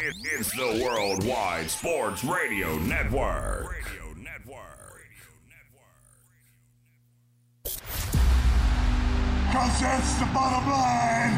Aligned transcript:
It, 0.00 0.14
it's 0.22 0.52
the 0.56 0.80
Worldwide 0.84 1.68
Sports 1.68 2.22
Radio 2.22 2.78
Network. 2.78 3.72
Radio 3.72 4.14
Network. 4.16 5.02
Cause 9.52 9.80
that's 9.80 10.14
the 10.20 10.26
bottom 10.26 10.70
line. 10.70 11.34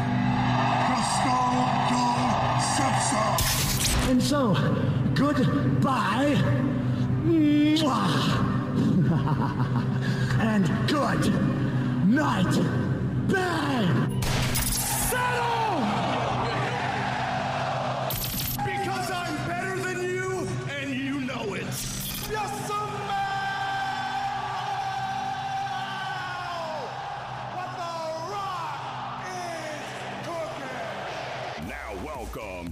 The 0.91 1.01
Stone 1.17 1.65
Cold 1.89 2.61
said. 2.77 4.11
And 4.11 4.21
so, 4.21 4.53
goodbye. 5.15 6.37
And 10.41 10.65
good 10.89 11.33
night. 12.07 12.55
Bang! 13.27 14.21
Settle! 14.23 15.90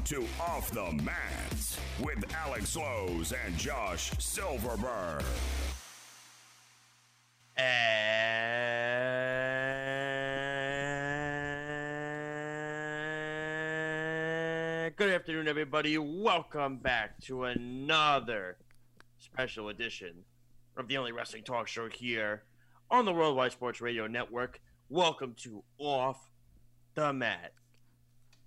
To 0.09 0.25
Off 0.41 0.71
the 0.71 0.91
Mats 1.03 1.79
with 1.99 2.25
Alex 2.33 2.75
Lowe's 2.75 3.31
and 3.31 3.55
Josh 3.55 4.09
Silverberg. 4.17 5.23
And 7.55 8.15
good 14.95 15.11
afternoon, 15.11 15.47
everybody. 15.47 15.99
Welcome 15.99 16.77
back 16.77 17.21
to 17.25 17.43
another 17.43 18.57
special 19.19 19.69
edition 19.69 20.23
of 20.75 20.87
the 20.87 20.97
only 20.97 21.11
wrestling 21.11 21.43
talk 21.43 21.67
show 21.67 21.87
here 21.87 22.45
on 22.89 23.05
the 23.05 23.13
Worldwide 23.13 23.51
Sports 23.51 23.79
Radio 23.79 24.07
Network. 24.07 24.59
Welcome 24.89 25.35
to 25.43 25.63
Off 25.77 26.31
the 26.95 27.13
Mat. 27.13 27.53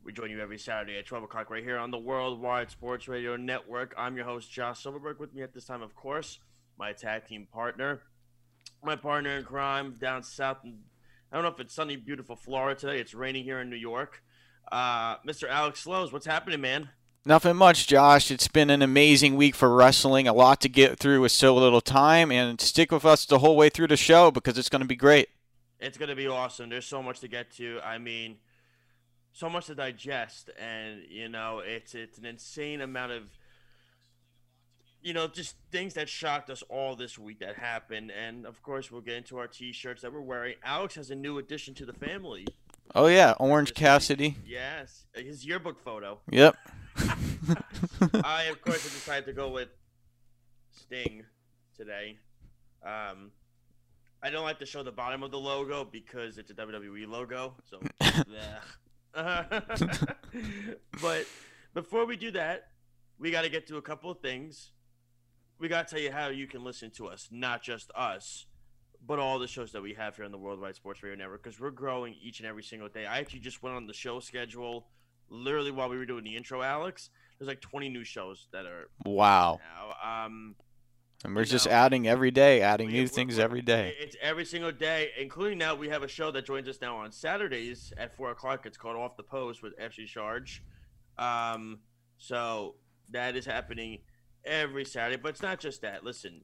We 0.05 0.13
join 0.13 0.31
you 0.31 0.41
every 0.41 0.59
Saturday 0.59 0.99
at 0.99 1.07
12 1.07 1.25
o'clock 1.25 1.49
right 1.49 1.63
here 1.63 1.79
on 1.79 1.93
the 1.93 1.99
Worldwide 1.99 2.73
Sports 2.73 3.07
Radio 3.07 3.37
Network. 3.37 3.95
I'm 3.97 4.17
your 4.17 4.25
host, 4.25 4.51
Josh 4.51 4.83
Silverberg. 4.83 5.21
With 5.21 5.33
me 5.33 5.43
at 5.43 5.55
this 5.55 5.65
time, 5.65 5.81
of 5.81 5.95
course, 5.95 6.41
my 6.77 6.93
tag 6.93 7.29
team 7.29 7.47
partner, 7.53 8.03
my 8.83 8.97
partner 8.97 9.37
in 9.37 9.45
crime 9.45 9.95
down 10.01 10.25
south. 10.25 10.59
In, 10.65 10.79
I 11.31 11.37
don't 11.37 11.45
know 11.45 11.51
if 11.51 11.61
it's 11.61 11.73
sunny, 11.73 11.95
beautiful 11.95 12.35
Florida 12.35 12.79
today. 12.79 12.99
It's 12.99 13.15
raining 13.15 13.45
here 13.45 13.61
in 13.61 13.71
New 13.71 13.77
York. 13.77 14.25
Uh, 14.73 15.19
Mr. 15.19 15.49
Alex 15.49 15.79
Slows, 15.81 16.13
what's 16.13 16.27
happening, 16.27 16.61
man? 16.61 16.89
Nothing 17.25 17.55
much, 17.55 17.87
Josh. 17.87 18.33
It's 18.33 18.49
been 18.49 18.71
an 18.71 18.83
amazing 18.83 19.37
week 19.37 19.55
for 19.55 19.73
wrestling. 19.73 20.27
A 20.27 20.33
lot 20.33 20.61
to 20.63 20.69
get 20.69 20.99
through 20.99 21.21
with 21.21 21.31
so 21.31 21.55
little 21.55 21.81
time, 21.81 22.33
and 22.33 22.61
stick 22.61 22.91
with 22.91 23.05
us 23.05 23.25
the 23.25 23.39
whole 23.39 23.57
way 23.57 23.69
through 23.69 23.87
the 23.87 23.97
show 23.97 24.33
because 24.33 24.59
it's 24.59 24.69
going 24.69 24.83
to 24.83 24.89
be 24.89 24.97
great. 24.97 25.29
It's 25.79 25.97
going 25.97 26.09
to 26.09 26.17
be 26.17 26.27
awesome. 26.27 26.71
There's 26.71 26.87
so 26.87 27.05
much 27.05 27.21
to 27.21 27.29
get 27.29 27.53
to. 27.53 27.79
I 27.85 27.99
mean, 27.99 28.39
so 29.33 29.49
much 29.49 29.67
to 29.67 29.75
digest, 29.75 30.51
and 30.59 31.03
you 31.09 31.29
know, 31.29 31.61
it's 31.65 31.95
it's 31.95 32.19
an 32.19 32.25
insane 32.25 32.81
amount 32.81 33.13
of 33.13 33.25
you 35.03 35.13
know, 35.13 35.27
just 35.27 35.57
things 35.71 35.95
that 35.95 36.09
shocked 36.09 36.49
us 36.49 36.63
all 36.69 36.95
this 36.95 37.19
week 37.19 37.41
that 37.41 37.57
happened. 37.57 38.11
And 38.13 38.47
of 38.47 38.63
course, 38.63 38.91
we'll 38.91 39.01
get 39.01 39.17
into 39.17 39.37
our 39.39 39.49
t-shirts 39.49 40.03
that 40.03 40.13
we're 40.13 40.21
wearing. 40.21 40.55
Alex 40.65 40.95
has 40.95 41.11
a 41.11 41.15
new 41.15 41.39
addition 41.39 41.75
to 41.75 41.85
the 41.85 41.93
family. 41.93 42.47
Oh 42.95 43.07
yeah, 43.07 43.35
Orange 43.39 43.75
Cassidy. 43.75 44.37
Yes, 44.47 45.07
his 45.15 45.45
yearbook 45.45 45.81
photo. 45.81 46.21
Yep. 46.31 46.57
I, 46.97 48.45
of 48.45 48.61
course, 48.63 48.83
have 48.85 48.93
decided 48.93 49.27
to 49.27 49.33
go 49.33 49.49
with 49.49 49.69
Sting 50.71 51.25
today. 51.77 52.19
Um, 52.85 53.31
I 54.23 54.31
don't 54.31 54.45
like 54.45 54.59
to 54.59 54.67
show 54.67 54.83
the 54.83 54.93
bottom 54.93 55.23
of 55.23 55.31
the 55.31 55.39
logo 55.39 55.85
because 55.85 56.39
it's 56.39 56.51
a 56.51 56.55
WWE 56.55 57.09
logo. 57.09 57.55
So, 57.69 57.81
but 61.01 61.27
before 61.75 62.07
we 62.07 62.17
do 62.17 62.31
that, 62.33 62.69
we 63.19 63.31
got 63.31 63.43
to 63.43 63.49
get 63.49 63.67
to 63.69 63.77
a 63.77 63.83
couple 63.83 64.11
of 64.11 64.21
things. 64.21 64.71
We 65.59 65.69
got 65.69 65.87
to 65.89 65.95
tell 65.95 66.03
you 66.03 66.11
how 66.13 66.29
you 66.29 66.47
can 66.47 66.65
listen 66.65 66.91
to 66.93 67.07
us, 67.07 67.29
not 67.31 67.63
just 67.63 67.91
us, 67.95 68.47
but 69.07 69.19
all 69.19 69.39
the 69.39 69.47
shows 69.47 69.73
that 69.73 69.83
we 69.83 69.95
have 69.95 70.17
here 70.17 70.25
on 70.25 70.33
the 70.33 70.39
Worldwide 70.39 70.75
Sports 70.77 71.03
Radio 71.03 71.17
Network 71.19 71.43
because 71.43 71.61
we're 71.61 71.71
growing 71.71 72.15
each 72.23 72.41
and 72.41 72.49
every 72.49 72.63
single 72.63 72.89
day. 72.89 73.07
I 73.07 73.19
actually 73.19 73.41
just 73.41 73.63
went 73.63 73.77
on 73.77 73.87
the 73.87 73.93
show 73.95 74.19
schedule 74.21 74.87
literally 75.29 75.71
while 75.71 75.89
we 75.89 75.97
were 75.97 76.07
doing 76.07 76.25
the 76.25 76.37
intro, 76.37 76.63
Alex. 76.63 77.11
There's 77.39 77.49
like 77.49 77.61
20 77.61 77.89
new 77.89 78.05
shows 78.05 78.49
that 78.53 78.67
are 78.67 78.89
Wow. 79.05 79.61
now. 79.77 80.25
Um, 80.27 80.55
And 81.25 81.35
we're 81.35 81.43
You 81.43 81.47
just 81.47 81.67
know, 81.67 81.73
adding 81.73 82.09
every 82.09 82.31
day, 82.31 82.61
adding 82.63 82.89
we- 82.89 82.95
new 82.95 83.07
things 83.09 83.39
every 83.39 83.63
day. 83.63 83.95
It's 83.99 84.17
every 84.21 84.45
single 84.45 84.73
day, 84.73 85.11
including 85.19 85.59
now 85.59 85.75
we 85.75 85.89
have 85.89 86.03
a 86.03 86.09
show 86.09 86.31
that 86.33 86.45
joins 86.47 86.69
us 86.69 86.81
now 86.81 86.97
on 86.97 87.13
Saturdays 87.13 87.93
at 87.97 88.17
four 88.17 88.31
o'clock. 88.31 88.67
It's 88.67 88.77
called 88.77 88.97
Off 88.97 89.17
the 89.17 89.23
Post 89.23 89.63
with 89.63 89.73
FC 89.79 90.07
Charge. 90.07 90.63
Um, 91.19 91.81
so 92.19 92.77
that 93.11 93.37
is 93.37 93.45
happening 93.47 93.99
every 94.45 94.85
Saturday, 94.85 95.21
but 95.23 95.31
it's 95.31 95.43
not 95.43 95.61
just 95.61 95.83
that. 95.83 96.05
Listen, 96.05 96.43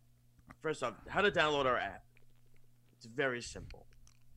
first 0.62 0.82
off, 0.82 0.94
how 1.08 1.20
to 1.22 1.30
download 1.30 1.66
our 1.66 1.76
app? 1.78 2.04
It's 2.96 3.06
very 3.06 3.40
simple. 3.40 3.86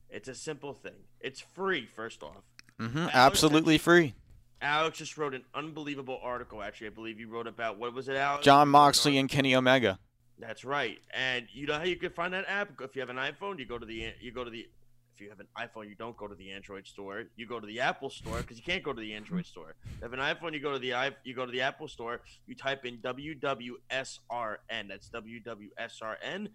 It's 0.08 0.28
a 0.28 0.34
simple 0.34 0.72
thing. 0.74 1.04
It's 1.20 1.40
free. 1.40 1.86
First 1.94 2.22
off, 2.22 2.42
hmm 2.78 2.98
Alex, 2.98 3.14
Absolutely 3.14 3.78
free. 3.78 4.14
Alex 4.60 4.98
just 4.98 5.16
wrote 5.18 5.34
an 5.34 5.44
unbelievable 5.54 6.18
article. 6.22 6.62
Actually, 6.62 6.88
I 6.88 6.90
believe 6.90 7.18
you 7.18 7.28
wrote 7.28 7.46
about 7.48 7.78
what 7.78 7.92
was 7.94 8.08
it, 8.08 8.16
Alex? 8.16 8.44
Jon 8.44 8.54
You 8.54 8.58
wrote 8.58 8.62
an 8.64 8.68
Moxley 8.70 9.18
and 9.18 9.28
Kenny 9.28 9.54
Omega. 9.56 9.98
That's 10.42 10.64
right. 10.64 10.98
And 11.14 11.46
you 11.52 11.66
know 11.66 11.78
how 11.78 11.84
you 11.84 11.94
can 11.94 12.10
find 12.10 12.34
that 12.34 12.46
app? 12.48 12.70
If 12.80 12.96
you 12.96 13.00
have 13.00 13.10
an 13.10 13.16
iPhone, 13.16 13.60
you 13.60 13.64
go 13.64 13.78
to 13.78 13.86
the 13.86 14.12
you 14.20 14.32
go 14.32 14.42
to 14.42 14.50
the 14.50 14.66
if 15.14 15.20
you 15.20 15.28
have 15.30 15.38
an 15.38 15.46
iPhone, 15.56 15.88
you 15.88 15.94
don't 15.94 16.16
go 16.16 16.26
to 16.26 16.34
the 16.34 16.50
Android 16.50 16.84
store. 16.84 17.22
You 17.36 17.46
go 17.46 17.60
to 17.60 17.66
the 17.66 17.78
Apple 17.78 18.10
store 18.10 18.38
because 18.38 18.56
you 18.56 18.64
can't 18.64 18.82
go 18.82 18.92
to 18.92 19.00
the 19.00 19.14
Android 19.14 19.46
store. 19.52 19.76
If 19.84 20.00
you 20.00 20.02
have 20.02 20.12
an 20.14 20.18
iPhone, 20.18 20.52
you 20.52 20.58
go 20.58 20.72
to 20.72 20.80
the 20.80 20.94
i 20.94 21.12
you 21.22 21.36
go 21.36 21.46
to 21.46 21.52
the 21.52 21.60
Apple 21.60 21.86
store. 21.86 22.22
You 22.48 22.56
type 22.56 22.84
in 22.84 22.98
WWSRN. 22.98 24.88
That's 24.88 25.10
WWSRN. 25.10 26.48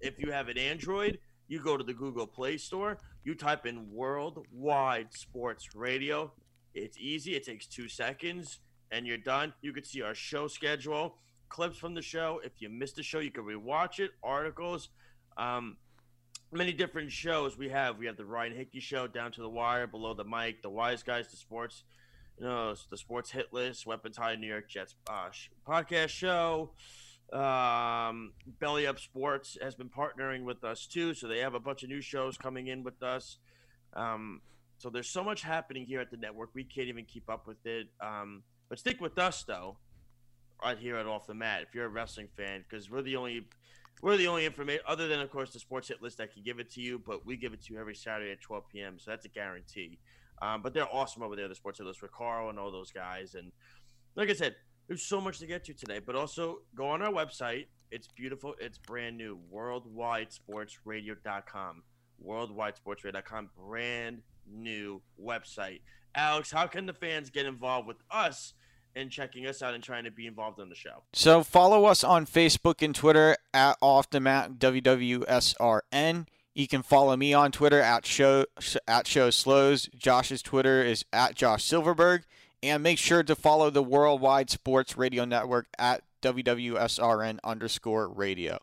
If 0.00 0.18
you 0.18 0.32
have 0.32 0.48
an 0.48 0.56
Android, 0.56 1.18
you 1.46 1.60
go 1.60 1.76
to 1.76 1.84
the 1.84 1.92
Google 1.92 2.26
Play 2.26 2.56
Store. 2.56 2.96
You 3.24 3.34
type 3.34 3.66
in 3.66 3.92
Worldwide 3.92 5.12
Sports 5.12 5.74
Radio. 5.74 6.32
It's 6.74 6.96
easy. 6.96 7.34
It 7.34 7.44
takes 7.44 7.66
two 7.66 7.90
seconds, 7.90 8.60
and 8.90 9.06
you're 9.06 9.18
done. 9.18 9.52
You 9.60 9.74
can 9.74 9.84
see 9.84 10.00
our 10.00 10.14
show 10.14 10.48
schedule 10.48 11.16
clips 11.54 11.78
from 11.78 11.94
the 11.94 12.02
show. 12.02 12.40
If 12.42 12.60
you 12.60 12.68
missed 12.68 12.96
the 12.96 13.04
show, 13.04 13.20
you 13.20 13.30
can 13.30 13.44
rewatch 13.44 14.00
it. 14.00 14.10
Articles, 14.24 14.88
um, 15.36 15.76
many 16.50 16.72
different 16.72 17.12
shows 17.12 17.56
we 17.56 17.68
have. 17.68 17.96
We 17.96 18.06
have 18.06 18.16
the 18.16 18.24
Ryan 18.24 18.56
Hickey 18.56 18.80
show, 18.80 19.06
Down 19.06 19.30
to 19.32 19.40
the 19.40 19.48
Wire, 19.48 19.86
Below 19.86 20.14
the 20.14 20.24
Mic, 20.24 20.62
the 20.62 20.70
Wise 20.70 21.04
Guys, 21.04 21.30
the 21.30 21.36
Sports, 21.36 21.84
you 22.40 22.44
know, 22.44 22.74
the 22.90 22.96
Sports 22.96 23.30
Hit 23.30 23.52
List, 23.52 23.86
Weapons 23.86 24.16
High, 24.16 24.34
New 24.34 24.48
York 24.48 24.68
Jets 24.68 24.96
uh, 25.08 25.28
podcast 25.64 26.08
show. 26.08 26.72
Um, 27.32 28.32
Belly 28.58 28.88
Up 28.88 28.98
Sports 28.98 29.56
has 29.62 29.76
been 29.76 29.88
partnering 29.88 30.42
with 30.42 30.64
us 30.64 30.88
too, 30.88 31.14
so 31.14 31.28
they 31.28 31.38
have 31.38 31.54
a 31.54 31.60
bunch 31.60 31.84
of 31.84 31.88
new 31.88 32.00
shows 32.00 32.36
coming 32.36 32.66
in 32.66 32.82
with 32.82 33.00
us. 33.00 33.38
Um, 33.92 34.40
so 34.78 34.90
there's 34.90 35.08
so 35.08 35.22
much 35.22 35.42
happening 35.42 35.86
here 35.86 36.00
at 36.00 36.10
the 36.10 36.16
network, 36.16 36.50
we 36.52 36.64
can't 36.64 36.88
even 36.88 37.04
keep 37.04 37.30
up 37.30 37.46
with 37.46 37.64
it. 37.64 37.86
Um, 38.00 38.42
but 38.68 38.80
stick 38.80 39.00
with 39.00 39.18
us 39.18 39.44
though 39.44 39.76
right 40.62 40.78
here 40.78 40.96
at 40.96 41.06
Off 41.06 41.26
the 41.26 41.34
Mat 41.34 41.62
if 41.62 41.74
you're 41.74 41.86
a 41.86 41.88
wrestling 41.88 42.28
fan, 42.36 42.64
because 42.68 42.90
we're 42.90 43.02
the 43.02 43.16
only 43.16 43.46
we're 44.02 44.16
the 44.16 44.26
only 44.26 44.44
information 44.44 44.82
other 44.86 45.08
than 45.08 45.20
of 45.20 45.30
course 45.30 45.52
the 45.52 45.58
sports 45.58 45.88
hit 45.88 46.02
list 46.02 46.18
that 46.18 46.32
can 46.32 46.42
give 46.42 46.58
it 46.58 46.70
to 46.72 46.80
you, 46.80 46.98
but 46.98 47.24
we 47.24 47.36
give 47.36 47.52
it 47.52 47.62
to 47.64 47.72
you 47.72 47.80
every 47.80 47.94
Saturday 47.94 48.32
at 48.32 48.40
12 48.40 48.64
p.m. 48.70 48.98
So 48.98 49.10
that's 49.10 49.24
a 49.24 49.28
guarantee. 49.28 49.98
Um, 50.42 50.62
but 50.62 50.74
they're 50.74 50.92
awesome 50.92 51.22
over 51.22 51.36
there, 51.36 51.48
the 51.48 51.54
sports 51.54 51.78
hit 51.78 51.86
list 51.86 52.02
with 52.02 52.12
Carl 52.12 52.50
and 52.50 52.58
all 52.58 52.70
those 52.70 52.90
guys. 52.90 53.34
And 53.34 53.52
like 54.16 54.30
I 54.30 54.34
said, 54.34 54.56
there's 54.88 55.02
so 55.02 55.20
much 55.20 55.38
to 55.38 55.46
get 55.46 55.64
to 55.64 55.74
today. 55.74 56.00
But 56.04 56.16
also 56.16 56.58
go 56.74 56.86
on 56.86 57.02
our 57.02 57.12
website. 57.12 57.66
It's 57.90 58.08
beautiful. 58.08 58.54
It's 58.60 58.78
brand 58.78 59.16
new. 59.16 59.38
WorldwideSportsRadio.com. 59.52 61.82
WorldwideSportsRadio.com. 62.26 63.50
Brand 63.56 64.22
new 64.50 65.00
website. 65.22 65.80
Alex, 66.14 66.50
how 66.50 66.66
can 66.66 66.86
the 66.86 66.92
fans 66.92 67.30
get 67.30 67.46
involved 67.46 67.88
with 67.88 67.96
us 68.10 68.52
and 68.96 69.10
checking 69.10 69.46
us 69.46 69.62
out 69.62 69.74
and 69.74 69.82
trying 69.82 70.04
to 70.04 70.10
be 70.10 70.26
involved 70.26 70.60
on 70.60 70.68
the 70.68 70.74
show? 70.74 71.02
So 71.12 71.42
follow 71.42 71.84
us 71.84 72.04
on 72.04 72.26
Facebook 72.26 72.82
and 72.82 72.94
Twitter 72.94 73.36
at 73.52 73.76
Off 73.80 74.10
the 74.10 74.20
Mat 74.20 74.52
WWSRN. 74.58 76.26
You 76.54 76.68
can 76.68 76.82
follow 76.82 77.16
me 77.16 77.34
on 77.34 77.50
Twitter 77.50 77.80
at 77.80 78.06
show 78.06 78.46
at 78.86 79.06
show 79.06 79.30
slows. 79.30 79.88
Josh's 79.96 80.42
Twitter 80.42 80.82
is 80.82 81.04
at 81.12 81.34
Josh 81.34 81.64
Silverberg, 81.64 82.22
and 82.62 82.82
make 82.82 82.98
sure 82.98 83.24
to 83.24 83.34
follow 83.34 83.70
the 83.70 83.82
Worldwide 83.82 84.50
Sports 84.50 84.96
Radio 84.96 85.24
Network 85.24 85.66
at 85.78 86.02
WWSRN 86.22 87.38
underscore 87.42 88.08
radio. 88.08 88.60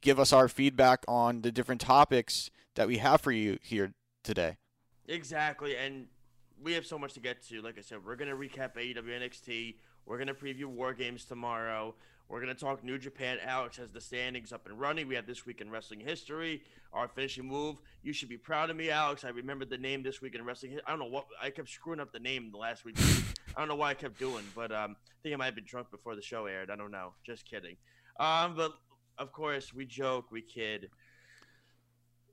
give 0.00 0.20
us 0.20 0.32
our 0.32 0.48
feedback 0.48 1.04
on 1.08 1.42
the 1.42 1.50
different 1.50 1.80
topics 1.80 2.50
that 2.76 2.86
we 2.86 2.98
have 2.98 3.20
for 3.20 3.32
you 3.32 3.58
here 3.62 3.92
today. 4.22 4.56
Exactly, 5.06 5.76
and 5.76 6.06
we 6.64 6.72
have 6.72 6.86
so 6.86 6.98
much 6.98 7.12
to 7.12 7.20
get 7.20 7.42
to. 7.48 7.60
Like 7.60 7.78
I 7.78 7.82
said, 7.82 7.98
we're 8.04 8.16
gonna 8.16 8.34
recap 8.34 8.74
AEW 8.76 8.96
NXT. 8.96 9.76
We're 10.06 10.18
gonna 10.18 10.34
preview 10.34 10.64
War 10.64 10.94
Games 10.94 11.26
tomorrow. 11.26 11.94
We're 12.28 12.40
gonna 12.40 12.54
talk 12.54 12.82
New 12.82 12.98
Japan. 12.98 13.36
Alex 13.44 13.76
has 13.76 13.90
the 13.90 14.00
standings 14.00 14.50
up 14.50 14.66
and 14.66 14.80
running. 14.80 15.06
We 15.06 15.14
have 15.14 15.26
this 15.26 15.44
week 15.44 15.60
in 15.60 15.70
wrestling 15.70 16.00
history. 16.00 16.62
Our 16.94 17.06
finishing 17.06 17.46
move. 17.46 17.82
You 18.02 18.14
should 18.14 18.30
be 18.30 18.38
proud 18.38 18.70
of 18.70 18.76
me, 18.76 18.88
Alex. 18.88 19.24
I 19.24 19.28
remembered 19.28 19.68
the 19.68 19.76
name 19.76 20.02
this 20.02 20.22
week 20.22 20.34
in 20.34 20.44
wrestling. 20.44 20.78
I 20.86 20.90
don't 20.90 21.00
know 21.00 21.04
what 21.06 21.26
I 21.40 21.50
kept 21.50 21.68
screwing 21.68 22.00
up 22.00 22.12
the 22.12 22.18
name 22.18 22.50
the 22.50 22.58
last 22.58 22.84
week. 22.86 22.96
I 22.98 23.60
don't 23.60 23.68
know 23.68 23.76
why 23.76 23.90
I 23.90 23.94
kept 23.94 24.18
doing, 24.18 24.44
but 24.56 24.72
um, 24.72 24.96
I 24.98 25.16
think 25.22 25.34
I 25.34 25.36
might 25.36 25.46
have 25.46 25.54
been 25.54 25.66
drunk 25.66 25.90
before 25.90 26.16
the 26.16 26.22
show 26.22 26.46
aired. 26.46 26.70
I 26.70 26.76
don't 26.76 26.90
know. 26.90 27.12
Just 27.26 27.44
kidding. 27.44 27.76
Um, 28.18 28.54
but 28.56 28.72
of 29.18 29.32
course, 29.32 29.74
we 29.74 29.84
joke, 29.84 30.30
we 30.30 30.40
kid. 30.40 30.88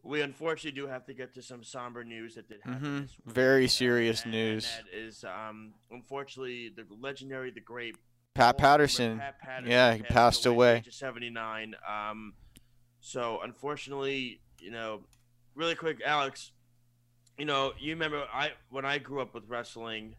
We 0.03 0.21
unfortunately 0.21 0.79
do 0.81 0.87
have 0.87 1.05
to 1.05 1.13
get 1.13 1.33
to 1.35 1.41
some 1.43 1.63
somber 1.63 2.03
news 2.03 2.35
that 2.35 2.47
did 2.49 2.61
happen. 2.63 3.07
Mhm. 3.07 3.09
Very 3.31 3.67
serious 3.67 4.23
And- 4.23 4.31
news. 4.31 4.67
And 4.79 4.87
that 4.87 4.93
is, 4.93 5.23
um, 5.23 5.73
unfortunately, 5.91 6.69
the 6.69 6.85
legendary, 6.89 7.51
the 7.51 7.59
great 7.61 7.95
Pat 8.33 8.57
Patterson. 8.57 9.19
Pat 9.19 9.39
Patterson 9.39 9.71
Yeah, 9.71 9.93
he 9.93 10.01
passed 10.03 10.45
at 10.45 10.51
away. 10.51 10.79
the 10.85 10.91
79. 10.91 11.75
Um, 11.87 12.33
so 12.99 13.41
unfortunately, 13.41 14.41
you 14.59 14.71
know, 14.71 15.05
really 15.53 15.75
quick, 15.75 16.01
Alex, 16.01 16.51
you 17.37 17.45
know, 17.45 17.73
you 17.77 17.91
remember 17.93 18.27
I 18.31 18.53
when 18.69 18.85
I 18.85 18.97
grew 18.97 19.21
up 19.21 19.33
with 19.33 19.45
wrestling, 19.47 20.15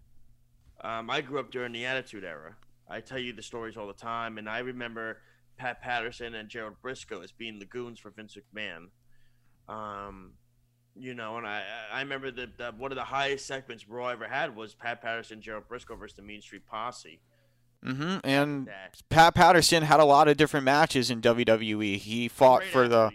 um, 0.82 1.08
I 1.11 1.23
grew 1.23 1.40
up 1.40 1.50
during 1.50 1.73
the 1.73 1.87
Attitude 1.87 2.25
Era. 2.25 2.56
I 2.88 3.00
tell 3.00 3.19
you 3.19 3.32
the 3.32 3.43
stories 3.43 3.76
all 3.76 3.87
the 3.87 3.93
time, 3.94 4.38
and 4.38 4.49
I 4.49 4.58
remember 4.58 5.23
Pat 5.56 5.81
Patterson 5.81 6.34
and 6.34 6.49
Gerald 6.49 6.81
Brisco 6.82 7.23
as 7.25 7.32
being 7.32 7.58
the 7.58 7.64
goons 7.67 7.99
for 7.99 8.11
Vince 8.11 8.37
McMahon. 8.37 8.90
Um, 9.68 10.32
you 10.94 11.14
know, 11.14 11.38
and 11.38 11.46
I 11.46 11.62
I 11.92 12.00
remember 12.00 12.30
that 12.30 12.58
the, 12.58 12.72
one 12.76 12.92
of 12.92 12.96
the 12.96 13.04
highest 13.04 13.46
segments 13.46 13.88
Raw 13.88 14.08
ever 14.08 14.28
had 14.28 14.54
was 14.54 14.74
Pat 14.74 15.00
Patterson, 15.00 15.40
Gerald 15.40 15.68
Brisco 15.68 15.98
versus 15.98 16.16
the 16.16 16.22
Mean 16.22 16.42
Street 16.42 16.66
Posse. 16.66 17.20
Mm-hmm. 17.84 18.18
And 18.24 18.66
That 18.66 19.02
Pat 19.08 19.34
Patterson 19.34 19.82
had 19.82 20.00
a 20.00 20.04
lot 20.04 20.28
of 20.28 20.36
different 20.36 20.64
matches 20.64 21.10
in 21.10 21.20
WWE. 21.20 21.96
He 21.96 22.28
fought 22.28 22.64
for 22.64 22.88
the. 22.88 23.10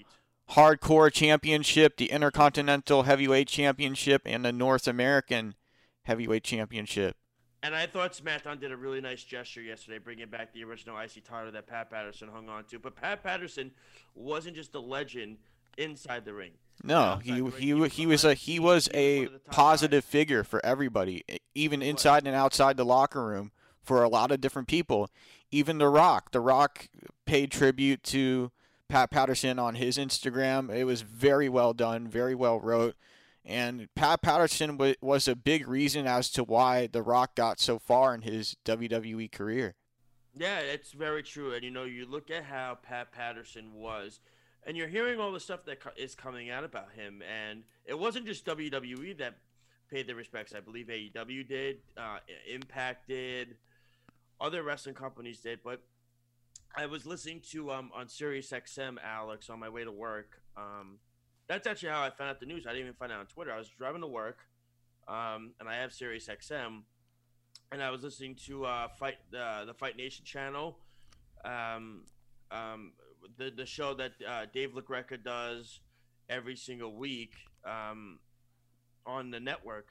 Hardcore 0.51 1.11
Championship, 1.11 1.97
the 1.97 2.05
Intercontinental 2.05 3.03
Heavyweight 3.03 3.49
Championship, 3.49 4.21
and 4.25 4.45
the 4.45 4.53
North 4.53 4.88
American 4.88 5.55
Heavyweight 6.03 6.45
Championship. 6.45 7.17
And 7.63 7.75
I 7.75 7.85
thought 7.85 8.13
SmackDown 8.13 8.59
did 8.59 8.71
a 8.71 8.77
really 8.77 9.01
nice 9.01 9.23
gesture 9.23 9.61
yesterday, 9.61 9.97
bringing 9.97 10.29
back 10.29 10.53
the 10.53 10.63
original 10.63 10.97
IC 10.97 11.25
title 11.25 11.51
that 11.51 11.67
Pat 11.67 11.89
Patterson 11.89 12.29
hung 12.29 12.47
on 12.47 12.63
to. 12.65 12.79
But 12.79 12.95
Pat 12.95 13.23
Patterson 13.23 13.71
wasn't 14.15 14.55
just 14.55 14.73
a 14.75 14.79
legend 14.79 15.38
inside 15.77 16.25
the 16.25 16.33
ring. 16.33 16.51
No, 16.83 17.19
he 17.24 17.41
ring, 17.41 17.51
he 17.57 17.74
wa- 17.74 17.88
he 17.89 18.06
was 18.06 18.24
a 18.24 18.33
he 18.33 18.59
was 18.59 18.88
a 18.94 19.19
one 19.19 19.27
of 19.27 19.33
the 19.33 19.39
top 19.39 19.53
positive 19.56 20.03
guys. 20.03 20.12
figure 20.12 20.44
for 20.44 20.63
everybody, 20.65 21.24
even 21.56 21.81
inside 21.81 22.27
and 22.27 22.35
outside 22.35 22.77
the 22.77 22.85
locker 22.85 23.25
room 23.25 23.51
for 23.81 24.03
a 24.03 24.09
lot 24.09 24.31
of 24.31 24.41
different 24.41 24.68
people. 24.68 25.09
Even 25.51 25.77
The 25.77 25.88
Rock, 25.89 26.31
The 26.31 26.39
Rock 26.41 26.88
paid 27.25 27.51
tribute 27.51 28.03
to 28.03 28.51
Pat 28.89 29.09
Patterson 29.12 29.57
on 29.59 29.75
his 29.75 29.97
Instagram. 29.97 30.69
It 30.69 30.83
was 30.83 31.01
very 31.01 31.50
well 31.50 31.74
done, 31.74 32.07
very 32.07 32.35
well 32.35 32.59
wrote, 32.59 32.95
and 33.45 33.88
Pat 33.95 34.21
Patterson 34.21 34.77
wa 34.77 34.94
was 35.01 35.27
a 35.27 35.35
big 35.35 35.68
reason 35.68 36.06
as 36.06 36.30
to 36.31 36.44
why 36.44 36.88
The 36.88 37.01
Rock 37.01 37.33
got 37.35 37.59
so 37.59 37.80
far 37.80 38.13
in 38.13 38.21
his 38.21 38.56
WWE 38.65 39.31
career. 39.31 39.75
Yeah, 40.35 40.59
it's 40.59 40.91
very 40.91 41.23
true. 41.23 41.53
And 41.53 41.63
you 41.63 41.71
know, 41.71 41.85
you 41.85 42.06
look 42.06 42.30
at 42.30 42.44
how 42.44 42.77
Pat 42.83 43.12
Patterson 43.12 43.73
was, 43.73 44.19
and 44.68 44.78
you're 44.78 44.88
hearing 44.88 45.19
all 45.19 45.31
the 45.31 45.40
stuff 45.40 45.66
that 45.66 45.80
is 45.98 46.14
coming 46.14 46.52
out 46.52 46.64
about 46.64 46.92
him. 46.94 47.24
And 47.24 47.64
it 47.86 47.98
wasn't 47.98 48.28
just 48.28 48.46
WWE 48.46 49.18
that 49.18 49.38
paid 49.90 50.08
their 50.08 50.16
respects. 50.16 50.54
I 50.54 50.60
believe 50.60 50.88
AEW 50.88 51.48
did, 51.48 51.78
uh, 51.98 52.18
Impact 52.54 53.08
did, 53.08 53.56
other 54.40 54.62
wrestling 54.62 54.94
companies 54.94 55.40
did. 55.40 55.62
But 55.64 55.81
I 56.75 56.86
was 56.86 57.06
listening 57.06 57.42
to 57.52 57.72
um 57.72 57.92
on 57.96 58.08
Sirius 58.08 58.52
XM, 58.52 58.98
Alex, 59.04 59.50
on 59.50 59.60
my 59.60 59.69
way 59.69 59.84
to 59.84 59.92
work. 59.92 60.42
Um, 60.56 61.00
that's 61.48 61.66
actually 61.66 61.90
how 61.90 62.04
I 62.04 62.10
found 62.12 62.30
out 62.30 62.40
the 62.40 62.46
news. 62.46 62.68
I 62.68 62.72
didn't 62.72 62.88
even 62.88 62.94
find 62.96 63.12
out 63.12 63.22
on 63.22 63.25
Twitter. 63.25 63.52
I 63.54 63.58
was 63.58 63.69
driving 63.69 64.02
to 64.02 64.08
work, 64.08 64.40
um, 65.08 65.54
and 65.60 65.69
I 65.69 65.78
have 65.78 65.94
Sirius 65.94 66.28
XM 66.28 66.84
and 67.72 67.84
I 67.84 67.90
was 67.90 68.04
listening 68.04 68.36
to 68.46 68.66
uh, 68.66 68.88
fight 68.88 69.16
uh, 69.38 69.66
the 69.66 69.74
Fight 69.74 69.98
Nation 69.98 70.25
channel, 70.25 70.78
um, 71.44 72.04
um, 72.52 72.94
the 73.38 73.52
the 73.52 73.66
show 73.66 73.94
that 73.96 74.12
uh, 74.28 74.46
Dave 74.54 74.72
LaGreca 74.74 75.24
does 75.24 75.80
every 76.30 76.56
single 76.56 76.96
week 76.96 77.34
um, 77.66 78.19
on 79.06 79.31
the 79.31 79.40
network, 79.40 79.88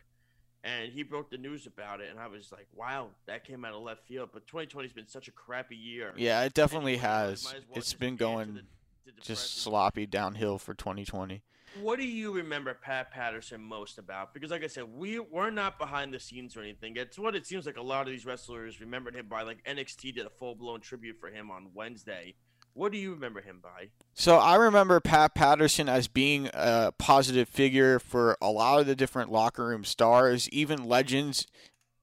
and 0.64 0.92
he 0.92 1.02
broke 1.02 1.30
the 1.30 1.38
news 1.38 1.66
about 1.66 2.00
it, 2.00 2.08
and 2.10 2.18
I 2.18 2.26
was 2.28 2.52
like, 2.52 2.66
"Wow, 2.74 3.10
that 3.26 3.44
came 3.44 3.64
out 3.64 3.72
of 3.74 3.82
left 3.82 4.06
field." 4.06 4.30
But 4.32 4.46
2020 4.46 4.86
has 4.88 4.92
been 4.92 5.08
such 5.08 5.28
a 5.28 5.32
crappy 5.32 5.76
year. 5.76 6.12
Yeah, 6.16 6.42
it 6.42 6.54
definitely 6.54 6.96
has. 6.98 7.44
well 7.44 7.54
It's 7.74 7.86
just 7.88 7.98
been 7.98 8.16
going 8.16 8.54
the- 8.54 8.60
the 9.06 9.12
just 9.12 9.26
depressing 9.26 9.60
sloppy 9.70 10.06
downhill 10.06 10.58
for 10.58 10.74
2020. 10.74 11.40
what 11.80 11.98
do 11.98 12.04
you 12.04 12.32
remember 12.32 12.74
Pat 12.74 13.12
Patterson 13.12 13.60
most 13.62 13.98
about? 13.98 14.34
Because, 14.34 14.50
like 14.50 14.64
I 14.64 14.66
said, 14.66 14.84
we 14.84 15.20
we're 15.20 15.50
not 15.50 15.78
behind 15.78 16.12
the 16.12 16.18
scenes 16.18 16.56
or 16.56 16.62
anything. 16.62 16.96
It's 16.96 17.16
what 17.18 17.36
it 17.36 17.46
seems 17.46 17.66
like 17.66 17.76
a 17.76 17.82
lot 17.82 18.06
of 18.06 18.12
these 18.12 18.26
wrestlers 18.26 18.80
remembered 18.80 19.14
him 19.14 19.26
by. 19.28 19.42
Like 19.42 19.62
NXT 19.64 20.14
did 20.16 20.26
a 20.26 20.30
full 20.30 20.54
blown 20.56 20.80
tribute 20.80 21.18
for 21.20 21.28
him 21.28 21.50
on 21.52 21.68
Wednesday. 21.72 22.34
What 22.76 22.92
do 22.92 22.98
you 22.98 23.12
remember 23.12 23.40
him 23.40 23.60
by? 23.62 23.88
So 24.12 24.36
I 24.36 24.56
remember 24.56 25.00
Pat 25.00 25.34
Patterson 25.34 25.88
as 25.88 26.08
being 26.08 26.50
a 26.52 26.92
positive 26.98 27.48
figure 27.48 27.98
for 27.98 28.36
a 28.42 28.50
lot 28.50 28.80
of 28.80 28.86
the 28.86 28.94
different 28.94 29.32
locker 29.32 29.66
room 29.66 29.82
stars, 29.82 30.46
even 30.50 30.84
legends 30.84 31.46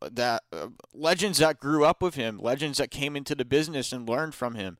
that 0.01 0.41
uh, 0.51 0.69
legends 0.91 1.37
that 1.37 1.59
grew 1.59 1.85
up 1.85 2.01
with 2.01 2.15
him, 2.15 2.39
legends 2.39 2.79
that 2.79 2.89
came 2.89 3.15
into 3.15 3.35
the 3.35 3.45
business 3.45 3.93
and 3.93 4.09
learned 4.09 4.33
from 4.33 4.55
him. 4.55 4.79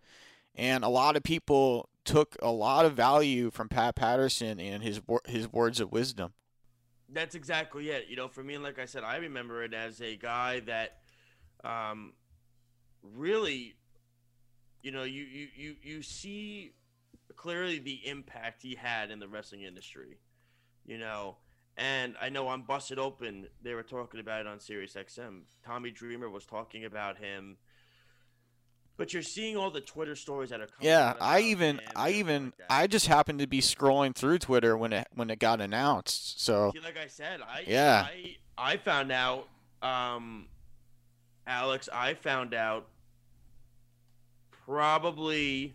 And 0.55 0.83
a 0.83 0.89
lot 0.89 1.15
of 1.15 1.21
people 1.21 1.89
took 2.05 2.37
a 2.41 2.51
lot 2.51 2.85
of 2.85 2.93
value 2.93 3.51
from 3.51 3.69
Pat 3.69 3.95
Patterson 3.95 4.59
and 4.59 4.81
his 4.81 4.99
his 5.27 5.53
words 5.53 5.79
of 5.79 5.91
wisdom. 5.91 6.33
That's 7.07 7.35
exactly 7.35 7.91
it. 7.91 8.07
You 8.09 8.15
know, 8.15 8.27
for 8.27 8.43
me, 8.43 8.57
like 8.57 8.79
I 8.79 8.85
said, 8.85 9.03
I 9.03 9.17
remember 9.17 9.61
it 9.63 9.75
as 9.75 10.01
a 10.01 10.15
guy 10.15 10.61
that, 10.61 10.97
um, 11.63 12.13
really, 13.03 13.75
you 14.83 14.91
know, 14.91 15.03
you 15.03 15.23
you 15.23 15.47
you 15.55 15.75
you 15.81 16.01
see 16.03 16.73
clearly 17.35 17.79
the 17.79 18.07
impact 18.07 18.61
he 18.61 18.75
had 18.75 19.09
in 19.09 19.19
the 19.19 19.27
wrestling 19.27 19.63
industry. 19.63 20.19
You 20.85 20.97
know, 20.97 21.37
and 21.77 22.15
I 22.21 22.29
know 22.29 22.47
on 22.47 22.63
Busted 22.63 22.99
Open 22.99 23.47
they 23.63 23.73
were 23.73 23.83
talking 23.83 24.19
about 24.19 24.41
it 24.41 24.47
on 24.47 24.59
Sirius 24.59 24.93
XM. 24.93 25.41
Tommy 25.65 25.89
Dreamer 25.89 26.29
was 26.29 26.45
talking 26.45 26.85
about 26.85 27.17
him. 27.17 27.57
But 28.95 29.11
you're 29.11 29.23
seeing 29.23 29.57
all 29.57 29.71
the 29.71 29.81
Twitter 29.81 30.15
stories 30.15 30.51
that 30.51 30.61
are 30.61 30.67
coming. 30.67 30.87
Yeah, 30.87 31.13
I 31.19 31.39
even 31.39 31.81
I 31.95 32.11
even 32.11 32.45
like. 32.45 32.53
I 32.69 32.85
just 32.85 33.07
happened 33.07 33.39
to 33.39 33.47
be 33.47 33.59
scrolling 33.59 34.13
through 34.13 34.37
Twitter 34.37 34.77
when 34.77 34.93
it 34.93 35.07
when 35.15 35.31
it 35.31 35.39
got 35.39 35.61
announced. 35.61 36.39
So 36.41 36.71
See, 36.75 36.81
like 36.81 36.97
I 36.97 37.07
said, 37.07 37.39
I 37.41 37.63
Yeah. 37.65 38.05
I 38.07 38.35
I 38.55 38.77
found 38.77 39.11
out, 39.11 39.47
um, 39.81 40.47
Alex, 41.47 41.89
I 41.91 42.13
found 42.13 42.53
out 42.53 42.87
probably, 44.65 45.73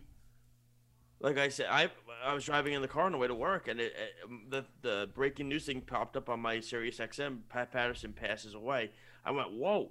like 1.19 1.37
I 1.37 1.49
said, 1.49 1.67
I 1.69 1.89
I 2.23 2.33
was 2.33 2.43
driving 2.45 2.73
in 2.73 2.81
the 2.81 2.87
car 2.87 3.03
on 3.05 3.11
the 3.11 3.17
way 3.17 3.27
to 3.27 3.35
work, 3.35 3.67
and 3.67 3.79
it, 3.79 3.93
it, 3.95 4.13
um, 4.25 4.43
the 4.49 4.65
the 4.81 5.09
breaking 5.13 5.49
news 5.49 5.65
thing 5.65 5.81
popped 5.81 6.15
up 6.17 6.29
on 6.29 6.39
my 6.39 6.59
Sirius 6.59 6.97
XM. 6.97 7.39
Pat 7.49 7.71
Patterson 7.71 8.13
passes 8.13 8.53
away. 8.53 8.91
I 9.25 9.31
went, 9.31 9.51
whoa. 9.51 9.89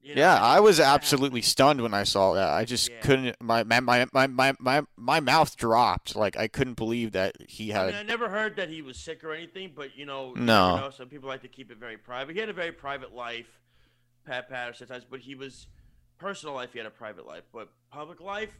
You 0.00 0.14
know, 0.14 0.20
Yeah, 0.20 0.40
I 0.40 0.60
was 0.60 0.78
absolutely 0.78 1.42
stunned 1.42 1.80
when 1.80 1.92
I 1.92 2.04
saw 2.04 2.34
that. 2.34 2.50
I 2.50 2.64
just 2.64 2.88
Yeah. 2.88 3.00
couldn't. 3.00 3.36
My, 3.42 3.64
my 3.64 3.80
my 3.80 4.06
my 4.12 4.54
my 4.60 4.82
my 4.96 5.18
mouth 5.20 5.56
dropped. 5.56 6.14
Like 6.14 6.36
I 6.36 6.46
couldn't 6.46 6.74
believe 6.74 7.12
that 7.12 7.34
he 7.48 7.72
I 7.72 7.78
had. 7.78 7.86
mean, 7.88 7.96
I 7.96 8.02
never 8.04 8.28
heard 8.28 8.54
that 8.56 8.68
he 8.68 8.80
was 8.80 8.96
sick 8.96 9.24
or 9.24 9.32
anything, 9.32 9.72
but 9.74 9.96
you 9.96 10.06
know, 10.06 10.32
No. 10.34 10.70
never 10.76 10.80
know. 10.86 10.90
Some 10.90 11.08
people 11.08 11.28
like 11.28 11.42
to 11.42 11.48
keep 11.48 11.72
it 11.72 11.78
very 11.78 11.96
private. 11.96 12.34
He 12.34 12.40
had 12.40 12.48
a 12.48 12.52
very 12.52 12.70
private 12.72 13.12
life, 13.12 13.48
Pat 14.24 14.48
Patterson, 14.48 14.86
but 15.10 15.18
he 15.20 15.34
was 15.34 15.66
personal 16.18 16.54
life. 16.54 16.72
He 16.72 16.78
had 16.78 16.86
a 16.86 16.90
private 16.90 17.26
life, 17.26 17.44
but 17.52 17.68
public 17.90 18.20
life, 18.20 18.52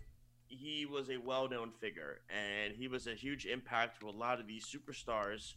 he 0.47 0.87
was 0.87 1.11
a 1.11 1.17
well-known 1.19 1.73
figure, 1.81 2.21
and 2.31 2.75
he 2.75 2.89
was 2.89 3.07
a 3.07 3.15
huge 3.15 3.47
impact 3.47 4.01
to 4.01 4.09
a 4.09 4.11
lot 4.11 4.41
of 4.41 4.47
these 4.47 4.65
superstars 4.65 5.55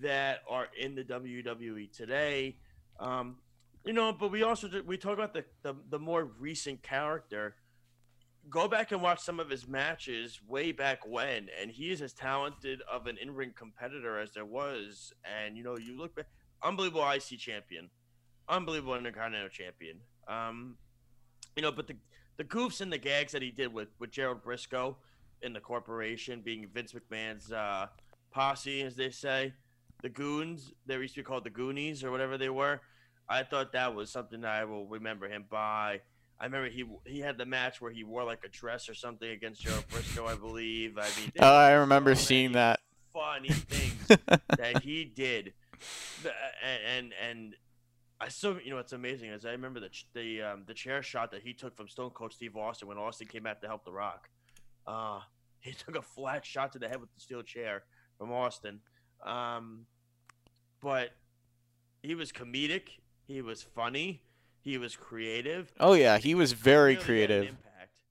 that 0.00 0.40
are 0.48 0.68
in 0.78 0.94
the 0.94 1.04
WWE 1.04 1.92
today. 1.94 2.56
Um, 3.00 3.36
you 3.84 3.92
know, 3.92 4.12
but 4.12 4.30
we 4.30 4.42
also 4.42 4.68
we 4.86 4.96
talk 4.96 5.14
about 5.14 5.34
the, 5.34 5.44
the 5.62 5.74
the 5.90 5.98
more 5.98 6.24
recent 6.38 6.82
character. 6.82 7.56
go 8.48 8.68
back 8.68 8.92
and 8.92 9.02
watch 9.02 9.20
some 9.20 9.40
of 9.40 9.50
his 9.50 9.66
matches 9.68 10.40
way 10.48 10.72
back 10.72 11.00
when, 11.06 11.48
and 11.60 11.70
he 11.70 11.90
is 11.90 12.00
as 12.00 12.12
talented 12.12 12.80
of 12.90 13.06
an 13.06 13.16
in-ring 13.20 13.52
competitor 13.56 14.18
as 14.18 14.32
there 14.32 14.44
was. 14.44 15.12
And 15.24 15.56
you 15.56 15.64
know, 15.64 15.76
you 15.76 15.98
look 15.98 16.14
back, 16.14 16.26
unbelievable 16.62 17.08
IC 17.10 17.38
champion, 17.38 17.90
unbelievable 18.48 18.94
Intercontinental 18.94 19.48
champion. 19.48 19.98
Um, 20.28 20.76
you 21.56 21.62
know, 21.62 21.72
but 21.72 21.86
the 21.86 21.96
the 22.38 22.44
goofs 22.44 22.80
and 22.80 22.92
the 22.92 22.98
gags 22.98 23.32
that 23.32 23.42
he 23.42 23.50
did 23.50 23.72
with 23.72 23.88
with 23.98 24.10
Gerald 24.10 24.42
Brisco 24.44 24.96
in 25.42 25.52
the 25.52 25.60
corporation, 25.60 26.40
being 26.40 26.68
Vince 26.72 26.92
McMahon's 26.94 27.52
uh, 27.52 27.86
posse, 28.30 28.82
as 28.82 28.96
they 28.96 29.10
say, 29.10 29.52
the 30.02 30.08
goons. 30.08 30.72
They 30.86 30.96
used 30.96 31.14
to 31.14 31.20
be 31.20 31.24
called 31.24 31.44
the 31.44 31.50
Goonies 31.50 32.04
or 32.04 32.10
whatever 32.10 32.38
they 32.38 32.48
were. 32.48 32.80
I 33.28 33.42
thought 33.42 33.72
that 33.72 33.94
was 33.94 34.10
something 34.10 34.40
that 34.42 34.50
I 34.52 34.64
will 34.64 34.86
remember 34.86 35.28
him 35.28 35.44
by. 35.50 36.00
I 36.40 36.44
remember 36.46 36.68
he 36.70 36.84
he 37.06 37.20
had 37.20 37.38
the 37.38 37.46
match 37.46 37.80
where 37.80 37.92
he 37.92 38.02
wore 38.04 38.24
like 38.24 38.40
a 38.44 38.48
dress 38.48 38.88
or 38.88 38.94
something 38.94 39.28
against 39.30 39.60
Gerald 39.62 39.84
Brisco, 39.88 40.26
I 40.26 40.34
believe. 40.34 40.98
I 40.98 41.08
mean, 41.20 41.30
Oh, 41.38 41.46
I 41.54 41.72
remember 41.72 42.14
so 42.14 42.22
seeing 42.24 42.52
that. 42.52 42.80
funny 43.12 43.50
things 43.50 44.08
that 44.58 44.82
he 44.82 45.04
did, 45.04 45.52
and 46.64 46.80
and, 46.96 47.14
and 47.30 47.54
I 48.22 48.28
still, 48.28 48.60
you 48.62 48.70
know, 48.70 48.76
what's 48.76 48.92
amazing 48.92 49.30
is 49.30 49.44
I 49.44 49.50
remember 49.50 49.80
the 49.80 49.88
ch- 49.88 50.06
the 50.14 50.42
um, 50.42 50.62
the 50.66 50.74
chair 50.74 51.02
shot 51.02 51.32
that 51.32 51.42
he 51.42 51.52
took 51.52 51.76
from 51.76 51.88
Stone 51.88 52.10
Cold 52.10 52.32
Steve 52.32 52.56
Austin 52.56 52.86
when 52.86 52.96
Austin 52.96 53.26
came 53.26 53.46
out 53.46 53.60
to 53.62 53.66
help 53.66 53.84
The 53.84 53.90
Rock. 53.90 54.28
Uh, 54.86 55.18
he 55.60 55.72
took 55.72 55.96
a 55.96 56.02
flat 56.02 56.46
shot 56.46 56.72
to 56.72 56.78
the 56.78 56.88
head 56.88 57.00
with 57.00 57.12
the 57.14 57.20
steel 57.20 57.42
chair 57.42 57.82
from 58.18 58.30
Austin. 58.32 58.78
Um, 59.26 59.86
but 60.80 61.10
he 62.02 62.14
was 62.14 62.30
comedic. 62.30 62.90
He 63.26 63.42
was 63.42 63.62
funny. 63.62 64.22
He 64.60 64.78
was 64.78 64.94
creative. 64.94 65.72
Oh 65.80 65.94
yeah, 65.94 66.18
he 66.18 66.36
was 66.36 66.52
very 66.52 66.94
really 66.94 66.94
had 66.94 67.00
an 67.00 67.06
creative. 67.06 67.56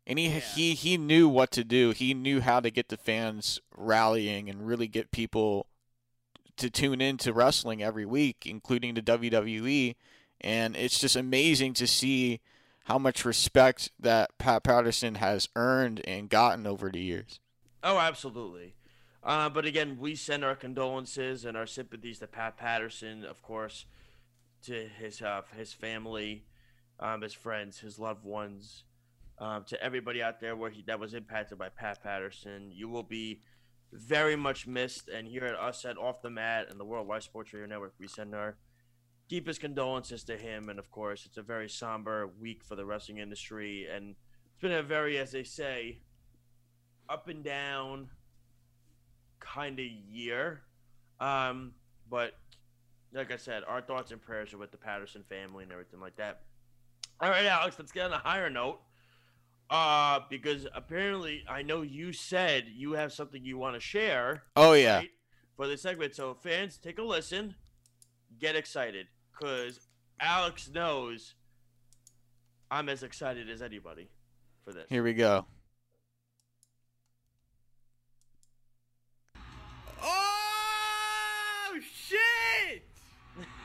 And 0.07 0.19
he 0.19 0.27
Yeah. 0.27 0.39
he 0.39 0.73
he 0.73 0.97
knew 0.97 1.29
what 1.29 1.51
to 1.51 1.63
do. 1.63 1.91
He 1.91 2.13
knew 2.13 2.41
how 2.41 2.59
to 2.59 2.69
get 2.69 2.89
the 2.89 2.97
fans 2.97 3.61
rallying 3.77 4.49
and 4.49 4.67
really 4.67 4.87
get 4.89 5.11
people 5.11 5.67
to 6.57 6.69
tune 6.69 7.01
into 7.01 7.33
wrestling 7.33 7.81
every 7.83 8.05
week, 8.05 8.45
including 8.45 8.93
the 8.93 9.01
WWE. 9.01 9.95
And 10.41 10.75
it's 10.75 10.99
just 10.99 11.15
amazing 11.15 11.73
to 11.75 11.87
see 11.87 12.39
how 12.85 12.97
much 12.97 13.25
respect 13.25 13.91
that 13.99 14.37
Pat 14.37 14.63
Patterson 14.63 15.15
has 15.15 15.47
earned 15.55 16.01
and 16.05 16.29
gotten 16.29 16.65
over 16.65 16.89
the 16.89 16.99
years. 16.99 17.39
Oh, 17.83 17.97
absolutely. 17.97 18.73
Uh, 19.23 19.49
but 19.49 19.65
again, 19.65 19.97
we 19.99 20.15
send 20.15 20.43
our 20.43 20.55
condolences 20.55 21.45
and 21.45 21.55
our 21.55 21.67
sympathies 21.67 22.19
to 22.19 22.27
Pat 22.27 22.57
Patterson, 22.57 23.23
of 23.23 23.41
course, 23.43 23.85
to 24.63 24.87
his 24.99 25.21
uh, 25.21 25.41
his 25.55 25.73
family, 25.73 26.43
um, 26.99 27.21
his 27.21 27.33
friends, 27.33 27.79
his 27.79 27.99
loved 27.99 28.25
ones, 28.25 28.83
um, 29.37 29.63
to 29.65 29.81
everybody 29.83 30.23
out 30.23 30.39
there 30.39 30.55
where 30.55 30.71
he, 30.71 30.81
that 30.83 30.99
was 30.99 31.13
impacted 31.13 31.59
by 31.59 31.69
Pat 31.69 32.01
Patterson. 32.01 32.71
You 32.71 32.89
will 32.89 33.03
be 33.03 33.41
very 33.91 34.35
much 34.35 34.67
missed. 34.67 35.09
And 35.09 35.27
here 35.27 35.45
at 35.45 35.55
us 35.55 35.85
at 35.85 35.97
Off 35.97 36.21
the 36.21 36.29
Mat 36.29 36.67
and 36.69 36.79
the 36.79 36.85
Worldwide 36.85 37.23
Sports 37.23 37.53
Radio 37.53 37.67
Network, 37.67 37.93
we 37.99 38.07
send 38.07 38.33
our 38.35 38.57
deepest 39.27 39.61
condolences 39.61 40.23
to 40.25 40.37
him. 40.37 40.69
And 40.69 40.79
of 40.79 40.91
course, 40.91 41.25
it's 41.25 41.37
a 41.37 41.41
very 41.41 41.69
somber 41.69 42.29
week 42.39 42.63
for 42.63 42.75
the 42.75 42.85
wrestling 42.85 43.17
industry, 43.17 43.87
and 43.93 44.15
it's 44.53 44.61
been 44.61 44.71
a 44.71 44.83
very, 44.83 45.17
as 45.17 45.31
they 45.31 45.43
say, 45.43 45.99
up 47.09 47.27
and 47.27 47.43
down 47.43 48.09
kind 49.39 49.79
of 49.79 49.85
year. 49.85 50.61
Um, 51.19 51.73
but 52.09 52.33
like 53.13 53.31
I 53.31 53.37
said, 53.37 53.63
our 53.67 53.81
thoughts 53.81 54.11
and 54.11 54.21
prayers 54.21 54.53
are 54.53 54.57
with 54.57 54.71
the 54.71 54.77
Patterson 54.77 55.23
family 55.27 55.63
and 55.63 55.71
everything 55.71 55.99
like 55.99 56.15
that. 56.17 56.41
All 57.19 57.29
right, 57.29 57.45
Alex, 57.45 57.77
let's 57.77 57.91
get 57.91 58.05
on 58.05 58.13
a 58.13 58.17
higher 58.17 58.49
note. 58.49 58.79
Uh, 59.71 60.19
because 60.29 60.67
apparently 60.75 61.45
I 61.49 61.61
know 61.61 61.81
you 61.81 62.11
said 62.11 62.65
you 62.67 62.91
have 62.91 63.13
something 63.13 63.45
you 63.45 63.57
want 63.57 63.75
to 63.75 63.79
share 63.79 64.43
Oh 64.57 64.73
yeah. 64.73 64.97
right, 64.97 65.09
for 65.55 65.65
the 65.65 65.77
segment. 65.77 66.13
So 66.13 66.33
fans, 66.33 66.77
take 66.77 66.99
a 66.99 67.03
listen, 67.03 67.55
get 68.37 68.57
excited, 68.57 69.07
cause 69.41 69.79
Alex 70.19 70.69
knows 70.69 71.35
I'm 72.69 72.89
as 72.89 73.01
excited 73.01 73.49
as 73.49 73.61
anybody 73.61 74.09
for 74.65 74.73
this. 74.73 74.87
Here 74.89 75.03
we 75.03 75.13
go. 75.13 75.45
Oh 80.03 81.79
shit! 81.81 82.83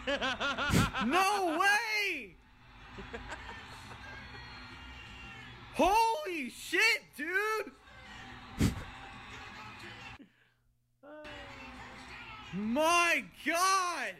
No 1.06 1.58
way! 1.60 1.75
Holy 5.76 6.48
shit, 6.48 7.02
dude! 7.18 7.72
My 12.54 13.24
god! 13.44 14.14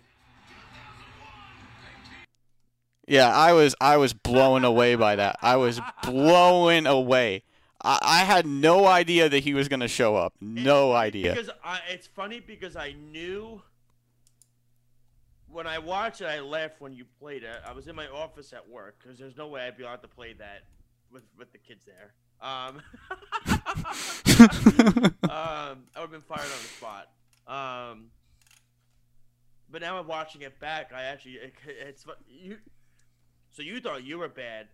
Yeah, 3.09 3.35
I 3.35 3.55
was 3.55 3.75
I 3.81 3.97
was 3.97 4.13
blown 4.13 4.65
away 4.65 4.97
by 4.97 5.17
that. 5.17 5.37
I 5.41 5.57
was 5.57 5.81
blown 6.05 6.87
away. 6.87 7.43
I, 7.83 8.01
I 8.03 8.19
had 8.25 8.47
no 8.47 8.85
idea 8.85 9.31
that 9.31 9.39
he 9.39 9.55
was 9.55 9.69
gonna 9.69 9.89
show 9.89 10.15
up. 10.15 10.35
No 10.43 10.93
idea. 10.93 11.35
Because 11.35 11.49
I, 11.65 11.81
it's 11.89 12.07
funny 12.07 12.41
because 12.41 12.77
I 12.77 12.93
knew 12.93 13.63
when 15.51 15.67
I 15.67 15.79
watched 15.79 16.21
it, 16.21 16.27
I 16.27 16.41
laughed 16.41 16.83
when 16.83 16.93
you 16.93 17.07
played 17.19 17.45
it. 17.45 17.57
I 17.67 17.73
was 17.73 17.89
in 17.89 17.97
my 17.97 18.09
office 18.09 18.53
at 18.53 18.69
work 18.69 18.99
because 19.03 19.19
there's 19.19 19.39
no 19.39 19.47
way 19.47 19.63
I'd 19.63 19.79
be 19.79 19.85
allowed 19.85 20.03
to 20.03 20.09
play 20.09 20.35
that 20.35 20.65
with 21.13 21.25
with 21.39 21.53
the 21.53 21.59
kids 21.59 21.85
there. 21.85 22.13
Um, 22.41 22.83
um, 25.31 25.85
I 25.95 25.97
would 25.97 26.03
have 26.03 26.11
been 26.11 26.21
fired 26.21 26.41
on 26.41 26.47
the 26.47 26.69
spot. 26.77 27.09
Um, 27.47 28.07
but 29.71 29.81
now 29.83 29.99
I'm 29.99 30.07
watching 30.07 30.43
it 30.43 30.59
back. 30.61 30.93
I 30.95 31.05
actually, 31.05 31.33
it, 31.35 31.55
it's 31.67 32.05
you. 32.29 32.59
So 33.51 33.63
you 33.63 33.81
thought 33.81 34.05
you 34.05 34.19
were 34.19 34.29
bad. 34.29 34.69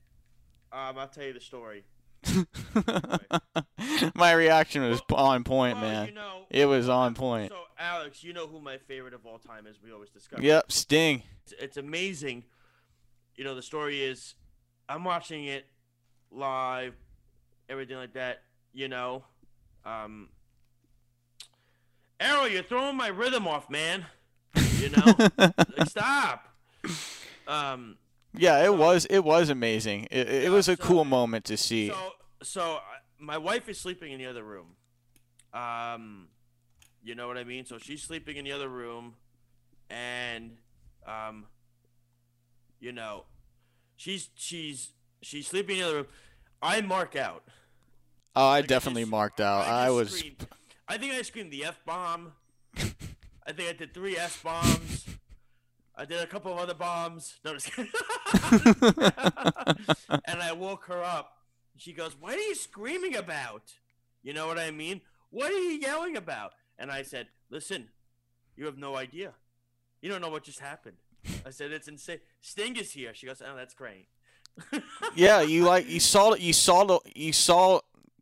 Um, 0.72 0.98
I'll 0.98 1.08
tell 1.08 1.24
you 1.24 1.32
the 1.34 1.40
story. 1.40 1.84
My 4.14 4.32
reaction 4.32 4.82
was 4.88 5.02
on 5.12 5.44
point, 5.44 5.76
Well, 5.80 5.90
man. 5.90 6.06
you 6.06 6.14
know, 6.14 6.46
It 6.50 6.66
was 6.66 6.88
on 6.88 7.14
point. 7.14 7.50
So, 7.50 7.62
Alex, 7.78 8.22
you 8.24 8.32
know 8.32 8.46
who 8.46 8.60
my 8.60 8.78
favorite 8.78 9.12
of 9.14 9.26
all 9.26 9.38
time 9.38 9.66
is. 9.66 9.76
We 9.82 9.92
always 9.92 10.10
discuss. 10.10 10.40
Yep, 10.40 10.70
Sting. 10.72 11.22
It's, 11.44 11.54
it's 11.58 11.76
amazing. 11.76 12.44
You 13.34 13.44
know, 13.44 13.54
the 13.54 13.62
story 13.62 14.02
is, 14.02 14.34
I'm 14.88 15.04
watching 15.04 15.44
it 15.46 15.66
live, 16.32 16.94
everything 17.68 17.96
like 17.96 18.14
that. 18.14 18.42
You 18.72 18.88
know, 18.88 19.24
um, 19.84 20.28
Arrow, 22.20 22.44
you're 22.44 22.62
throwing 22.62 22.96
my 22.96 23.08
rhythm 23.08 23.46
off, 23.46 23.68
man. 23.68 24.06
You 24.78 24.90
know, 24.90 25.14
like, 25.38 25.88
stop. 25.88 26.48
Um, 27.46 27.96
Yeah, 28.36 28.64
it 28.64 28.74
was 28.74 29.04
it 29.06 29.20
was 29.20 29.50
amazing. 29.50 30.08
It, 30.10 30.28
it 30.28 30.50
was 30.50 30.68
a 30.68 30.76
so- 30.76 30.82
cool 30.82 31.04
moment 31.04 31.44
to 31.46 31.56
see. 31.56 31.88
So, 31.88 32.10
so 32.42 32.78
my 33.18 33.38
wife 33.38 33.68
is 33.68 33.78
sleeping 33.78 34.12
in 34.12 34.18
the 34.18 34.26
other 34.26 34.42
room. 34.42 34.68
Um, 35.52 36.28
you 37.02 37.14
know 37.14 37.26
what 37.28 37.36
I 37.36 37.44
mean. 37.44 37.66
So 37.66 37.78
she's 37.78 38.02
sleeping 38.02 38.36
in 38.36 38.44
the 38.44 38.52
other 38.52 38.68
room, 38.68 39.14
and 39.90 40.56
um, 41.06 41.46
you 42.80 42.92
know, 42.92 43.24
she's 43.96 44.30
she's 44.34 44.90
she's 45.22 45.46
sleeping 45.46 45.76
in 45.78 45.82
the 45.82 45.88
other 45.88 45.96
room. 45.98 46.06
I 46.60 46.80
mark 46.80 47.16
out. 47.16 47.44
Oh, 48.36 48.46
I 48.46 48.58
Like, 48.60 48.66
definitely 48.66 49.02
just- 49.02 49.10
marked 49.10 49.40
out. 49.40 49.66
I 49.66 49.86
just 49.86 49.94
was 49.96 50.18
screamed- 50.18 50.46
I 50.88 50.98
think 50.98 51.14
I 51.14 51.22
screamed 51.22 51.52
the 51.52 51.64
f 51.64 51.80
bomb. 51.84 52.32
I 52.76 53.52
think 53.52 53.68
I 53.68 53.72
did 53.72 53.92
three 53.94 54.16
s 54.16 54.36
bombs. 54.42 55.06
I 55.94 56.04
did 56.06 56.20
a 56.20 56.26
couple 56.26 56.52
of 56.52 56.58
other 56.58 56.74
bombs. 56.74 57.38
No, 57.44 57.52
and 60.26 60.40
I 60.42 60.52
woke 60.52 60.84
her 60.86 61.02
up. 61.02 61.36
She 61.76 61.92
goes, 61.92 62.16
"What 62.18 62.34
are 62.34 62.40
you 62.40 62.54
screaming 62.54 63.16
about?" 63.16 63.74
You 64.22 64.32
know 64.32 64.46
what 64.46 64.58
I 64.58 64.70
mean? 64.70 65.00
What 65.30 65.50
are 65.50 65.58
you 65.58 65.78
yelling 65.80 66.16
about? 66.16 66.52
And 66.78 66.90
I 66.90 67.02
said, 67.02 67.28
"Listen, 67.50 67.88
you 68.56 68.66
have 68.66 68.78
no 68.78 68.96
idea. 68.96 69.32
You 70.00 70.10
don't 70.10 70.20
know 70.20 70.30
what 70.30 70.44
just 70.44 70.60
happened." 70.60 70.96
I 71.46 71.50
said, 71.50 71.72
"It's 71.72 71.88
insane. 71.88 72.20
Sting 72.40 72.76
is 72.76 72.92
here." 72.92 73.14
She 73.14 73.26
goes, 73.26 73.42
"Oh, 73.44 73.56
that's 73.56 73.74
great." 73.74 74.08
Yeah, 75.14 75.42
you 75.42 75.64
like 75.64 75.88
you 75.88 76.00
saw 76.00 76.35
you 76.35 76.52
saw 76.52 76.85
the 76.85 77.00
you 77.14 77.32
saw 77.32 77.80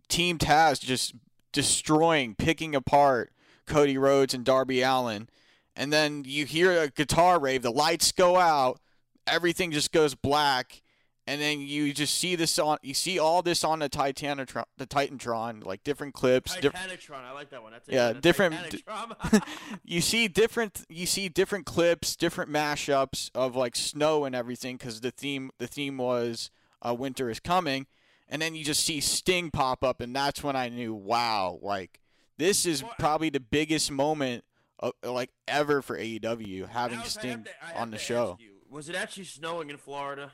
Team 0.08 0.38
Taz 0.38 0.80
just 0.80 1.14
destroying, 1.52 2.34
picking 2.34 2.74
apart 2.74 3.32
Cody 3.66 3.96
Rhodes 3.96 4.34
and 4.34 4.44
Darby 4.44 4.82
Allin, 4.82 5.28
and 5.76 5.92
then 5.92 6.24
you 6.26 6.46
hear 6.46 6.82
a 6.82 6.88
guitar 6.88 7.38
rave, 7.38 7.62
the 7.62 7.70
lights 7.70 8.12
go 8.12 8.36
out, 8.36 8.80
everything 9.26 9.70
just 9.70 9.92
goes 9.92 10.14
black, 10.14 10.82
and 11.30 11.40
then 11.40 11.60
you 11.60 11.92
just 11.92 12.14
see 12.14 12.34
this 12.34 12.58
on 12.58 12.78
you 12.82 12.92
see 12.92 13.16
all 13.20 13.40
this 13.40 13.62
on 13.62 13.78
the 13.78 13.88
Titanatron, 13.88 14.64
the 14.78 14.86
Titantron, 14.86 15.64
like 15.64 15.84
different 15.84 16.12
clips, 16.12 16.56
diff- 16.56 16.74
I 16.74 17.32
like 17.32 17.50
that 17.50 17.62
one. 17.62 17.70
That's 17.70 17.88
a, 17.88 17.92
Yeah, 17.92 18.06
that's 18.08 18.20
different- 18.20 18.82
you 19.84 20.00
see 20.00 20.26
different 20.26 20.84
you 20.88 21.06
see 21.06 21.28
different 21.28 21.66
clips, 21.66 22.16
different 22.16 22.50
mashups 22.50 23.30
of 23.34 23.54
like 23.54 23.76
snow 23.76 24.24
and 24.24 24.34
everything 24.34 24.76
because 24.76 25.00
the 25.02 25.12
theme 25.12 25.50
the 25.58 25.68
theme 25.68 25.98
was 25.98 26.50
uh, 26.82 26.94
winter 26.94 27.30
is 27.30 27.38
coming, 27.38 27.86
and 28.28 28.42
then 28.42 28.56
you 28.56 28.64
just 28.64 28.84
see 28.84 29.00
Sting 29.00 29.52
pop 29.52 29.84
up, 29.84 30.00
and 30.00 30.14
that's 30.16 30.42
when 30.42 30.56
I 30.56 30.68
knew, 30.68 30.92
wow, 30.94 31.60
like 31.62 32.00
this 32.38 32.66
is 32.66 32.82
Well, 32.82 32.92
I- 32.98 33.00
probably 33.00 33.30
the 33.30 33.38
biggest 33.38 33.90
moment 33.92 34.42
of, 34.80 34.94
like 35.04 35.30
ever 35.46 35.80
for 35.80 35.96
AEW 35.96 36.68
having 36.70 36.98
Alex, 36.98 37.12
Sting 37.12 37.44
to- 37.44 37.80
on 37.80 37.92
the 37.92 37.98
show. 37.98 38.36
you, 38.40 38.50
was 38.68 38.88
it 38.88 38.96
actually 38.96 39.24
snowing 39.24 39.70
in 39.70 39.76
Florida? 39.76 40.32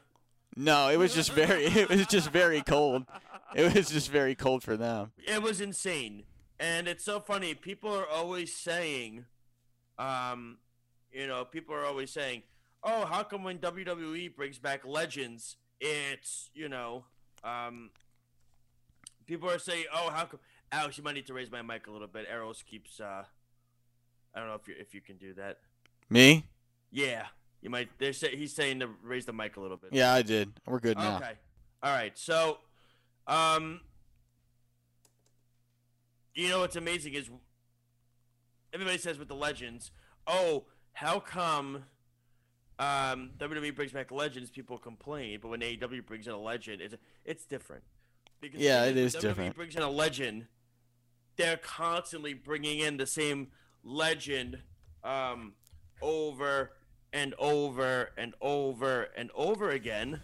No, 0.57 0.89
it 0.89 0.97
was 0.97 1.15
just 1.15 1.33
very, 1.33 1.65
it 1.65 1.89
was 1.89 2.07
just 2.07 2.31
very 2.31 2.63
cold. 2.63 3.05
It 3.55 3.75
was 3.75 3.91
just 3.91 4.11
very 4.11 4.35
cold 4.35 4.63
for 4.63 4.77
them. 4.77 5.13
It 5.19 5.43
was 5.43 5.61
insane, 5.61 6.25
and 6.59 6.89
it's 6.89 7.05
so 7.05 7.21
funny. 7.21 7.55
People 7.55 7.95
are 7.95 8.09
always 8.09 8.55
saying, 8.55 9.27
um, 9.99 10.59
you 11.13 11.27
know, 11.27 11.45
people 11.45 11.75
are 11.75 11.85
always 11.85 12.11
saying, 12.11 12.43
"Oh, 12.83 13.05
how 13.05 13.23
come 13.23 13.45
when 13.45 13.59
WWE 13.59 14.35
brings 14.35 14.59
back 14.59 14.87
legends, 14.87 15.57
it's 15.81 16.51
you 16.55 16.69
know, 16.69 17.05
um, 17.45 17.91
people 19.27 19.51
are 19.51 19.59
saying, 19.59 19.85
oh, 19.95 20.11
how 20.11 20.25
come?" 20.25 20.41
Alex, 20.73 20.99
you 20.99 21.05
might 21.05 21.15
need 21.15 21.27
to 21.27 21.35
raise 21.35 21.51
my 21.51 21.63
mic 21.63 21.87
a 21.87 21.91
little 21.91 22.09
bit. 22.09 22.27
Arrows 22.29 22.65
keeps, 22.69 22.99
uh, 22.99 23.25
I 24.35 24.39
don't 24.39 24.49
know 24.49 24.55
if 24.55 24.67
you 24.67 24.75
if 24.79 24.95
you 24.95 25.01
can 25.01 25.17
do 25.19 25.35
that. 25.35 25.59
Me? 26.11 26.45
Yeah, 26.91 27.27
you 27.67 27.71
might. 27.71 27.89
They're 27.99 28.13
say, 28.13 28.37
he's 28.37 28.55
saying 28.55 28.79
to 28.79 28.89
raise 29.03 29.27
the 29.27 29.33
mic 29.33 29.57
a 29.57 29.61
little 29.61 29.77
bit. 29.77 29.91
Yeah, 29.93 30.15
I 30.15 30.23
did. 30.23 30.53
We're 30.67 30.79
good 30.79 30.97
now. 30.97 31.17
Okay. 31.17 31.33
All 31.83 31.93
right. 31.93 32.17
So, 32.17 32.59
um, 33.27 33.81
you 36.33 36.49
know 36.49 36.61
what's 36.61 36.77
amazing 36.77 37.15
is 37.15 37.29
everybody 38.73 38.99
says 38.99 39.19
with 39.19 39.27
the 39.27 39.35
legends, 39.35 39.91
oh, 40.29 40.67
how 40.93 41.19
come 41.19 41.83
um, 42.79 43.31
WWE 43.37 43.75
brings 43.75 43.91
back 43.91 44.13
legends? 44.13 44.49
People 44.49 44.79
complain, 44.79 45.41
but 45.43 45.49
when 45.49 45.59
AEW 45.59 46.07
brings 46.07 46.29
in 46.29 46.35
a 46.35 46.39
legend, 46.41 46.81
it's 46.81 46.95
it's 47.25 47.47
different. 47.47 47.83
Because 48.41 48.61
Yeah, 48.61 48.85
it 48.85 48.97
is 48.97 49.17
it 49.17 49.19
when 49.19 49.25
is 49.25 49.25
WWE 49.25 49.29
different. 49.29 49.57
Brings 49.57 49.75
in 49.75 49.83
a 49.83 49.91
legend, 49.91 50.47
they're 51.35 51.57
constantly 51.57 52.33
bringing 52.33 52.79
in 52.79 52.97
the 52.97 53.09
same 53.09 53.49
legend 53.83 54.59
um, 55.03 55.55
over 56.01 56.71
and 57.17 57.35
over 57.39 58.11
and 58.17 58.35
over 58.41 59.09
and 59.17 59.31
over 59.35 59.71
again. 59.71 60.21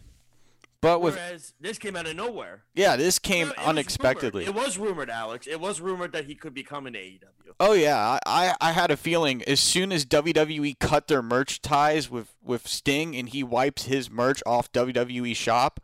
But 0.81 1.01
with 1.01 1.15
Whereas 1.15 1.55
this 1.61 1.79
came 1.79 1.95
out 1.95 2.07
of 2.09 2.17
nowhere. 2.17 2.65
yeah, 2.75 2.97
this 2.97 3.19
came 3.21 3.49
it 3.51 3.59
unexpectedly. 3.59 4.45
rumored. 4.47 4.57
It 4.57 4.67
was 4.67 4.79
rumored, 4.79 5.11
Alex. 5.11 5.47
It 5.47 5.61
was 5.61 5.81
rumored 5.81 6.11
that 6.13 6.25
he 6.27 6.35
could 6.35 6.55
become 6.55 6.87
an 6.89 6.95
AEW. 6.95 7.21
Oh 7.61 7.73
yeah, 7.73 8.19
I, 8.27 8.55
I 8.61 8.73
had 8.73 8.91
a 8.91 8.97
feeling 8.97 9.43
as 9.45 9.61
soon 9.61 9.93
as 9.93 10.05
WWE 10.05 10.79
cut 10.81 11.07
their 11.07 11.23
merch 11.23 11.63
ties 11.63 12.11
with 12.11 12.35
with 12.43 12.67
Sting 12.67 13.15
and 13.15 13.29
he 13.29 13.45
wipes 13.45 13.85
his 13.85 14.11
merch 14.11 14.43
off 14.45 14.73
WWE 14.73 15.37
shop, 15.37 15.79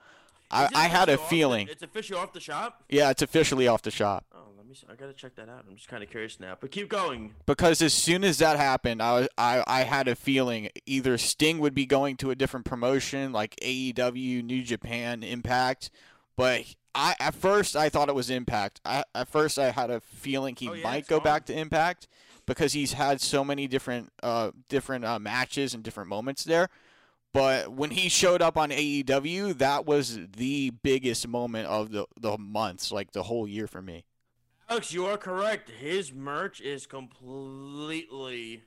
I, 0.51 0.69
I 0.75 0.89
had 0.89 1.09
a 1.09 1.13
off 1.15 1.21
the- 1.21 1.27
feeling. 1.27 1.69
it's 1.69 1.83
officially 1.83 2.19
off 2.19 2.33
the 2.33 2.41
shop. 2.41 2.83
Yeah, 2.89 3.11
it's 3.11 3.23
officially 3.23 3.69
off 3.69 3.83
the 3.83 3.91
shop 3.93 4.25
Oh, 4.35 4.39
me. 4.69 4.77
I 4.91 4.95
gotta 4.95 5.13
check 5.13 5.35
that 5.37 5.49
out. 5.49 5.65
I'm 5.69 5.77
just 5.77 5.89
kind 5.89 6.03
of 6.03 6.11
curious 6.11 6.39
now. 6.41 6.57
But 6.61 6.71
keep 6.71 6.89
going. 6.89 7.35
because 7.47 7.81
as 7.83 7.93
soon 7.95 8.25
as 8.25 8.39
that 8.39 8.57
happened, 8.57 9.03
I 9.03 9.13
was 9.21 9.29
I 9.39 9.65
I 9.67 9.83
had 9.83 10.09
a 10.09 10.15
feeling 10.15 10.69
either 10.87 11.17
Sting 11.19 11.59
would 11.59 11.75
be 11.75 11.87
going 11.87 12.17
to 12.19 12.31
a 12.31 12.35
different 12.35 12.67
promotion 12.67 13.33
like 13.33 13.57
AEW, 13.57 14.43
New 14.45 14.63
Japan, 14.63 15.23
Impact, 15.23 15.91
but 16.37 16.63
I 16.95 17.15
at 17.21 17.35
first 17.35 17.77
I 17.77 17.89
thought 17.89 18.09
it 18.09 18.15
was 18.15 18.31
Impact. 18.31 18.81
I 18.85 19.05
at 19.15 19.29
first 19.29 19.59
I 19.59 19.71
had 19.71 19.91
a 19.91 20.01
feeling 20.01 20.57
he 20.57 20.69
Oh, 20.69 20.73
yeah, 20.75 20.85
might 20.85 21.07
go 21.07 21.17
gone. 21.19 21.25
back 21.25 21.47
to 21.47 21.59
Impact 21.59 22.09
because 22.47 22.73
he's 22.73 22.95
had 22.95 23.21
so 23.21 23.45
many 23.45 23.67
different 23.69 24.11
uh 24.23 24.51
different 24.69 25.05
uh, 25.05 25.19
matches 25.19 25.75
and 25.75 25.83
different 25.83 26.09
moments 26.09 26.45
there. 26.45 26.69
But 27.35 27.71
when 27.73 27.91
he 27.91 28.09
showed 28.09 28.41
up 28.41 28.57
on 28.57 28.71
AEW, 28.71 29.59
that 29.59 29.85
was 29.85 30.19
the 30.37 30.71
biggest 30.83 31.29
moment 31.29 31.69
of 31.69 31.91
the 31.93 32.07
the 32.19 32.39
months, 32.39 32.91
like 32.91 33.13
the 33.13 33.25
whole 33.25 33.47
year 33.47 33.67
for 33.67 33.83
me. 33.83 34.05
Alex, 34.71 34.93
you 34.93 35.07
are 35.07 35.17
correct. 35.17 35.71
His 35.71 36.13
merch 36.13 36.61
is 36.61 36.87
completely, 36.87 38.65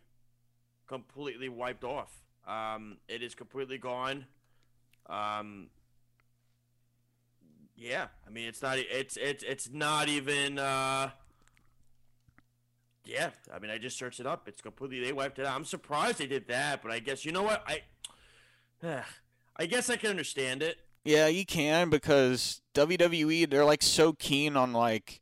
completely 0.88 1.48
wiped 1.48 1.84
off. 1.84 2.12
Um, 2.48 2.98
it 3.08 3.22
is 3.22 3.36
completely 3.36 3.78
gone. 3.78 4.26
Um, 5.08 5.68
yeah, 7.76 8.08
I 8.26 8.32
mean, 8.32 8.48
it's 8.48 8.64
not. 8.64 8.80
It's 8.80 9.16
it's 9.16 9.44
it's 9.44 9.70
not 9.72 10.10
even. 10.10 10.58
Uh, 10.58 11.12
yeah, 13.06 13.30
I 13.54 13.60
mean, 13.60 13.70
I 13.70 13.78
just 13.78 13.98
searched 13.98 14.20
it 14.20 14.26
up. 14.26 14.48
It's 14.48 14.62
completely. 14.62 15.04
They 15.04 15.14
wiped 15.14 15.38
it 15.38 15.46
out. 15.46 15.56
I'm 15.56 15.66
surprised 15.66 16.18
they 16.18 16.26
did 16.28 16.48
that, 16.48 16.82
but 16.82 16.92
I 16.92 16.98
guess 16.98 17.26
you 17.26 17.32
know 17.32 17.44
what 17.44 17.64
I. 17.68 17.82
I 19.58 19.66
guess 19.68 19.92
I 19.92 19.98
can 19.98 20.10
understand 20.10 20.64
it. 20.64 20.78
Yeah, 21.04 21.28
you 21.28 21.46
can 21.46 21.90
because 21.90 22.62
WWE 22.74 23.48
they're 23.50 23.66
like 23.66 23.84
so 23.84 24.14
keen 24.14 24.58
on 24.58 24.74
like 24.74 25.21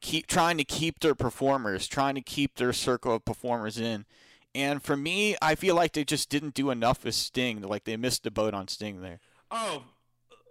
keep 0.00 0.26
trying 0.26 0.58
to 0.58 0.64
keep 0.64 1.00
their 1.00 1.14
performers, 1.14 1.86
trying 1.86 2.14
to 2.14 2.20
keep 2.20 2.56
their 2.56 2.72
circle 2.72 3.14
of 3.14 3.24
performers 3.24 3.78
in. 3.78 4.04
And 4.54 4.82
for 4.82 4.96
me, 4.96 5.36
I 5.40 5.54
feel 5.54 5.74
like 5.74 5.92
they 5.92 6.04
just 6.04 6.30
didn't 6.30 6.54
do 6.54 6.70
enough 6.70 7.04
with 7.04 7.14
Sting. 7.14 7.60
Like 7.62 7.84
they 7.84 7.96
missed 7.96 8.24
the 8.24 8.30
boat 8.30 8.54
on 8.54 8.68
Sting 8.68 9.00
there. 9.02 9.20
Oh, 9.50 9.84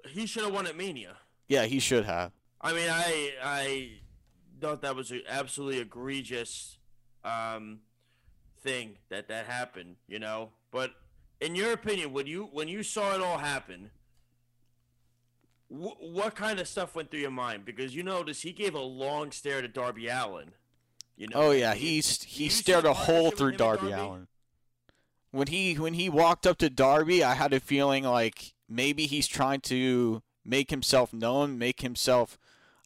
he 0.08 0.26
should 0.26 0.44
have 0.44 0.54
won 0.54 0.68
at 0.68 0.78
Mania. 0.78 1.18
Yeah, 1.48 1.66
he 1.66 1.80
should 1.80 2.06
have. 2.06 2.32
I 2.62 2.74
mean, 2.74 2.90
I 2.90 3.34
I 3.44 3.92
thought 4.60 4.82
that 4.82 4.96
was 4.96 5.12
an 5.12 5.22
absolutely 5.28 5.80
egregious 5.80 6.78
um, 7.24 7.80
thing 8.62 8.98
that 9.10 9.28
that 9.28 9.46
happened. 9.46 9.98
You 10.08 10.20
know, 10.20 10.52
but 10.72 10.92
in 11.42 11.56
your 11.56 11.74
opinion, 11.74 12.14
when 12.14 12.28
you 12.28 12.50
when 12.52 12.68
you 12.68 12.84
saw 12.84 13.16
it 13.16 13.22
all 13.22 13.38
happen, 13.38 13.92
wh- 15.70 16.00
what 16.02 16.36
kind 16.36 16.60
of 16.60 16.68
stuff 16.68 16.96
went 16.96 17.12
through 17.12 17.22
your 17.22 17.32
mind? 17.32 17.66
Because 17.66 17.96
you 17.96 18.04
notice 18.04 18.42
he 18.42 18.52
gave 18.52 18.74
a 18.76 18.80
long 18.82 19.32
stare 19.32 19.62
to 19.62 19.68
Darby 19.68 20.08
Allin. 20.08 20.52
You 21.16 21.28
know. 21.28 21.36
Oh 21.48 21.52
yeah, 21.52 21.74
he- 21.74 21.96
he's 21.96 22.24
he 22.24 22.50
see 22.50 22.62
stared 22.62 22.86
a 22.86 22.92
a 22.92 22.94
hole 22.94 23.32
through 23.32 23.54
Darby 23.54 23.90
Darby? 23.90 24.02
Allin. 24.02 24.28
When 25.32 25.48
he 25.48 25.76
when 25.76 25.94
he 25.96 26.10
walked 26.10 26.48
up 26.48 26.58
to 26.60 26.70
Darby, 26.70 27.24
I 27.24 27.34
had 27.36 27.54
a 27.54 27.60
feeling 27.60 28.04
like 28.04 28.54
maybe 28.70 29.06
he's 29.08 29.28
trying 29.28 29.62
to 29.62 30.22
make 30.46 30.70
himself 30.70 31.12
known, 31.14 31.58
make 31.58 31.82
himself 31.82 32.38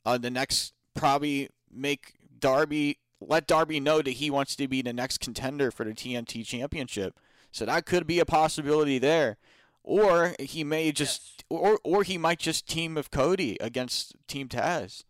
uh, 0.06 0.18
the 0.18 0.30
next 0.32 0.74
probably 0.96 1.50
make 1.72 2.14
Darby 2.40 2.98
let 3.20 3.46
Darby 3.46 3.80
know 3.80 4.02
that 4.02 4.12
he 4.12 4.32
wants 4.32 4.56
to 4.56 4.68
be 4.68 4.82
the 4.82 4.94
next 4.94 5.20
contender 5.20 5.70
for 5.70 5.84
the 5.86 5.92
TNT 5.92 6.44
championship. 6.46 7.20
So 7.52 7.66
that 7.66 7.86
could 7.86 8.08
be 8.08 8.20
a 8.20 8.26
possibility 8.26 8.98
there. 8.98 9.38
Or 9.84 10.36
he 10.40 10.64
may 10.64 10.92
just 10.92 11.44
or 11.50 11.80
or 11.84 12.04
he 12.04 12.18
might 12.18 12.40
just 12.40 12.68
team 12.68 12.94
with 12.96 13.10
Cody 13.12 13.58
against 13.60 14.16
Team 14.28 14.48
Taz. 14.48 15.04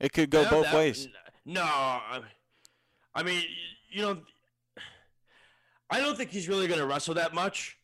It 0.00 0.12
could 0.12 0.30
go 0.30 0.44
No, 0.44 0.50
both 0.50 0.64
that- 0.66 0.74
ways. 0.74 1.08
No, 1.44 1.62
I, 1.62 3.22
mean, 3.24 3.42
you 3.90 4.02
know, 4.02 4.18
I 5.88 5.98
don't 5.98 6.14
think 6.14 6.30
he's 6.30 6.46
really 6.46 6.68
going 6.68 6.78
to 6.78 6.86
wrestle 6.86 7.14
that 7.14 7.32
much. 7.32 7.78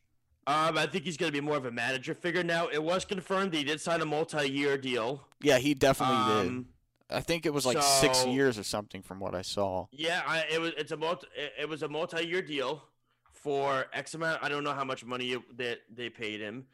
Um, 0.45 0.77
I 0.77 0.85
think 0.85 1.03
he's 1.03 1.17
going 1.17 1.31
to 1.31 1.33
be 1.33 1.41
more 1.43 1.57
of 1.57 1.65
a 1.65 1.71
manager 1.71 2.13
figure 2.13 2.43
now. 2.43 2.67
It 2.67 2.83
was 2.83 3.03
confirmed 3.05 3.51
that 3.53 3.57
he 3.57 3.63
did 3.63 3.81
sign 3.81 4.01
a 4.01 4.05
multi-year 4.05 4.77
deal. 4.77 5.27
Yeah, 5.41 5.57
he 5.57 5.73
definitely 5.73 6.35
did. 6.35 6.47
Um, 6.47 6.65
I 7.09 7.21
think 7.21 7.47
it 7.47 7.53
was 7.53 7.65
like 7.65 7.81
six 7.81 8.23
years 8.27 8.59
or 8.59 8.63
something 8.63 9.01
from 9.01 9.19
what 9.19 9.33
I 9.33 9.41
saw. 9.41 9.87
Yeah, 9.91 10.21
I, 10.27 10.45
it 10.51 10.61
was. 10.61 10.71
It's 10.77 10.91
a 10.91 10.97
multi. 10.97 11.25
It, 11.35 11.53
it 11.61 11.69
was 11.69 11.81
a 11.81 11.87
multi-year 11.89 12.43
deal 12.43 12.83
for 13.45 13.85
X 13.93 14.15
amount. 14.15 14.43
I 14.43 14.49
don't 14.49 14.63
know 14.63 14.73
how 14.73 14.83
much 14.83 15.05
money 15.05 15.33
it, 15.33 15.57
that 15.57 15.81
they 15.93 16.09
paid 16.09 16.41
him. 16.41 16.65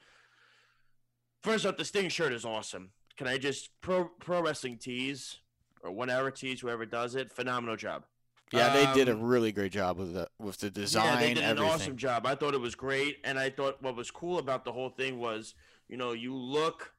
First 1.44 1.66
off, 1.66 1.76
the 1.76 1.84
Sting 1.84 2.08
shirt 2.08 2.32
is 2.32 2.46
awesome. 2.46 2.92
Can 3.18 3.28
I 3.28 3.38
just 3.38 3.70
pro 3.82 4.06
pro 4.06 4.42
wrestling 4.42 4.78
tees 4.78 5.40
or 5.84 5.92
one 5.92 6.10
hour 6.10 6.32
tees, 6.32 6.62
whoever 6.62 6.86
does 6.86 7.16
it, 7.16 7.30
phenomenal 7.30 7.76
job. 7.76 8.06
Yeah, 8.54 8.74
they 8.74 8.94
did 8.94 9.10
a 9.10 9.14
Um, 9.14 9.22
really 9.22 9.52
great 9.52 9.74
job 9.74 9.98
with 9.98 10.14
the 10.14 10.30
with 10.40 10.60
the 10.60 10.70
design. 10.70 11.06
Yeah, 11.06 11.20
they 11.20 11.34
did 11.34 11.44
an 11.44 11.60
awesome 11.60 11.98
job. 11.98 12.26
I 12.26 12.36
thought 12.36 12.54
it 12.54 12.62
was 12.62 12.76
great, 12.76 13.18
and 13.26 13.38
I 13.38 13.50
thought 13.50 13.82
what 13.82 13.98
was 13.98 14.10
cool 14.10 14.40
about 14.40 14.64
the 14.64 14.72
whole 14.72 14.90
thing 14.90 15.20
was, 15.20 15.56
you 15.90 15.98
know, 15.98 16.14
you 16.14 16.34
look. 16.34 16.94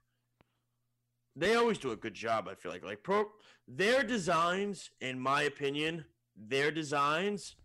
They 1.35 1.55
always 1.55 1.79
do 1.79 1.93
a 1.93 1.97
good 1.97 2.15
job. 2.15 2.47
I 2.47 2.55
feel 2.57 2.73
like 2.73 2.85
like 2.85 3.03
pro 3.03 3.31
their 3.67 4.03
designs, 4.03 4.91
in 5.01 5.19
my 5.19 5.43
opinion, 5.43 6.05
their 6.37 6.71
designs 6.71 7.57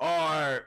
are 0.00 0.66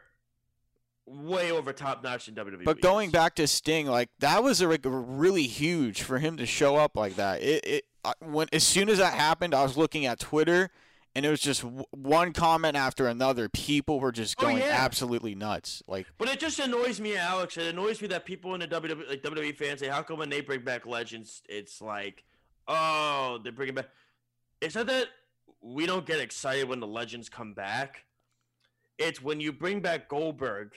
way 1.08 1.52
over 1.52 1.72
top 1.74 2.04
notch 2.04 2.28
in 2.28 2.36
WWE. 2.36 2.64
But 2.66 2.82
going 2.82 3.10
back 3.12 3.36
to 3.36 3.48
Sting, 3.48 3.88
like 3.88 4.10
that 4.20 4.44
was 4.44 4.62
a, 4.62 4.68
really 4.68 5.48
huge 5.48 6.02
for 6.04 6.20
him 6.20 6.38
to 6.38 6.46
show 6.46 6.76
up 6.76 6.96
like 6.96 7.16
that. 7.16 7.42
It 7.42 7.66
it 7.66 7.86
when 8.20 8.48
as 8.54 8.64
soon 8.64 8.90
as 8.90 8.98
that 9.00 9.14
happened, 9.14 9.54
I 9.56 9.64
was 9.64 9.78
looking 9.78 10.06
at 10.06 10.20
Twitter, 10.20 10.70
and 11.16 11.26
it 11.26 11.30
was 11.30 11.40
just 11.42 11.62
w- 11.64 11.86
one 11.92 12.34
comment 12.34 12.76
after 12.76 13.08
another. 13.08 13.50
People 13.50 14.00
were 14.00 14.12
just 14.12 14.36
Oh, 14.40 14.44
going 14.44 14.58
yeah. 14.58 14.76
absolutely 14.80 15.34
nuts. 15.36 15.82
Like 15.88 16.08
But 16.18 16.30
it 16.30 16.40
just 16.40 16.60
annoys 16.60 17.00
me, 17.00 17.16
Alex. 17.18 17.58
It 17.58 17.68
annoys 17.68 18.02
me 18.02 18.08
that 18.10 18.26
people 18.26 18.54
in 18.54 18.60
the 18.60 18.68
WWE, 18.68 19.10
like 19.10 19.22
WWE 19.24 19.56
fans 19.58 19.80
say, 19.80 19.88
"How 19.88 20.04
come 20.04 20.20
when 20.20 20.30
they 20.30 20.42
bring 20.42 20.62
back 20.62 20.86
legends, 20.86 21.42
it's 21.50 21.82
like, 21.82 22.24
oh, 22.68 23.40
they're 23.44 23.52
bringing 23.54 23.76
back." 23.76 23.90
It's 24.62 24.76
not 24.76 24.88
that 24.88 25.08
we 25.62 25.86
don't 25.86 26.06
get 26.06 26.20
excited 26.20 26.68
when 26.68 26.80
the 26.80 26.88
legends 26.88 27.30
come 27.30 27.54
back. 27.54 28.06
It's 28.98 29.22
when 29.22 29.40
you 29.40 29.52
bring 29.54 29.80
back 29.82 30.08
Goldberg, 30.10 30.72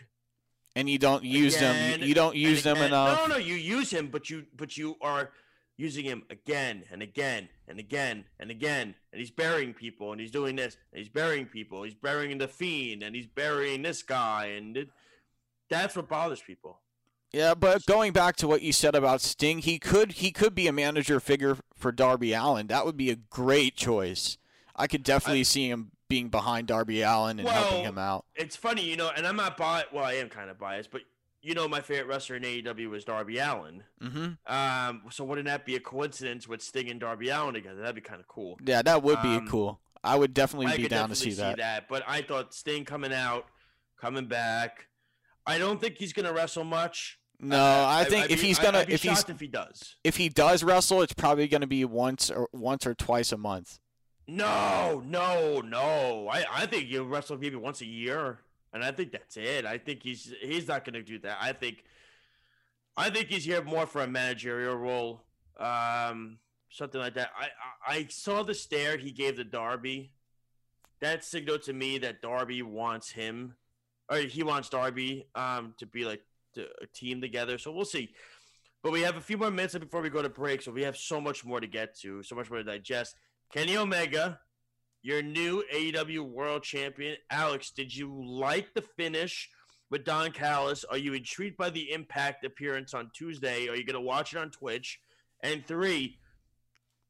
and 0.77 0.89
you 0.89 0.99
don't 0.99 1.25
use 1.25 1.59
them. 1.59 2.01
You, 2.01 2.09
you 2.09 2.15
don't 2.15 2.37
use 2.37 2.63
them 2.63 2.79
enough. 2.79 3.29
No, 3.29 3.35
no, 3.35 3.41
you 3.41 3.55
use 3.55 3.91
him, 3.91 4.09
but 4.09 4.31
you 4.31 4.47
but 4.57 4.77
you 4.77 4.97
are 5.01 5.31
using 5.77 6.05
him 6.05 6.23
again 6.29 6.85
and 6.93 7.03
again 7.03 7.49
and 7.67 7.79
again 7.79 8.25
and 8.39 8.51
again, 8.51 8.95
and 9.13 9.19
he's 9.19 9.31
burying 9.31 9.73
people, 9.73 10.13
and 10.13 10.21
he's 10.21 10.31
doing 10.31 10.57
this, 10.57 10.77
and 10.93 10.99
he's 10.99 11.09
burying 11.09 11.47
people, 11.47 11.83
he's 11.83 11.95
burying 11.95 12.39
the 12.39 12.49
fiend, 12.49 13.03
and 13.03 13.15
he's 13.17 13.27
burying 13.27 13.83
this 13.83 14.03
guy, 14.03 14.47
and 14.57 14.77
it, 14.77 14.89
that's 15.71 15.97
what 15.97 16.09
bothers 16.09 16.43
people. 16.43 16.81
Yeah, 17.33 17.55
but 17.55 17.87
going 17.87 18.13
back 18.13 18.37
to 18.37 18.49
what 18.49 18.61
you 18.61 18.73
said 18.73 18.95
about 18.95 19.21
Sting, 19.21 19.61
he 19.61 19.79
could 19.79 20.13
he 20.13 20.33
could 20.33 20.55
be 20.55 20.67
a 20.67 20.73
manager 20.73 21.21
figure 21.21 21.57
for 21.75 21.93
Darby 21.93 22.33
Allin. 22.33 22.67
That 22.67 22.85
would 22.85 22.97
be 22.97 23.11
a 23.11 23.17
great 23.17 23.77
choice. 23.77 24.37
I 24.75 24.87
could 24.87 25.03
definitely 25.03 25.45
see 25.45 25.69
him 25.69 25.93
being 26.11 26.29
behind 26.29 26.67
Darby 26.67 27.01
Allin 27.01 27.39
and 27.39 27.49
helping 27.49 27.85
him 27.85 27.97
out. 27.97 28.27
It's 28.35 28.57
funny, 28.57 28.83
you 28.85 28.97
know, 28.97 29.11
and 29.17 29.27
I'm 29.27 29.37
not 29.37 29.57
biased. 29.57 29.93
Well, 29.95 30.05
I 30.05 30.15
am 30.15 30.29
kind 30.29 30.51
of 30.51 30.59
biased, 30.59 30.91
but 30.91 31.01
you 31.41 31.55
know, 31.55 31.67
my 31.67 31.81
favorite 31.81 32.07
wrestler 32.09 32.37
in 32.37 32.43
AEW 32.43 32.91
was 32.91 33.05
Darby 33.07 33.39
Allin. 33.39 33.83
hmm 34.03 34.33
Um, 34.47 35.03
so 35.11 35.25
wouldn't 35.25 35.47
that 35.47 35.65
be 35.65 35.77
a 35.77 35.81
coincidence 35.81 36.47
with 36.47 36.61
Sting 36.61 36.91
and 36.91 37.01
Darby 37.01 37.31
Allin 37.31 37.55
together? 37.55 37.81
That'd 37.81 37.95
be 37.95 38.03
kind 38.03 38.21
of 38.21 38.29
cool. 38.29 38.59
Yeah, 38.63 38.83
that 38.83 39.03
would 39.03 39.23
be 39.23 39.37
Um, 39.37 39.49
cool. 39.49 39.81
I 40.05 40.17
would 40.17 40.35
definitely 40.35 40.67
I 40.67 40.77
be 40.77 40.89
down 40.89 41.09
to 41.09 41.15
definitely 41.15 41.33
see 41.33 41.55
that. 41.63 41.89
But 41.89 42.03
I 42.07 42.21
thought 42.23 42.53
Sting 42.53 42.85
coming 42.85 43.13
out, 43.15 43.47
coming 43.99 44.27
back. 44.27 44.89
I 45.47 45.57
don't 45.59 45.81
think 45.81 45.97
he's 45.97 46.13
gonna 46.13 46.33
wrestle 46.33 46.65
much. 46.65 47.19
No, 47.39 47.57
Uh, 47.57 47.87
I 47.89 48.05
think 48.05 48.25
I'd 48.27 48.31
if 48.33 48.41
be- 48.43 48.49
he's 48.49 48.59
gonna 48.59 48.85
if 48.87 49.03
he's 49.03 49.25
if 49.27 49.41
he 49.41 49.47
does. 49.47 49.97
if 50.05 50.17
he 50.19 50.29
does 50.29 50.63
wrestle, 50.63 51.01
it's 51.01 51.15
probably 51.15 51.49
going 51.49 51.63
to 51.63 51.67
be 51.67 51.87
once 51.87 52.31
or 52.31 52.49
once 52.53 52.87
or 52.87 52.95
twice 52.95 53.33
a 53.33 53.39
month. 53.39 53.79
No, 54.29 55.03
no, 55.07 55.61
no. 55.61 56.29
I, 56.31 56.45
I 56.53 56.67
think 56.67 56.87
he'll 56.87 57.05
wrestle 57.05 57.39
maybe 57.39 57.57
once 57.57 57.81
a 57.81 57.87
year, 57.87 58.39
and 58.73 58.85
I 58.85 58.93
think 58.93 59.13
that's 59.13 59.37
it. 59.37 59.67
I 59.67 59.79
think 59.79 60.03
he's 60.03 60.33
he's 60.41 60.69
not 60.69 60.85
going 60.85 60.95
to 60.95 61.03
do 61.03 61.19
that. 61.21 61.39
I 61.41 61.53
think 61.53 61.85
I 62.97 63.11
think 63.11 63.29
he's 63.29 63.45
here 63.45 63.63
more 63.63 63.87
for 63.87 64.03
a 64.03 64.07
managerial 64.07 64.77
role, 64.77 65.23
um, 65.59 66.39
something 66.69 67.01
like 67.01 67.15
that. 67.15 67.31
I, 67.39 67.47
I 67.87 67.97
I 67.97 68.07
saw 68.09 68.43
the 68.43 68.55
stare 68.55 68.97
he 68.97 69.11
gave 69.11 69.37
to 69.37 69.45
Darby. 69.45 70.13
That 71.01 71.25
signaled 71.25 71.63
to 71.63 71.73
me 71.73 71.99
that 71.99 72.21
Darby 72.21 72.63
wants 72.63 73.11
him, 73.11 73.55
or 74.11 74.19
he 74.19 74.43
wants 74.43 74.69
Darby 74.69 75.27
um, 75.35 75.75
to 75.79 75.87
be 75.87 76.05
like 76.05 76.23
to, 76.55 76.67
a 76.83 76.87
team 76.87 77.21
together. 77.21 77.59
So 77.59 77.73
we'll 77.73 77.85
see. 77.85 78.11
But 78.83 78.93
we 78.93 79.03
have 79.03 79.17
a 79.17 79.21
few 79.21 79.37
more 79.37 79.51
minutes 79.51 79.77
before 79.77 80.01
we 80.03 80.09
go 80.09 80.23
to 80.23 80.29
break, 80.29 80.63
so 80.63 80.73
we 80.73 80.83
have 80.83 80.97
so 80.97 81.21
much 81.21 81.45
more 81.45 81.61
to 81.61 81.67
get 81.67 81.99
to, 82.01 82.23
so 82.23 82.35
much 82.35 82.49
more 82.51 82.59
to 82.59 82.65
digest. 82.65 83.17
Kenny 83.53 83.77
Omega, 83.77 84.39
your 85.03 85.23
new 85.23 85.65
AEW 85.75 86.21
World 86.21 86.63
Champion. 86.63 87.17
Alex, 87.31 87.71
did 87.71 87.95
you 87.95 88.23
like 88.25 88.75
the 88.75 88.83
finish 88.83 89.51
with 89.91 90.05
Don 90.05 90.31
Callis? 90.31 90.85
Are 90.85 90.97
you 90.97 91.15
intrigued 91.15 91.57
by 91.57 91.71
the 91.71 91.93
Impact 91.93 92.45
appearance 92.45 92.95
on 92.95 93.11
Tuesday? 93.13 93.69
Are 93.69 93.75
you 93.75 93.85
going 93.85 93.95
to 93.95 94.01
watch 94.01 94.35
it 94.35 94.39
on 94.39 94.51
Twitch? 94.51 95.01
And 95.43 95.67
three, 95.67 96.19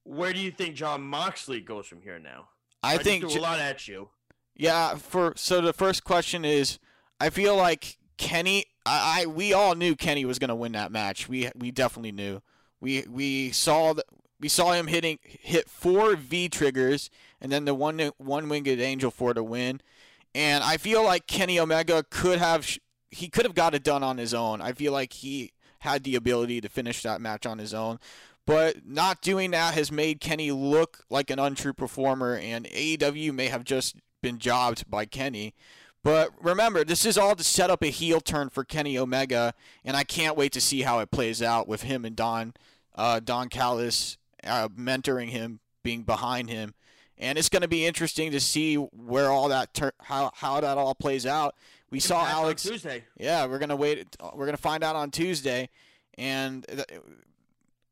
where 0.04 0.32
do 0.32 0.40
you 0.40 0.50
think 0.50 0.76
Jon 0.76 1.02
Moxley 1.02 1.60
goes 1.60 1.86
from 1.86 2.00
here 2.00 2.18
now? 2.18 2.48
I 2.82 2.94
just 2.94 3.04
think 3.04 3.30
threw 3.30 3.40
a 3.40 3.42
lot 3.42 3.58
at 3.58 3.86
you. 3.86 4.08
Yeah, 4.56 4.94
for 4.94 5.34
so 5.36 5.60
the 5.60 5.72
first 5.72 6.04
question 6.04 6.44
is 6.44 6.78
I 7.20 7.30
feel 7.30 7.56
like 7.56 7.98
Kenny 8.16 8.64
I, 8.86 9.22
I 9.22 9.26
we 9.26 9.52
all 9.52 9.74
knew 9.74 9.94
Kenny 9.94 10.24
was 10.24 10.38
going 10.38 10.48
to 10.48 10.54
win 10.54 10.72
that 10.72 10.92
match. 10.92 11.28
We 11.28 11.50
we 11.54 11.70
definitely 11.70 12.12
knew. 12.12 12.40
We 12.80 13.04
we 13.08 13.50
saw 13.50 13.92
the, 13.92 14.04
we 14.40 14.48
saw 14.48 14.72
him 14.72 14.86
hitting 14.86 15.18
hit 15.22 15.68
four 15.68 16.16
V 16.16 16.48
triggers 16.48 17.10
and 17.40 17.52
then 17.52 17.64
the 17.64 17.74
one 17.74 17.98
one 18.18 18.48
winged 18.48 18.68
angel 18.68 19.10
for 19.10 19.34
the 19.34 19.42
win. 19.42 19.80
And 20.34 20.62
I 20.62 20.76
feel 20.76 21.04
like 21.04 21.26
Kenny 21.26 21.58
Omega 21.58 22.04
could 22.08 22.38
have 22.38 22.66
he 23.10 23.28
could 23.28 23.44
have 23.44 23.54
got 23.54 23.74
it 23.74 23.82
done 23.82 24.02
on 24.02 24.18
his 24.18 24.32
own. 24.32 24.60
I 24.60 24.72
feel 24.72 24.92
like 24.92 25.12
he 25.14 25.52
had 25.80 26.04
the 26.04 26.14
ability 26.14 26.60
to 26.60 26.68
finish 26.68 27.02
that 27.02 27.20
match 27.20 27.46
on 27.46 27.58
his 27.58 27.74
own. 27.74 27.98
But 28.46 28.86
not 28.86 29.20
doing 29.20 29.50
that 29.52 29.74
has 29.74 29.92
made 29.92 30.20
Kenny 30.20 30.50
look 30.50 31.04
like 31.10 31.30
an 31.30 31.38
untrue 31.38 31.72
performer, 31.72 32.36
and 32.36 32.66
AEW 32.66 33.32
may 33.32 33.46
have 33.46 33.64
just 33.64 33.96
been 34.22 34.38
jobbed 34.38 34.90
by 34.90 35.04
Kenny. 35.04 35.54
But 36.02 36.30
remember, 36.40 36.82
this 36.84 37.04
is 37.04 37.18
all 37.18 37.36
to 37.36 37.44
set 37.44 37.70
up 37.70 37.82
a 37.82 37.88
heel 37.88 38.20
turn 38.20 38.48
for 38.48 38.64
Kenny 38.64 38.96
Omega, 38.96 39.54
and 39.84 39.96
I 39.96 40.04
can't 40.04 40.36
wait 40.36 40.52
to 40.52 40.60
see 40.60 40.82
how 40.82 41.00
it 41.00 41.10
plays 41.10 41.42
out 41.42 41.68
with 41.68 41.82
him 41.82 42.04
and 42.04 42.16
Don, 42.16 42.54
uh, 42.94 43.20
Don 43.20 43.48
Callis 43.48 44.16
uh, 44.44 44.68
mentoring 44.68 45.28
him, 45.28 45.60
being 45.82 46.02
behind 46.02 46.50
him, 46.50 46.74
and 47.18 47.38
it's 47.38 47.48
going 47.48 47.62
to 47.62 47.68
be 47.68 47.86
interesting 47.86 48.30
to 48.32 48.40
see 48.40 48.76
where 48.76 49.30
all 49.30 49.48
that 49.48 49.74
tur- 49.74 49.92
how 50.02 50.30
how 50.34 50.60
that 50.60 50.78
all 50.78 50.94
plays 50.94 51.26
out. 51.26 51.54
We 51.90 52.00
saw 52.00 52.20
Impact 52.20 52.36
on 52.36 52.42
Alex. 52.44 52.62
Tuesday. 52.62 53.04
Yeah, 53.18 53.46
we're 53.46 53.58
gonna 53.58 53.76
wait. 53.76 54.16
We're 54.34 54.46
gonna 54.46 54.56
find 54.56 54.84
out 54.84 54.96
on 54.96 55.10
Tuesday, 55.10 55.68
and 56.16 56.64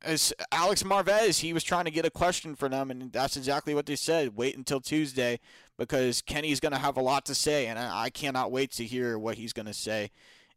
as 0.01 0.33
Alex 0.51 0.83
Marvez, 0.83 1.39
he 1.39 1.53
was 1.53 1.63
trying 1.63 1.85
to 1.85 1.91
get 1.91 2.05
a 2.05 2.09
question 2.09 2.55
for 2.55 2.69
them, 2.69 2.89
and 2.91 3.11
that's 3.11 3.35
exactly 3.35 3.73
what 3.73 3.85
they 3.85 3.95
said. 3.95 4.35
Wait 4.35 4.55
until 4.55 4.79
Tuesday 4.79 5.39
because 5.77 6.21
Kenny's 6.21 6.59
gonna 6.59 6.77
have 6.77 6.97
a 6.97 7.01
lot 7.01 7.25
to 7.25 7.35
say, 7.35 7.67
and 7.67 7.79
I, 7.79 8.09
cannot 8.09 8.51
wait 8.51 8.71
to 8.73 8.85
hear 8.85 9.17
what 9.17 9.35
he's 9.35 9.53
gonna 9.53 9.73
say. 9.73 10.11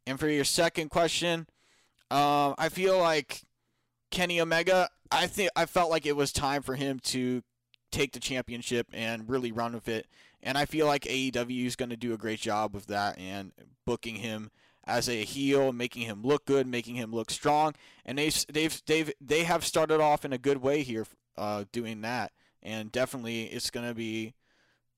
And 0.07 0.18
for 0.18 0.28
your 0.28 0.44
second 0.44 0.90
question, 0.90 1.46
um, 2.11 2.55
I 2.59 2.68
feel 2.68 2.98
like 2.98 3.42
Kenny 4.12 4.40
Omega. 4.40 4.88
I 5.11 5.27
think 5.27 5.51
I 5.57 5.66
felt 5.66 5.90
like 5.90 6.07
it 6.07 6.16
was 6.16 6.33
time 6.33 6.62
for 6.62 6.77
him 6.77 7.01
to 7.05 7.42
take 7.90 8.12
the 8.12 8.20
championship 8.20 8.87
and 8.92 9.29
really 9.29 9.51
run 9.51 9.72
with 9.72 9.88
it. 9.88 10.07
And 10.42 10.57
I 10.57 10.66
feel 10.66 10.87
like 10.87 11.03
AEW 11.03 11.66
is 11.66 11.77
going 11.77 11.90
to 11.90 11.96
do 11.96 12.14
a 12.14 12.18
great 12.18 12.40
job 12.40 12.75
with 12.75 12.87
that 12.87 13.18
and 13.18 13.53
booking 13.85 14.16
him 14.16 14.51
as 14.85 15.09
a 15.09 15.25
heel, 15.25 15.72
making 15.72 16.03
him 16.03 16.22
look 16.22 16.44
good, 16.44 16.66
making 16.66 16.96
him 16.96 17.12
look 17.12 17.31
strong. 17.31 17.75
And 18.05 18.18
they've 18.18 18.46
they've 18.53 18.83
they've 18.87 19.12
they 19.20 19.44
have 19.44 19.64
started 19.64 20.01
off 20.01 20.25
in 20.25 20.33
a 20.33 20.38
good 20.38 20.59
way 20.59 20.83
here, 20.83 21.07
uh, 21.37 21.64
doing 21.72 22.01
that. 22.03 22.33
And 22.62 22.92
definitely, 22.92 23.44
it's 23.44 23.70
going 23.70 23.88
to 23.88 23.94
be 23.94 24.35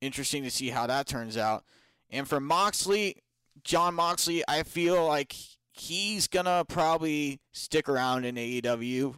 interesting 0.01 0.43
to 0.45 0.51
see 0.51 0.71
how 0.71 0.87
that 0.87 1.07
turns 1.07 1.37
out. 1.37 1.65
And 2.11 2.29
for 2.29 2.41
Moxley, 2.41 3.17
Jon 3.63 3.95
Moxley, 3.95 4.43
I 4.47 4.63
feel 4.63 5.07
like 5.07 5.35
he's 5.75 6.29
gonna 6.29 6.65
probably 6.69 7.41
stick 7.53 7.89
around 7.89 8.25
in 8.25 8.37
AEW, 8.37 9.17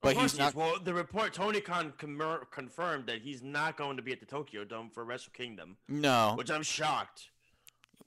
but 0.00 0.16
he's 0.16 0.38
not. 0.38 0.50
is. 0.50 0.54
Well, 0.54 0.76
the 0.82 0.94
report 0.94 1.34
Tony 1.34 1.60
Khan 1.60 1.92
commer- 1.98 2.48
confirmed 2.50 3.06
that 3.06 3.20
he's 3.22 3.42
not 3.42 3.76
going 3.76 3.96
to 3.96 4.02
be 4.02 4.12
at 4.12 4.20
the 4.20 4.26
Tokyo 4.26 4.64
Dome 4.64 4.90
for 4.94 5.04
Wrestle 5.04 5.32
Kingdom, 5.32 5.76
No, 5.88 6.34
which 6.36 6.50
I'm 6.50 6.62
shocked. 6.62 7.30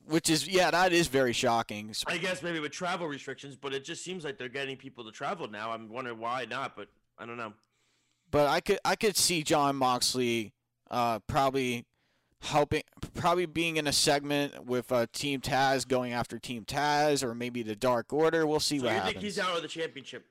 which 0.05 0.29
is 0.29 0.47
yeah, 0.47 0.71
that 0.71 0.93
is 0.93 1.07
very 1.07 1.33
shocking. 1.33 1.93
I 2.07 2.17
guess 2.17 2.41
maybe 2.41 2.59
with 2.59 2.71
travel 2.71 3.07
restrictions, 3.07 3.55
but 3.55 3.73
it 3.73 3.83
just 3.83 4.03
seems 4.03 4.23
like 4.23 4.37
they're 4.37 4.47
getting 4.49 4.77
people 4.77 5.03
to 5.05 5.11
travel 5.11 5.47
now. 5.49 5.71
I'm 5.71 5.89
wondering 5.89 6.19
why 6.19 6.45
not, 6.45 6.75
but 6.75 6.87
I 7.17 7.25
don't 7.25 7.37
know. 7.37 7.53
But 8.31 8.47
I 8.47 8.61
could 8.61 8.79
I 8.85 8.95
could 8.95 9.17
see 9.17 9.43
Jon 9.43 9.75
Moxley 9.75 10.53
uh, 10.89 11.19
probably 11.27 11.85
helping, 12.41 12.83
probably 13.15 13.45
being 13.45 13.77
in 13.77 13.85
a 13.87 13.91
segment 13.91 14.65
with 14.65 14.91
uh, 14.91 15.05
Team 15.11 15.41
Taz 15.41 15.87
going 15.87 16.13
after 16.13 16.39
Team 16.39 16.63
Taz, 16.65 17.23
or 17.23 17.35
maybe 17.35 17.63
the 17.63 17.75
Dark 17.75 18.13
Order. 18.13 18.47
We'll 18.47 18.59
see 18.59 18.79
So 18.79 18.85
what 18.85 18.91
you 18.91 18.95
happens. 18.95 19.13
think 19.13 19.23
he's 19.23 19.39
out 19.39 19.55
of 19.55 19.61
the 19.61 19.67
championship? 19.67 20.25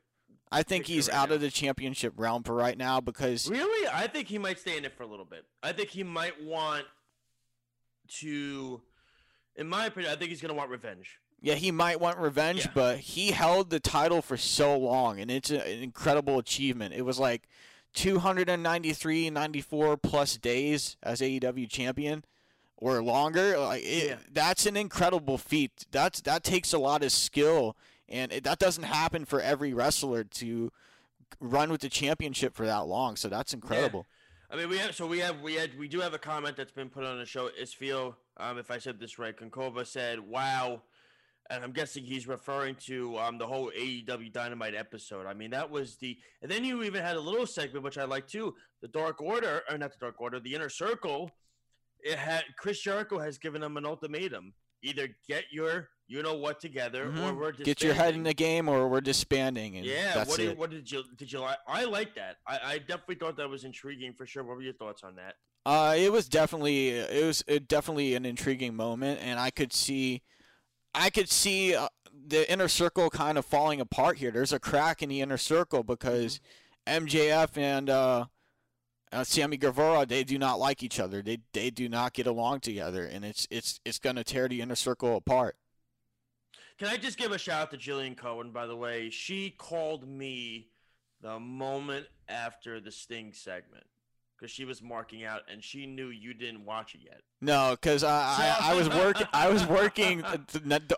I 0.50 0.62
think 0.62 0.86
he's 0.86 1.08
right 1.08 1.16
out 1.18 1.28
now? 1.28 1.34
of 1.34 1.40
the 1.42 1.50
championship 1.50 2.14
realm 2.16 2.42
for 2.42 2.54
right 2.54 2.78
now 2.78 3.00
because 3.02 3.50
Really? 3.50 3.86
I 3.92 4.06
think 4.06 4.28
he 4.28 4.38
might 4.38 4.58
stay 4.58 4.78
in 4.78 4.84
it 4.86 4.94
for 4.96 5.02
a 5.02 5.06
little 5.06 5.26
bit. 5.26 5.44
I 5.62 5.72
think 5.72 5.90
he 5.90 6.02
might 6.02 6.42
want 6.42 6.86
to. 8.20 8.80
In 9.56 9.68
my 9.68 9.86
opinion, 9.86 10.12
I 10.12 10.16
think 10.16 10.30
he's 10.30 10.40
going 10.40 10.50
to 10.50 10.54
want 10.56 10.70
revenge. 10.70 11.18
Yeah, 11.40 11.54
he 11.54 11.70
might 11.70 12.00
want 12.00 12.18
revenge, 12.18 12.64
Yeah. 12.64 12.70
but 12.74 12.98
he 12.98 13.30
held 13.32 13.70
the 13.70 13.78
title 13.80 14.22
for 14.22 14.36
so 14.36 14.76
long, 14.76 15.20
and 15.20 15.30
it's 15.30 15.50
a- 15.50 15.60
an 15.64 15.82
incredible 15.82 16.38
achievement. 16.38 16.94
It 16.94 17.02
was 17.02 17.18
like 17.18 17.48
293, 17.94 19.30
94 19.30 19.96
plus 19.96 20.36
days 20.36 20.96
as 21.02 21.20
AEW 21.20 21.68
champion 21.68 22.24
or 22.76 23.02
longer. 23.02 23.58
Like 23.58 23.82
it, 23.84 24.08
Yeah. 24.10 24.16
that's 24.32 24.66
an 24.66 24.76
incredible 24.76 25.38
feat. 25.38 25.86
That's 25.90 26.20
that 26.22 26.44
takes 26.44 26.72
a 26.72 26.78
lot 26.78 27.02
of 27.02 27.12
skill, 27.12 27.76
and 28.08 28.32
it, 28.32 28.44
that 28.44 28.58
doesn't 28.58 28.84
happen 28.84 29.24
for 29.24 29.40
every 29.40 29.72
wrestler 29.74 30.24
to 30.24 30.72
run 31.40 31.70
with 31.70 31.80
the 31.82 31.88
championship 31.88 32.54
for 32.54 32.66
that 32.66 32.86
long. 32.86 33.16
So 33.16 33.28
that's 33.28 33.52
incredible. 33.52 34.06
I 34.50 34.56
mean, 34.56 34.68
we 34.70 34.78
have 34.78 34.94
so 34.94 35.06
we 35.06 35.18
have 35.18 35.40
we 35.40 35.54
had 35.54 35.78
we 35.78 35.88
do 35.88 36.00
have 36.00 36.14
a 36.14 36.18
comment 36.18 36.56
that's 36.56 36.72
been 36.72 36.88
put 36.88 37.04
on 37.04 37.18
the 37.18 37.26
show. 37.26 37.50
Isfeel, 37.60 38.14
um, 38.38 38.58
if 38.58 38.70
I 38.70 38.78
said 38.78 38.98
this 38.98 39.18
right, 39.18 39.36
Konkova 39.36 39.86
said, 39.86 40.20
"Wow," 40.20 40.82
and 41.50 41.64
I'm 41.64 41.72
guessing 41.72 42.04
he's 42.04 42.26
referring 42.26 42.74
to 42.86 43.18
um 43.18 43.38
the 43.38 43.46
whole 43.46 43.70
AEW 43.76 44.32
Dynamite 44.32 44.74
episode. 44.74 45.26
I 45.26 45.34
mean, 45.34 45.50
that 45.50 45.70
was 45.70 45.96
the, 45.96 46.16
and 46.42 46.50
then 46.50 46.64
you 46.64 46.82
even 46.82 47.02
had 47.02 47.16
a 47.16 47.20
little 47.20 47.46
segment 47.46 47.84
which 47.84 47.98
I 47.98 48.04
like 48.04 48.26
too, 48.26 48.54
the 48.82 48.88
Dark 48.88 49.20
Order, 49.20 49.62
or 49.70 49.78
not 49.78 49.92
the 49.92 49.98
Dark 49.98 50.20
Order, 50.20 50.40
the 50.40 50.54
Inner 50.54 50.68
Circle. 50.68 51.30
It 52.00 52.18
had 52.18 52.44
Chris 52.56 52.80
Jericho 52.80 53.18
has 53.18 53.38
given 53.38 53.60
them 53.60 53.76
an 53.76 53.84
ultimatum: 53.84 54.54
either 54.82 55.08
get 55.26 55.44
your 55.50 55.88
you 56.06 56.22
know 56.22 56.34
what 56.34 56.58
together, 56.60 57.08
or 57.08 57.10
Mhm. 57.10 57.36
we're 57.36 57.52
Get 57.52 57.82
your 57.82 57.92
head 57.92 58.14
in 58.14 58.22
the 58.22 58.32
game, 58.32 58.68
or 58.68 58.88
we're 58.88 59.02
disbanding, 59.02 59.76
and 59.76 59.84
Yeah, 59.86 60.14
that's 60.14 60.30
what 60.30 60.38
did, 60.38 60.56
what 60.56 60.70
did 60.70 60.90
you 60.90 61.04
did 61.16 61.30
you 61.32 61.40
like? 61.40 61.58
I 61.66 61.84
like 61.84 62.14
that. 62.14 62.36
I, 62.46 62.60
I 62.62 62.78
definitely 62.78 63.16
thought 63.16 63.36
that 63.36 63.48
was 63.48 63.64
intriguing 63.64 64.14
for 64.14 64.24
sure. 64.26 64.42
What 64.44 64.56
were 64.56 64.62
your 64.62 64.72
thoughts 64.74 65.02
on 65.02 65.16
that? 65.16 65.34
Uh, 65.66 65.94
it 65.98 66.10
was 66.10 66.28
definitely 66.28 66.90
it 66.90 67.26
was 67.26 67.44
it 67.46 67.68
definitely 67.68 68.14
an 68.14 68.24
intriguing 68.24 68.74
moment, 68.74 69.20
and 69.22 69.38
I 69.38 69.50
could 69.50 69.72
see, 69.72 70.22
I 70.94 71.10
could 71.10 71.28
see 71.28 71.74
uh, 71.74 71.88
the 72.26 72.50
inner 72.50 72.68
circle 72.68 73.10
kind 73.10 73.38
of 73.38 73.44
falling 73.44 73.80
apart 73.80 74.18
here. 74.18 74.30
There's 74.30 74.52
a 74.52 74.58
crack 74.58 75.02
in 75.02 75.08
the 75.08 75.20
inner 75.20 75.36
circle 75.36 75.82
because 75.82 76.40
MJF 76.86 77.56
and 77.56 77.90
uh, 77.90 78.26
uh, 79.12 79.24
Sammy 79.24 79.56
Guevara 79.56 80.06
they 80.06 80.24
do 80.24 80.38
not 80.38 80.58
like 80.58 80.82
each 80.82 81.00
other. 81.00 81.22
They 81.22 81.38
they 81.52 81.70
do 81.70 81.88
not 81.88 82.12
get 82.12 82.26
along 82.26 82.60
together, 82.60 83.04
and 83.04 83.24
it's 83.24 83.46
it's 83.50 83.80
it's 83.84 83.98
gonna 83.98 84.24
tear 84.24 84.48
the 84.48 84.60
inner 84.60 84.76
circle 84.76 85.16
apart. 85.16 85.56
Can 86.78 86.88
I 86.88 86.96
just 86.96 87.18
give 87.18 87.32
a 87.32 87.38
shout 87.38 87.62
out 87.62 87.70
to 87.72 87.76
Jillian 87.76 88.16
Cohen, 88.16 88.52
by 88.52 88.66
the 88.66 88.76
way? 88.76 89.10
She 89.10 89.50
called 89.50 90.06
me 90.06 90.68
the 91.20 91.40
moment 91.40 92.06
after 92.28 92.80
the 92.80 92.92
Sting 92.92 93.32
segment 93.32 93.84
because 94.38 94.50
she 94.50 94.64
was 94.64 94.82
marking 94.82 95.24
out 95.24 95.42
and 95.50 95.62
she 95.62 95.86
knew 95.86 96.08
you 96.08 96.34
didn't 96.34 96.64
watch 96.64 96.94
it 96.94 97.00
yet. 97.04 97.20
No, 97.40 97.72
because 97.72 98.04
I, 98.04 98.56
I 98.60 98.72
I 98.72 98.74
was 98.74 98.88
working 99.04 99.26
I 99.32 99.48
was 99.48 99.66
working 99.66 100.22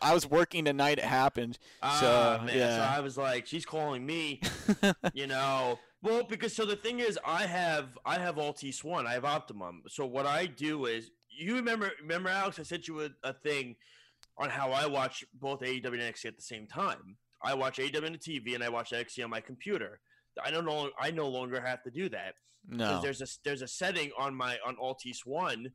I 0.03 0.15
was 0.15 0.29
working 0.29 0.65
the 0.65 0.73
night 0.73 0.99
it 0.99 1.05
happened. 1.05 1.59
So 1.83 2.39
Ah, 2.41 2.43
man. 2.45 2.57
So 2.57 2.83
I 2.83 3.01
was 3.01 3.17
like, 3.17 3.47
she's 3.47 3.65
calling 3.65 4.05
me, 4.05 4.41
you 5.15 5.27
know. 5.27 5.79
Well, 6.03 6.25
because 6.25 6.55
so 6.55 6.65
the 6.65 6.77
thing 6.77 7.01
is, 7.01 7.19
I 7.25 7.47
have 7.47 7.99
I 8.05 8.19
have 8.19 8.37
Altice 8.37 8.83
One, 8.85 9.07
I 9.07 9.13
have 9.13 9.25
Optimum. 9.25 9.83
So 9.89 10.07
what 10.07 10.27
I 10.27 10.47
do 10.47 10.87
is, 10.87 11.11
you 11.29 11.57
remember 11.57 11.91
remember 12.01 12.29
Alex? 12.29 12.59
I 12.59 12.63
sent 12.63 12.89
you 12.89 13.03
a, 13.03 13.09
a 13.23 13.33
thing 13.33 13.77
on 14.39 14.51
how 14.51 14.73
I 14.73 14.87
watch 14.87 15.25
both 15.35 15.61
AEW 15.61 15.85
and 15.87 15.95
NXT 16.01 16.27
at 16.27 16.37
the 16.37 16.43
same 16.43 16.67
time. 16.67 17.17
I 17.43 17.55
watch 17.55 17.79
AEW 17.79 18.05
on 18.05 18.13
the 18.13 18.19
TV 18.19 18.55
and 18.55 18.63
I 18.63 18.69
watch 18.69 18.91
NXT 18.91 19.25
on 19.25 19.31
my 19.31 19.41
computer. 19.41 20.01
I 20.43 20.51
don't 20.51 20.65
know. 20.65 20.91
I 20.99 21.11
no 21.11 21.29
longer 21.29 21.61
have 21.61 21.83
to 21.83 21.91
do 21.91 22.09
that 22.11 22.35
no. 22.69 23.01
there's 23.01 23.21
a 23.21 23.27
there's 23.45 23.63
a 23.63 23.69
setting 23.69 24.11
on 24.19 24.35
my 24.35 24.59
on 24.67 24.77
Altice 24.77 25.25
One 25.25 25.73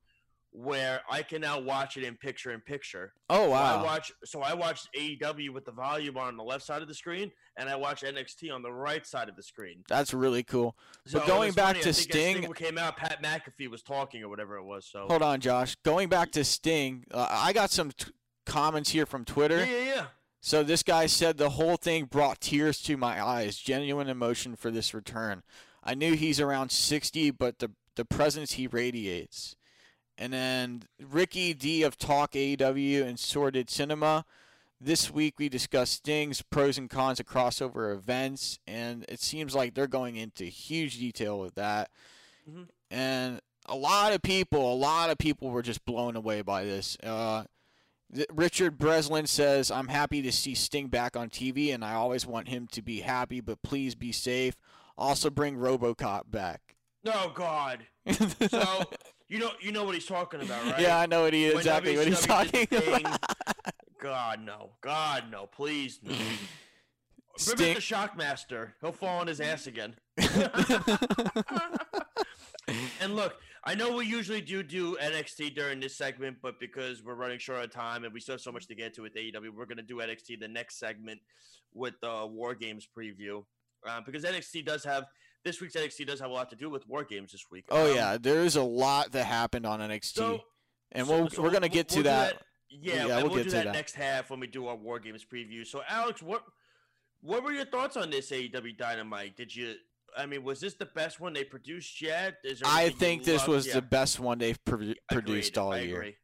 where 0.58 1.02
I 1.12 1.22
can 1.22 1.42
now 1.42 1.60
watch 1.60 1.98
it 1.98 2.04
in 2.04 2.16
picture 2.16 2.52
in 2.52 2.62
picture. 2.62 3.12
Oh 3.30 3.48
So 3.48 3.52
I 3.54 3.84
watch 3.84 4.12
so 4.24 4.42
I 4.42 4.54
watched 4.54 4.88
AEW 4.98 5.50
with 5.54 5.66
the 5.66 5.72
volume 5.72 6.18
on 6.18 6.38
the 6.38 6.44
left 6.44 6.64
side 6.64 6.82
of 6.82 6.88
the 6.88 6.94
screen, 6.94 7.32
and 7.58 7.70
I 7.70 7.76
watch 7.76 8.04
NXT 8.04 8.54
on 8.54 8.62
the 8.62 8.72
right 8.72 9.06
side 9.06 9.28
of 9.28 9.36
the 9.36 9.44
screen. 9.44 9.84
That's 9.90 10.14
really 10.14 10.44
cool. 10.44 10.78
So 11.06 11.20
But 11.20 11.28
going 11.28 11.52
back 11.52 11.76
funny, 11.76 11.82
to 11.82 11.90
as 11.90 11.98
Sting, 11.98 12.54
came 12.54 12.78
out. 12.78 12.96
Pat 12.96 13.22
McAfee 13.22 13.70
was 13.70 13.84
talking 13.84 14.24
or 14.24 14.30
whatever 14.30 14.56
it 14.58 14.64
was. 14.64 14.88
So 14.90 15.08
hold 15.10 15.22
on, 15.22 15.42
Josh. 15.42 15.76
Going 15.84 16.08
back 16.08 16.32
to 16.32 16.44
Sting, 16.44 17.04
uh, 17.12 17.28
I 17.30 17.52
got 17.52 17.70
some 17.70 17.92
t- 17.92 18.12
comments 18.46 18.92
here 18.92 19.06
from 19.06 19.26
Twitter. 19.26 19.60
yeah, 19.60 19.66
yeah, 19.66 19.96
yeah. 19.96 20.06
So 20.40 20.62
this 20.62 20.84
guy 20.84 21.08
said 21.08 21.38
the 21.38 21.50
whole 21.50 21.76
thing 21.76 22.06
brought 22.06 22.40
tears 22.40 22.80
to 22.84 22.98
my 22.98 23.22
eyes. 23.22 23.58
Genuine 23.58 24.08
emotion 24.08 24.56
for 24.56 24.70
this 24.70 24.94
return. 24.94 25.42
I 25.86 25.94
knew 25.94 26.14
he's 26.16 26.40
around 26.40 26.72
60, 26.72 27.32
but 27.32 27.60
the 27.60 27.72
the 27.96 28.06
presence 28.06 28.54
he 28.54 28.68
radiates. 28.68 29.56
And 30.18 30.34
then 30.34 30.84
Ricky 31.02 31.54
D 31.54 31.84
of 31.84 31.98
Talk 31.98 32.34
AEW 32.34 33.06
and 33.06 33.18
Sorted 33.20 33.70
Cinema. 33.70 34.26
This 34.82 35.10
week 35.10 35.36
we 35.40 35.48
discussed 35.48 35.94
Sting's 35.94 36.42
pros 36.42 36.78
and 36.78 36.90
cons 36.90 37.20
of 37.22 37.26
crossover 37.26 37.94
events, 37.96 38.60
and 38.68 39.06
it 39.08 39.22
seems 39.22 39.56
like 39.56 39.74
they're 39.74 39.88
going 39.88 40.18
into 40.18 40.44
huge 40.46 41.00
detail 41.00 41.40
with 41.40 41.56
that. 41.56 41.90
Mhm. 42.50 42.68
And 42.92 43.42
a 43.66 43.76
lot 43.76 44.14
of 44.14 44.22
people, 44.22 44.74
a 44.74 44.76
lot 44.76 45.10
of 45.10 45.18
people 45.18 45.50
were 45.50 45.64
just 45.64 45.86
blown 45.86 46.16
away 46.18 46.42
by 46.42 46.66
this. 46.66 46.98
Uh, 47.02 47.46
Th- 48.14 48.28
Richard 48.32 48.78
Breslin 48.78 49.26
says, 49.26 49.72
I'm 49.72 49.88
happy 49.88 50.22
to 50.22 50.32
see 50.32 50.54
Sting 50.54 50.88
back 50.88 51.16
on 51.18 51.30
TV, 51.30 51.74
and 51.74 51.84
I 51.84 51.94
always 51.94 52.26
want 52.26 52.50
him 52.50 52.68
to 52.68 52.82
be 52.82 53.00
happy, 53.02 53.40
but 53.42 53.64
please 53.64 53.96
be 53.96 54.12
safe. 54.12 54.56
Also, 54.98 55.30
bring 55.30 55.58
Robocop 55.58 56.32
back. 56.32 56.76
Oh 57.06 57.32
God. 57.36 57.86
So 58.50 58.84
you 59.30 59.40
know 59.40 59.52
you 59.60 59.72
know 59.72 59.84
what 59.84 59.94
he's 59.94 60.06
talking 60.06 60.42
about, 60.42 60.66
right? 60.66 60.82
Yeah, 60.82 60.98
I 61.00 61.06
know 61.06 61.24
what 61.24 61.34
he 61.34 61.48
When 61.48 61.58
exactly 61.58 61.98
what 61.98 62.08
he's 62.08 62.26
talking 62.26 62.66
thing- 62.68 63.06
about. 63.06 63.20
God 64.02 64.42
no. 64.42 64.72
God 64.82 65.26
no. 65.32 65.48
Please 65.48 66.00
no. 66.04 66.14
Remember 67.48 67.74
the 67.74 67.82
Shockmaster? 67.82 68.72
He'll 68.82 68.92
fall 68.94 69.20
on 69.20 69.28
his 69.28 69.42
ass 69.42 69.68
again. 69.68 69.96
and 73.02 73.16
look, 73.16 73.36
I 73.64 73.76
know 73.76 73.94
we 73.96 74.06
usually 74.06 74.42
do 74.42 74.64
do 74.64 74.96
NXT 74.96 75.56
during 75.56 75.80
this 75.80 75.96
segment, 75.98 76.38
but 76.42 76.60
because 76.60 77.04
we're 77.04 77.16
running 77.16 77.40
short 77.40 77.62
on 77.62 77.70
time 77.70 78.04
and 78.04 78.14
we 78.14 78.20
still 78.20 78.34
have 78.36 78.42
so 78.42 78.52
much 78.52 78.68
to 78.68 78.76
get 78.76 78.94
to 78.96 79.02
with 79.02 79.16
AEW, 79.16 79.50
we're 79.56 79.66
going 79.66 79.78
to 79.78 79.84
do 79.84 79.98
NXT 79.98 80.40
the 80.40 80.48
next 80.48 80.80
segment 80.80 81.20
with 81.74 81.96
the 82.02 82.26
War 82.26 82.56
Games 82.56 82.88
preview. 82.98 83.44
Uh, 83.88 84.02
because 84.06 84.24
NXT 84.24 84.66
does 84.66 84.84
have 84.84 85.06
this 85.44 85.62
week's 85.62 85.76
NXT 85.76 86.08
does 86.08 86.20
have 86.20 86.30
a 86.32 86.34
lot 86.34 86.50
to 86.50 86.56
do 86.56 86.70
with 86.70 86.88
War 86.88 87.04
Games 87.04 87.32
this 87.32 87.46
week. 87.52 87.66
oh, 87.70 87.90
Um, 87.92 87.96
yeah, 87.96 88.18
there 88.20 88.42
is 88.42 88.56
a 88.56 88.64
lot 88.64 89.12
that 89.12 89.26
happened 89.26 89.66
on 89.66 89.80
NXT. 89.80 90.14
So, 90.16 90.42
and 90.92 91.08
we'll, 91.08 91.30
so 91.30 91.42
we're 91.44 91.50
going 91.52 91.62
to 91.62 91.68
we'll- 91.68 91.70
get 91.70 91.90
to 91.90 91.96
we'll 91.98 92.04
do 92.04 92.10
that. 92.10 92.42
Yeah, 92.70 93.06
Yeah, 93.06 93.06
we'll 93.18 93.26
we'll, 93.28 93.36
get 93.36 93.44
do 93.44 93.50
to 93.52 93.56
that, 93.58 93.66
that. 93.66 93.74
next 93.74 93.96
half 93.96 94.30
when 94.32 94.40
we 94.40 94.48
do 94.48 94.68
our 94.68 94.76
War 94.76 95.00
Games 95.00 95.24
preview. 95.24 95.66
So, 95.66 95.82
Alex, 95.88 96.22
what 96.22 96.44
what 97.22 97.44
were 97.44 97.52
your 97.52 97.66
thoughts 97.66 97.96
on 97.98 98.10
this 98.10 98.32
AEW 98.32 98.78
Dynamite? 98.78 99.36
Did 99.38 99.56
you? 99.56 99.76
I 100.18 100.26
mean, 100.26 100.44
was 100.44 100.60
this 100.62 100.74
the 100.76 100.86
best 100.86 101.20
one 101.20 101.34
they 101.34 101.44
produced 101.44 102.02
yet? 102.02 102.38
Is 102.44 102.60
there 102.62 102.70
I 102.72 102.90
think 102.90 103.24
this 103.24 103.42
loved? 103.42 103.50
was 103.50 103.68
Yeah, 103.68 103.74
the 103.76 103.82
best 103.82 104.20
one 104.20 104.38
they've 104.40 104.64
pro- 104.66 104.94
produced 105.12 105.58
all 105.58 105.74
I 105.74 105.80
year. 105.82 105.96
agree. 105.96 106.16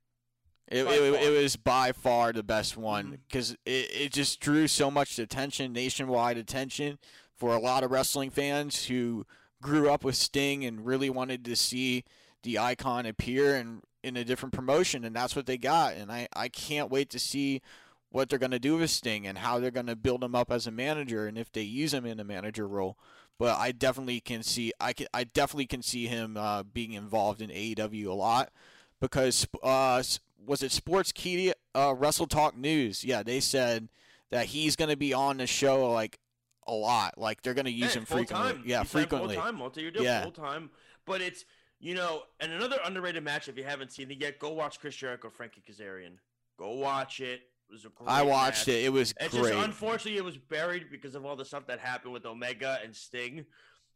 It, 0.67 0.85
it, 0.87 1.23
it 1.23 1.41
was 1.43 1.57
by 1.57 1.91
far 1.91 2.31
the 2.31 2.43
best 2.43 2.77
one 2.77 3.19
because 3.27 3.51
it, 3.65 3.91
it 3.93 4.13
just 4.13 4.39
drew 4.39 4.67
so 4.67 4.89
much 4.89 5.19
attention, 5.19 5.73
nationwide 5.73 6.37
attention 6.37 6.97
for 7.41 7.55
a 7.55 7.59
lot 7.59 7.83
of 7.83 7.89
wrestling 7.89 8.29
fans 8.29 8.85
who 8.85 9.25
grew 9.63 9.89
up 9.89 10.03
with 10.03 10.15
Sting 10.15 10.63
and 10.63 10.85
really 10.85 11.09
wanted 11.09 11.43
to 11.45 11.55
see 11.55 12.03
the 12.43 12.59
icon 12.59 13.07
appear 13.07 13.55
in, 13.55 13.81
in 14.03 14.15
a 14.15 14.23
different 14.23 14.53
promotion, 14.53 15.03
and 15.03 15.15
that's 15.15 15.35
what 15.35 15.47
they 15.47 15.57
got. 15.57 15.95
And 15.95 16.11
I, 16.11 16.27
I 16.35 16.49
can't 16.49 16.91
wait 16.91 17.09
to 17.09 17.17
see 17.17 17.63
what 18.11 18.29
they're 18.29 18.37
going 18.37 18.51
to 18.51 18.59
do 18.59 18.77
with 18.77 18.91
Sting 18.91 19.25
and 19.25 19.39
how 19.39 19.57
they're 19.57 19.71
going 19.71 19.87
to 19.87 19.95
build 19.95 20.23
him 20.23 20.35
up 20.35 20.51
as 20.51 20.67
a 20.67 20.71
manager 20.71 21.25
and 21.25 21.35
if 21.35 21.51
they 21.51 21.63
use 21.63 21.95
him 21.95 22.05
in 22.05 22.19
a 22.19 22.23
manager 22.23 22.67
role. 22.67 22.95
But 23.39 23.57
I 23.57 23.71
definitely 23.71 24.19
can 24.19 24.43
see 24.43 24.71
I 24.79 24.93
can 24.93 25.07
I 25.11 25.23
definitely 25.23 25.65
can 25.65 25.81
see 25.81 26.05
him 26.05 26.37
uh, 26.37 26.61
being 26.61 26.93
involved 26.93 27.41
in 27.41 27.49
AEW 27.49 28.05
a 28.05 28.13
lot 28.13 28.51
because 28.99 29.47
uh, 29.63 30.03
was 30.45 30.61
it 30.61 30.71
Sportskeeda 30.71 31.53
uh, 31.73 31.95
Wrestle 31.97 32.27
Talk 32.27 32.55
News? 32.55 33.03
Yeah, 33.03 33.23
they 33.23 33.39
said 33.39 33.89
that 34.29 34.47
he's 34.47 34.75
going 34.75 34.91
to 34.91 34.97
be 34.97 35.11
on 35.11 35.37
the 35.37 35.47
show 35.47 35.91
like 35.91 36.19
a 36.67 36.73
lot. 36.73 37.17
Like 37.17 37.41
they're 37.41 37.53
going 37.53 37.65
to 37.65 37.71
use 37.71 37.93
Yeah, 37.95 38.01
him 38.01 38.05
frequently. 38.05 38.53
time. 38.53 38.63
Yeah, 38.65 38.79
He 38.83 38.87
signed 38.87 38.89
frequently. 38.89 39.35
Full 39.35 39.43
time, 39.43 39.55
multi-year 39.55 39.91
deal, 39.91 40.03
Yeah. 40.03 40.23
full 40.23 40.31
time. 40.31 40.69
But 41.05 41.21
it's 41.21 41.45
you 41.79 41.95
know, 41.95 42.23
and 42.39 42.51
another 42.53 42.77
underrated 42.85 43.23
match 43.23 43.47
if 43.47 43.57
you 43.57 43.63
haven't 43.63 43.91
seen 43.91 44.11
it 44.11 44.21
yet, 44.21 44.37
go 44.37 44.51
watch 44.51 44.79
Chris 44.79 44.95
Jericho, 44.95 45.31
Frankie 45.31 45.63
Kazarian. 45.67 46.17
Go 46.57 46.73
watch 46.73 47.19
it. 47.21 47.41
It 47.69 47.71
was 47.71 47.85
a 47.85 47.89
great 47.89 48.07
I 48.07 48.21
watched 48.21 48.67
match. 48.67 48.75
it. 48.75 48.85
It 48.85 48.89
was 48.89 49.13
It's 49.19 49.35
great. 49.35 49.53
just 49.53 49.65
unfortunately 49.65 50.17
it 50.17 50.23
was 50.23 50.37
buried 50.37 50.91
because 50.91 51.15
of 51.15 51.25
all 51.25 51.35
the 51.35 51.43
stuff 51.45 51.65
that 51.67 51.79
happened 51.79 52.13
with 52.13 52.25
Omega 52.27 52.79
and 52.83 52.95
Sting. 52.95 53.45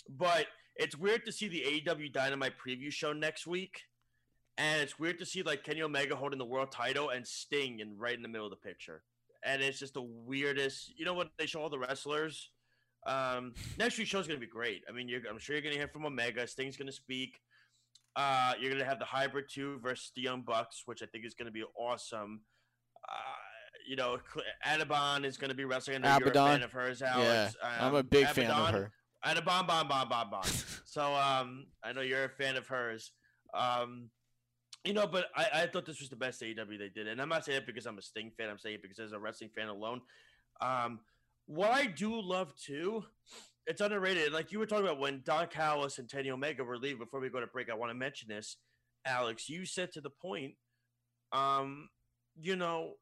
But 0.09 0.47
it's 0.75 0.95
weird 0.97 1.25
to 1.25 1.31
see 1.31 1.47
the 1.47 1.61
AEW 1.61 2.09
Dynamite 2.11 2.53
preview 2.57 2.91
show 2.91 3.13
next 3.13 3.45
week. 3.45 3.83
And 4.57 4.81
it's 4.81 4.97
weird 4.97 5.19
to 5.19 5.25
see 5.25 5.43
like 5.43 5.63
Kenny 5.63 5.81
Omega 5.83 6.15
holding 6.15 6.39
the 6.39 6.45
world 6.45 6.71
title 6.71 7.09
and 7.09 7.27
Sting 7.27 7.81
in 7.81 7.97
right 7.99 8.15
in 8.15 8.23
the 8.23 8.27
middle 8.29 8.47
of 8.47 8.51
the 8.51 8.55
picture. 8.67 9.03
And 9.43 9.61
it's 9.61 9.77
just 9.77 9.93
the 9.93 10.01
weirdest. 10.01 10.91
You 10.97 11.05
know 11.05 11.13
what? 11.13 11.29
They 11.37 11.45
show 11.45 11.61
all 11.61 11.69
the 11.69 11.77
wrestlers. 11.77 12.49
Um, 13.05 13.53
next 13.77 13.97
week's 13.97 14.09
show 14.09 14.19
is 14.19 14.27
going 14.27 14.39
to 14.39 14.45
be 14.45 14.51
great. 14.51 14.83
I 14.89 14.91
mean, 14.91 15.07
you're, 15.07 15.21
I'm 15.29 15.37
sure 15.39 15.55
you're 15.55 15.61
going 15.61 15.73
to 15.73 15.79
hear 15.79 15.87
from 15.87 16.05
Omega. 16.05 16.47
Sting's 16.47 16.77
going 16.77 16.87
to 16.87 16.93
speak. 16.93 17.39
Uh, 18.15 18.53
you're 18.59 18.69
going 18.71 18.81
to 18.81 18.87
have 18.87 18.99
the 18.99 19.05
Hybrid 19.05 19.45
2 19.51 19.79
versus 19.83 20.11
the 20.15 20.21
Young 20.21 20.41
Bucks, 20.41 20.83
which 20.85 21.03
I 21.03 21.05
think 21.05 21.25
is 21.25 21.33
going 21.33 21.47
to 21.47 21.51
be 21.51 21.63
awesome. 21.77 22.41
Uh, 23.07 23.13
you 23.87 23.95
know, 23.95 24.17
Adabon 24.65 25.25
is 25.25 25.37
going 25.37 25.49
to 25.49 25.55
be 25.55 25.65
wrestling. 25.65 25.97
I 25.97 25.99
know 25.99 26.07
you're 26.19 26.27
a 26.27 26.31
Abaddon? 26.31 26.47
fan 26.59 26.63
of 26.63 26.71
hers, 26.71 27.01
yeah, 27.01 27.13
Alex. 27.13 27.55
I'm 27.63 27.87
Um, 27.89 27.95
a 27.95 28.03
big 28.03 28.27
fan 28.27 28.49
of 28.49 28.57
Abaddon- 28.57 28.73
her. 28.81 28.91
Adabon, 29.25 29.67
bon, 29.67 29.87
bon, 29.87 30.07
bon, 30.07 30.29
bon. 30.29 30.43
so 30.85 31.13
um, 31.13 31.65
I 31.83 31.93
know 31.93 32.01
you're 32.01 32.25
a 32.25 32.29
fan 32.29 32.55
of 32.57 32.67
hers. 32.67 33.11
Um, 33.53 34.09
you 34.83 34.93
know, 34.93 35.07
but 35.07 35.25
I, 35.35 35.47
I 35.63 35.67
thought 35.67 35.85
this 35.85 35.99
was 35.99 36.09
the 36.09 36.15
best 36.15 36.41
AEW 36.41 36.77
they 36.77 36.89
did, 36.89 37.07
and 37.07 37.19
I'm 37.19 37.29
not 37.29 37.43
saying 37.43 37.57
it 37.59 37.65
because 37.65 37.85
I'm 37.87 37.97
a 37.97 38.01
Sting 38.03 38.31
fan. 38.37 38.49
I'm 38.49 38.59
saying 38.59 38.75
it 38.75 38.81
because 38.83 38.99
as 38.99 39.13
a 39.13 39.19
wrestling 39.19 39.49
fan 39.55 39.67
alone. 39.67 40.01
Um, 40.61 40.99
what 41.47 41.71
I 41.71 41.85
do 41.85 42.19
love 42.21 42.53
too, 42.55 43.03
it's 43.67 43.81
underrated. 43.81 44.31
Like 44.33 44.51
you 44.51 44.59
were 44.59 44.65
talking 44.65 44.85
about 44.85 44.99
when 44.99 45.21
Don 45.25 45.47
Callis 45.47 45.97
and 45.99 46.09
Kenny 46.09 46.29
Omega 46.31 46.63
were 46.63 46.77
leaving. 46.77 46.99
Before 46.99 47.19
we 47.19 47.29
go 47.29 47.39
to 47.39 47.47
break, 47.47 47.69
I 47.69 47.75
want 47.75 47.89
to 47.91 47.95
mention 47.95 48.27
this, 48.29 48.57
Alex. 49.05 49.49
You 49.49 49.65
said 49.65 49.91
to 49.93 50.01
the 50.01 50.09
point, 50.09 50.53
um, 51.31 51.89
you 52.39 52.55
know, 52.55 52.93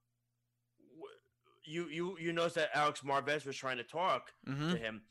you 1.65 1.87
you 1.89 2.17
you 2.19 2.33
noticed 2.33 2.55
that 2.55 2.69
Alex 2.73 3.01
Marvez 3.01 3.45
was 3.45 3.55
trying 3.55 3.77
to 3.77 3.83
talk 3.83 4.31
hmm 4.45 4.71
to 4.71 4.77
him. 4.77 5.01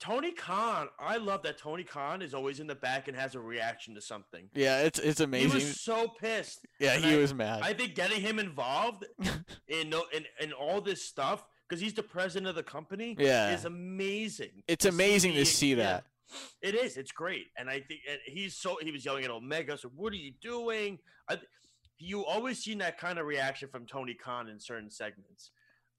Tony 0.00 0.30
Khan, 0.30 0.86
I 1.00 1.16
love 1.16 1.42
that 1.42 1.58
Tony 1.58 1.82
Khan 1.82 2.22
is 2.22 2.32
always 2.32 2.60
in 2.60 2.68
the 2.68 2.74
back 2.76 3.08
and 3.08 3.16
has 3.16 3.34
a 3.34 3.40
reaction 3.40 3.96
to 3.96 4.00
something. 4.00 4.48
Yeah, 4.54 4.82
it's 4.82 4.98
it's 5.00 5.18
amazing. 5.20 5.48
He 5.48 5.54
was 5.56 5.80
so 5.80 6.06
pissed. 6.20 6.60
yeah, 6.78 6.94
and 6.94 7.04
he 7.04 7.14
I- 7.14 7.16
was 7.16 7.34
mad. 7.34 7.62
I 7.62 7.72
think 7.72 7.94
getting 7.96 8.20
him 8.20 8.38
involved 8.38 9.04
in 9.68 9.90
no- 9.90 10.04
in, 10.12 10.24
in 10.40 10.52
all 10.52 10.80
this 10.80 11.04
stuff 11.04 11.44
because 11.68 11.80
he's 11.80 11.94
the 11.94 12.02
president 12.02 12.48
of 12.48 12.54
the 12.54 12.62
company 12.62 13.16
Yeah. 13.18 13.50
is 13.52 13.64
amazing. 13.64 14.62
It's 14.66 14.84
To 14.84 14.88
amazing 14.88 15.34
to 15.34 15.44
see 15.44 15.70
yeah. 15.70 15.76
that. 15.76 16.04
It 16.60 16.74
is. 16.74 16.96
It's 16.96 17.12
great, 17.12 17.46
and 17.56 17.70
I 17.70 17.80
think 17.80 18.00
and 18.08 18.18
he's 18.26 18.54
so 18.54 18.78
he 18.82 18.92
was 18.92 19.04
yelling 19.04 19.24
at 19.24 19.30
Omega. 19.30 19.78
So 19.78 19.88
what 19.96 20.12
are 20.12 20.16
you 20.16 20.32
doing? 20.42 20.98
I, 21.28 21.38
you 21.98 22.24
always 22.26 22.58
seen 22.58 22.78
that 22.78 22.98
kind 22.98 23.18
of 23.18 23.24
reaction 23.26 23.68
from 23.70 23.86
Tony 23.86 24.12
Khan 24.14 24.46
in 24.48 24.60
certain 24.60 24.90
segments. 24.90 25.50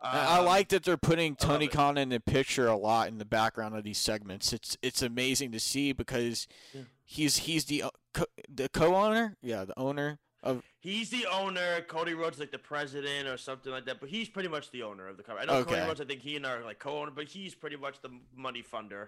And 0.02 0.16
I 0.18 0.38
Um, 0.40 0.46
like 0.46 0.70
that 0.70 0.84
they're 0.84 0.98
putting 0.98 1.36
Tony. 1.36 1.68
Khan 1.68 1.98
in 1.98 2.10
the 2.10 2.20
picture 2.20 2.68
a 2.68 2.78
lot 2.78 3.08
in 3.08 3.18
the 3.18 3.26
background 3.26 3.76
of 3.76 3.84
these 3.84 3.98
segments. 3.98 4.54
It's 4.54 4.78
it's 4.84 5.02
amazing 5.02 5.52
to 5.54 5.60
see 5.60 5.94
because 5.94 6.48
Yeah. 6.74 6.82
he's 7.06 7.38
he's 7.38 7.66
the 7.66 7.86
the 8.48 8.70
co-owner, 8.70 9.36
yeah, 9.42 9.66
the 9.66 9.78
owner 9.80 10.20
of 10.44 10.64
He's 10.80 11.10
the 11.10 11.26
owner. 11.32 11.82
Cody 11.88 12.14
Rhodes 12.14 12.40
like 12.40 12.52
the 12.52 12.58
president 12.58 13.28
or 13.28 13.36
something 13.38 13.72
like 13.72 13.86
that, 13.86 14.00
but 14.00 14.10
he's 14.10 14.30
pretty 14.30 14.48
much 14.50 14.72
the 14.72 14.84
owner 14.84 15.08
of 15.08 15.18
the 15.18 15.24
company. 15.24 15.50
I 15.50 15.54
know 15.54 15.64
Cody 15.66 15.76
Okay. 15.78 15.88
Rhodes. 15.88 16.00
I 16.02 16.06
think 16.06 16.22
he 16.22 16.36
and 16.38 16.46
I 16.48 16.54
are 16.54 16.64
like 16.64 16.80
co-owner, 16.80 17.12
but 17.12 17.26
he's 17.28 17.54
pretty 17.56 17.76
much 17.76 18.02
the 18.02 18.10
money 18.36 18.64
funder 18.64 19.08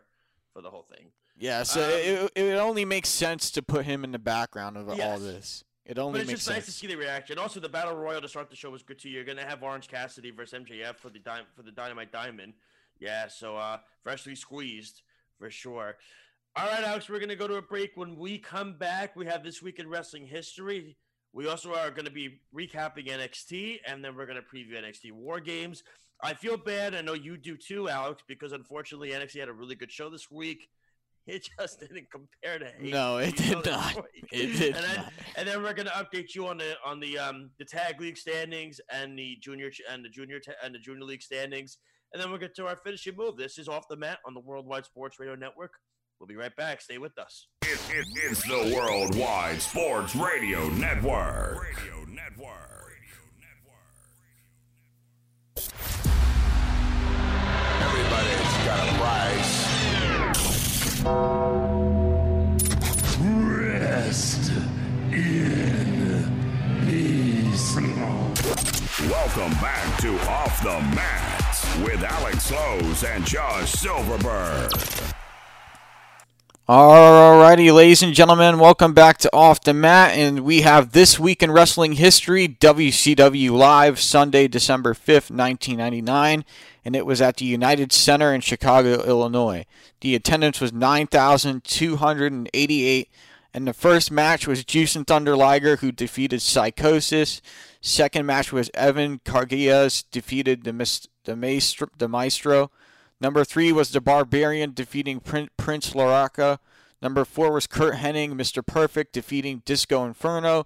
for 0.54 0.62
the 0.62 0.70
whole 0.70 0.84
thing. 0.84 1.08
yeah. 1.38 1.64
So 1.64 1.82
Um, 1.84 1.90
it 1.92 2.32
it 2.36 2.56
only 2.58 2.84
makes 2.84 3.08
sense 3.10 3.50
to 3.52 3.62
put 3.62 3.86
him 3.86 4.04
in 4.04 4.12
the 4.12 4.20
background 4.20 4.76
of 4.78 4.90
all 4.90 5.18
this. 5.20 5.64
It 5.86 5.96
But 5.96 6.02
only 6.04 6.20
it's 6.22 6.28
makes 6.28 6.40
just 6.42 6.50
nice 6.50 6.66
to 6.66 6.72
see 6.72 6.88
the 6.88 6.96
reaction. 6.96 7.40
Also, 7.40 7.60
the 7.60 7.70
battle 7.70 7.96
royal 7.96 8.22
to 8.22 8.28
start 8.28 8.50
the 8.50 8.56
show 8.56 8.70
was 8.70 8.84
good 8.84 9.00
too. 9.00 9.10
You're 9.10 9.24
gonna 9.24 9.46
have 9.46 9.64
Orange 9.64 9.88
Cassidy 9.88 10.30
versus 10.32 10.54
MJF 10.60 10.98
for 10.98 11.10
the 11.10 11.20
dy- 11.20 11.46
for 11.56 11.64
the 11.64 11.72
Dynamite 11.72 12.12
Diamond. 12.12 12.54
Yeah, 13.00 13.28
so 13.30 13.56
uh, 13.58 13.80
freshly 14.04 14.36
squeezed 14.36 15.02
for 15.40 15.50
sure. 15.50 15.98
All 16.56 16.68
right, 16.68 16.84
Alex, 16.84 17.10
we're 17.10 17.20
gonna 17.20 17.36
go 17.38 17.48
to 17.48 17.56
a 17.56 17.62
break. 17.62 17.96
When 17.96 18.18
we 18.18 18.38
come 18.38 18.74
back, 18.78 19.16
we 19.16 19.26
have 19.26 19.42
this 19.44 19.62
week 19.62 19.80
in 19.80 19.90
wrestling 19.90 20.28
history. 20.28 20.98
We 21.34 21.48
also 21.48 21.74
are 21.74 21.92
going 21.92 22.06
to 22.06 22.12
be 22.12 22.40
recapping 22.54 23.08
NXT, 23.08 23.80
and 23.88 24.04
then 24.04 24.16
we're 24.16 24.26
going 24.26 24.38
to 24.38 24.44
preview 24.44 24.74
NXT 24.74 25.14
War 25.14 25.40
Games. 25.40 25.84
I 26.22 26.34
feel 26.34 26.58
bad. 26.58 26.94
I 26.94 27.02
know 27.02 27.14
you 27.14 27.38
do 27.38 27.56
too, 27.58 27.90
Alex, 27.90 28.22
because 28.28 28.52
unfortunately 28.52 29.12
NXT 29.12 29.40
had 29.40 29.50
a 29.50 29.54
really 29.54 29.76
good 29.76 29.92
show 29.92 30.10
this 30.10 30.30
week. 30.30 30.68
It 31.28 31.48
just 31.60 31.80
didn't 31.80 32.08
compare 32.12 32.58
to 32.58 32.72
No, 32.84 33.20
it 33.20 33.38
did 33.38 33.64
not. 33.64 33.96
It 34.32 34.58
did 34.58 34.76
and 34.76 34.84
then, 34.84 34.96
not. 34.98 35.14
And 35.38 35.48
then 35.48 35.62
we're 35.62 35.74
going 35.74 35.88
to 35.88 35.94
update 35.94 36.34
you 36.34 36.48
on 36.48 36.58
the 36.58 36.76
on 36.84 37.00
the 37.00 37.20
um 37.20 37.52
the 37.60 37.64
tag 37.64 38.02
league 38.02 38.18
standings 38.18 38.82
and 38.92 39.18
the 39.18 39.38
junior 39.40 39.70
and 39.90 40.04
the 40.04 40.10
junior 40.10 40.40
ta- 40.40 40.54
and 40.64 40.74
the 40.74 40.80
junior 40.80 41.04
league 41.04 41.22
standings, 41.22 41.78
and 42.12 42.22
then 42.22 42.32
we'll 42.32 42.40
get 42.40 42.56
to 42.56 42.66
our 42.66 42.76
finishing 42.76 43.16
move. 43.16 43.38
This 43.38 43.60
is 43.60 43.68
off 43.68 43.88
the 43.88 43.96
mat 43.96 44.18
on 44.26 44.34
the 44.34 44.40
Worldwide 44.40 44.86
Sports 44.86 45.20
Radio 45.20 45.36
Network. 45.36 45.74
We'll 46.22 46.28
be 46.28 46.36
right 46.36 46.56
back. 46.56 46.82
Stay 46.82 47.00
with 47.00 47.18
us. 47.18 47.48
It, 47.64 47.80
it, 47.90 48.06
it's 48.14 48.44
the 48.44 48.76
Worldwide 48.76 49.60
Sports 49.60 50.16
Radio 50.16 50.70
Network. 50.70 51.60
Radio 51.64 52.06
Network. 52.08 52.96
Everybody's 57.82 58.54
got 58.68 58.88
a 58.88 58.94
price. 59.02 59.66
Rest 63.20 64.52
in 65.12 66.30
peace. 66.86 67.76
Welcome 69.10 69.54
back 69.60 70.00
to 70.02 70.20
Off 70.30 70.62
the 70.62 70.80
Mat 70.96 71.42
with 71.84 72.04
Alex 72.04 72.52
Lowe's 72.52 73.04
and 73.04 73.26
Josh 73.26 73.72
Silverberg. 73.72 74.70
Alrighty, 76.72 77.74
ladies 77.74 78.02
and 78.02 78.14
gentlemen, 78.14 78.58
welcome 78.58 78.94
back 78.94 79.18
to 79.18 79.36
Off 79.36 79.60
the 79.60 79.74
Mat, 79.74 80.12
and 80.12 80.40
we 80.40 80.62
have 80.62 80.94
this 80.94 81.20
week 81.20 81.44
in 81.44 81.52
wrestling 81.52 81.92
history 81.92 82.48
WCW 82.48 83.52
Live, 83.52 84.00
Sunday, 84.00 84.48
December 84.48 84.94
fifth, 84.94 85.30
nineteen 85.30 85.80
ninety 85.80 86.02
nine, 86.02 86.46
and 86.86 86.96
it 86.96 87.06
was 87.06 87.20
at 87.20 87.36
the 87.36 87.44
United 87.44 87.92
Center 87.92 88.34
in 88.34 88.40
Chicago, 88.40 89.04
Illinois. 89.04 89.66
The 90.00 90.16
attendance 90.16 90.62
was 90.62 90.72
nine 90.72 91.08
thousand 91.08 91.66
two 91.66 91.98
hundred 91.98 92.32
and 92.32 93.68
the 93.68 93.74
first 93.74 94.10
match 94.10 94.48
was 94.48 94.64
Jushin 94.64 95.06
Thunder 95.06 95.36
Liger, 95.36 95.76
who 95.76 95.92
defeated 95.92 96.42
Psychosis. 96.42 97.42
Second 97.82 98.26
match 98.26 98.54
was 98.54 98.72
Evan 98.76 99.20
Karagias 99.26 100.06
defeated 100.10 100.64
the 100.64 101.08
the 101.26 101.36
Maestro. 101.36 101.90
The 101.98 102.08
Maestro. 102.08 102.72
Number 103.22 103.46
three 103.46 103.72
was 103.72 103.92
the 103.92 104.02
Barbarian 104.02 104.74
defeating 104.74 105.20
Prin- 105.20 105.52
Prince 105.56 105.92
Laraca. 105.92 106.58
Number 107.04 107.24
four 107.24 107.54
was 107.54 107.68
Curt 107.68 107.96
Hennig, 107.96 108.32
Mr. 108.32 108.66
Perfect, 108.66 109.14
defeating 109.14 109.62
Disco 109.64 110.04
Inferno. 110.04 110.66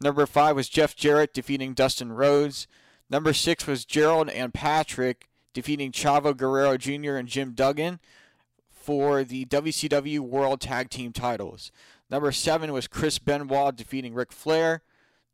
Number 0.00 0.24
five 0.24 0.54
was 0.54 0.68
Jeff 0.68 0.94
Jarrett 0.94 1.34
defeating 1.34 1.74
Dustin 1.74 2.12
Rhodes. 2.12 2.68
Number 3.10 3.32
six 3.32 3.66
was 3.66 3.84
Gerald 3.84 4.28
and 4.30 4.54
Patrick 4.54 5.28
defeating 5.52 5.90
Chavo 5.90 6.36
Guerrero 6.36 6.76
Jr. 6.76 7.16
and 7.16 7.28
Jim 7.28 7.52
Duggan 7.52 7.98
for 8.70 9.24
the 9.24 9.44
WCW 9.46 10.20
World 10.20 10.60
Tag 10.60 10.90
Team 10.90 11.12
titles. 11.12 11.72
Number 12.08 12.30
seven 12.30 12.72
was 12.72 12.86
Chris 12.86 13.18
Benoit 13.18 13.74
defeating 13.74 14.14
Ric 14.14 14.32
Flair. 14.32 14.82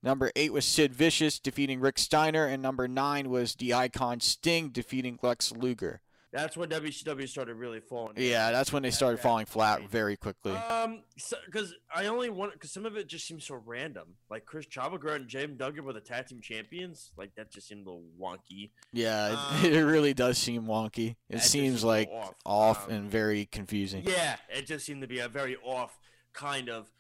Number 0.03 0.33
eight 0.35 0.53
was 0.53 0.65
Sid 0.65 0.95
Vicious 0.95 1.39
defeating 1.39 1.81
Rick 1.81 1.99
Steiner, 1.99 2.47
and 2.47 2.63
number 2.63 2.89
nine 2.89 3.29
was 3.29 3.55
the 3.55 3.75
Icon 3.75 4.21
Sting 4.21 4.71
defeating 4.71 5.19
Lex 5.23 5.53
Luger. 5.53 6.01
That's 6.33 6.57
when 6.57 6.71
WCW 6.71 7.29
started 7.29 7.55
really 7.57 7.81
falling. 7.81 8.15
Yeah, 8.17 8.53
that's 8.53 8.73
when 8.73 8.83
they 8.83 8.91
started 8.91 9.19
yeah. 9.19 9.23
falling 9.23 9.47
flat 9.47 9.91
very 9.91 10.17
quickly. 10.17 10.53
Um, 10.53 11.03
because 11.45 11.75
I 11.95 12.07
only 12.07 12.31
want 12.31 12.55
because 12.55 12.73
some 12.73 12.87
of 12.87 12.97
it 12.97 13.07
just 13.07 13.27
seems 13.27 13.45
so 13.45 13.61
random. 13.67 14.15
Like 14.31 14.47
Chris 14.47 14.67
Chavagra 14.67 15.17
and 15.17 15.29
Jim 15.29 15.57
Duggan 15.57 15.85
were 15.85 15.93
the 15.93 16.01
tag 16.01 16.29
team 16.29 16.41
champions. 16.41 17.11
Like 17.19 17.35
that 17.37 17.53
just 17.53 17.69
seemed 17.69 17.87
a 17.87 17.91
little 17.91 18.07
wonky. 18.19 18.71
Yeah, 18.93 19.37
um, 19.37 19.65
it, 19.65 19.73
it 19.75 19.85
really 19.85 20.15
does 20.15 20.39
seem 20.39 20.65
wonky. 20.65 21.17
It 21.29 21.41
seems 21.41 21.63
seems 21.73 21.85
like 21.85 22.09
off, 22.11 22.35
off. 22.47 22.89
Um, 22.89 22.95
and 22.95 23.11
very 23.11 23.45
confusing. 23.47 24.05
Yeah, 24.07 24.37
it 24.49 24.67
just 24.67 24.87
seemed 24.87 25.03
to 25.03 25.09
be 25.09 25.19
a 25.19 25.29
very 25.29 25.57
off 25.57 25.99
kind 26.33 26.71
of 26.71 26.91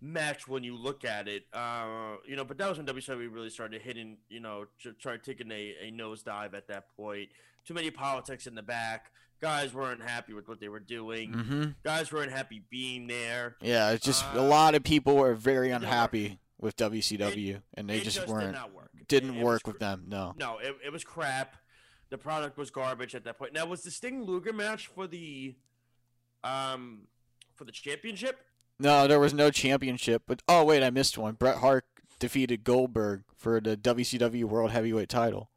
match 0.00 0.48
when 0.48 0.64
you 0.64 0.76
look 0.76 1.04
at 1.04 1.28
it. 1.28 1.44
Uh, 1.52 2.16
you 2.26 2.36
know, 2.36 2.44
but 2.44 2.58
that 2.58 2.68
was 2.68 2.78
when 2.78 2.86
WWE 2.86 3.32
really 3.32 3.50
started 3.50 3.82
hitting. 3.82 4.18
You 4.28 4.40
know, 4.40 4.66
started 4.98 5.22
taking 5.24 5.50
a, 5.50 5.74
a 5.82 5.92
nosedive 5.92 6.54
at 6.54 6.68
that 6.68 6.94
point. 6.96 7.28
Too 7.64 7.74
many 7.74 7.90
politics 7.90 8.46
in 8.46 8.54
the 8.54 8.62
back. 8.62 9.10
Guys 9.40 9.72
weren't 9.72 10.02
happy 10.02 10.34
with 10.34 10.48
what 10.48 10.60
they 10.60 10.68
were 10.68 10.80
doing. 10.80 11.32
hmm 11.32 11.64
Guys 11.82 12.12
weren't 12.12 12.30
happy 12.32 12.62
being 12.70 13.06
there. 13.06 13.56
Yeah, 13.62 13.90
it's 13.92 14.04
just 14.04 14.24
a 14.34 14.40
Uh, 14.40 14.44
lot 14.44 14.74
of 14.74 14.82
people 14.84 15.16
were 15.16 15.34
very 15.34 15.70
unhappy 15.70 16.38
with 16.58 16.76
WCW, 16.76 17.62
and 17.74 17.88
they 17.88 17.96
it 17.98 18.04
just, 18.04 18.20
did 18.20 18.28
weren't 18.28 18.52
not 18.52 18.74
work. 18.74 18.90
didn't 19.08 19.36
It- 19.36 19.40
it 19.40 19.44
work 19.44 19.62
cr- 19.62 19.70
with 19.70 19.78
them. 19.80 20.04
No. 20.08 20.34
No, 20.38 20.58
it, 20.58 20.76
it 20.84 20.92
was 20.92 21.04
crap. 21.04 21.56
The 22.10 22.18
product 22.18 22.58
was 22.58 22.70
garbage 22.70 23.14
at 23.14 23.24
that 23.24 23.38
point. 23.38 23.54
Now, 23.54 23.64
was 23.66 23.82
the 23.82 23.90
Sting 23.90 24.24
Luger 24.24 24.52
match 24.52 24.88
for 24.88 25.06
the 25.06 25.54
um 26.44 27.02
for 27.54 27.64
the 27.64 27.72
championship? 27.72 28.38
No, 28.80 29.06
there 29.06 29.20
was 29.20 29.34
no 29.34 29.50
championship. 29.50 30.22
But 30.26 30.42
oh 30.48 30.64
wait, 30.64 30.82
I 30.82 30.90
missed 30.90 31.18
one. 31.18 31.34
Bret 31.34 31.58
Hart 31.58 31.84
defeated 32.18 32.64
Goldberg 32.64 33.24
for 33.36 33.60
the 33.60 33.76
WCW 33.76 34.44
World 34.44 34.70
Heavyweight 34.70 35.10
Title. 35.10 35.50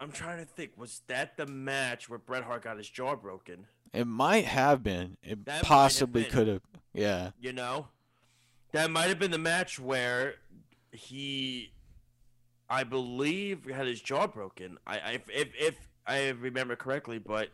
I'm 0.00 0.10
trying 0.12 0.38
to 0.38 0.44
think. 0.44 0.72
Was 0.76 1.02
that 1.06 1.36
the 1.36 1.46
match 1.46 2.08
where 2.08 2.18
Bret 2.18 2.42
Hart 2.42 2.64
got 2.64 2.76
his 2.76 2.88
jaw 2.88 3.14
broken? 3.14 3.66
It 3.92 4.06
might 4.06 4.44
have 4.44 4.82
been. 4.82 5.16
It 5.22 5.44
That 5.46 5.62
possibly 5.62 6.24
could 6.24 6.48
have. 6.48 6.62
Yeah. 6.92 7.30
You 7.40 7.52
know, 7.52 7.86
that 8.72 8.90
might 8.90 9.08
have 9.08 9.18
been 9.18 9.30
the 9.30 9.38
match 9.38 9.78
where 9.78 10.34
he, 10.92 11.72
I 12.68 12.82
believe, 12.84 13.64
had 13.64 13.86
his 13.86 14.00
jaw 14.00 14.26
broken. 14.26 14.78
I, 14.86 14.96
I 14.98 15.22
if 15.32 15.48
if 15.58 15.76
I 16.04 16.30
remember 16.30 16.74
correctly, 16.74 17.18
but 17.18 17.50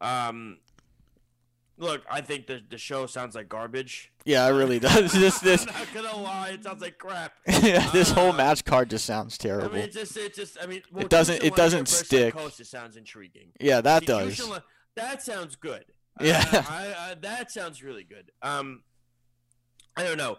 um, 0.00 0.58
look, 1.80 2.02
I 2.08 2.20
think 2.20 2.46
the 2.46 2.60
the 2.70 2.78
show 2.78 3.06
sounds 3.06 3.34
like 3.34 3.48
garbage. 3.48 4.12
Yeah, 4.24 4.46
it 4.46 4.52
really 4.52 4.78
does. 4.78 5.12
this 5.24 5.40
this 5.40 5.66
I'm 5.66 5.74
not 5.74 5.94
gonna 5.94 6.16
lie, 6.22 6.50
it 6.50 6.62
sounds 6.62 6.80
like 6.82 6.98
crap. 6.98 7.32
yeah, 7.62 7.90
this 7.90 8.10
whole 8.12 8.30
Uh, 8.30 8.36
match 8.36 8.64
card 8.64 8.90
just 8.90 9.04
sounds 9.04 9.36
I 9.40 9.42
terrible. 9.42 9.70
mean, 9.74 9.84
it 9.84 9.92
just, 9.92 10.16
it 10.16 10.34
just, 10.34 10.56
I 10.62 10.66
mean, 10.66 10.82
well, 10.92 11.08
doesn't- 11.08 11.42
it 11.42 11.56
doesn't 11.56 11.78
Liger 11.80 11.90
versus 11.90 12.06
stick. 12.06 12.34
Psychosis 12.34 12.70
sounds 12.70 12.96
intriguing. 12.96 13.48
yeah, 13.58 13.80
that 13.80 14.06
does. 14.06 14.36
Jushin 14.38 14.62
that 14.96 15.22
sounds 15.22 15.56
good. 15.56 15.84
Yeah. 16.20 16.44
Uh, 16.52 16.62
I, 16.68 16.94
I, 17.10 17.14
that 17.22 17.50
sounds 17.50 17.82
really 17.82 18.04
good. 18.04 18.30
Um, 18.42 18.82
I 19.96 20.02
don't 20.04 20.18
know. 20.18 20.36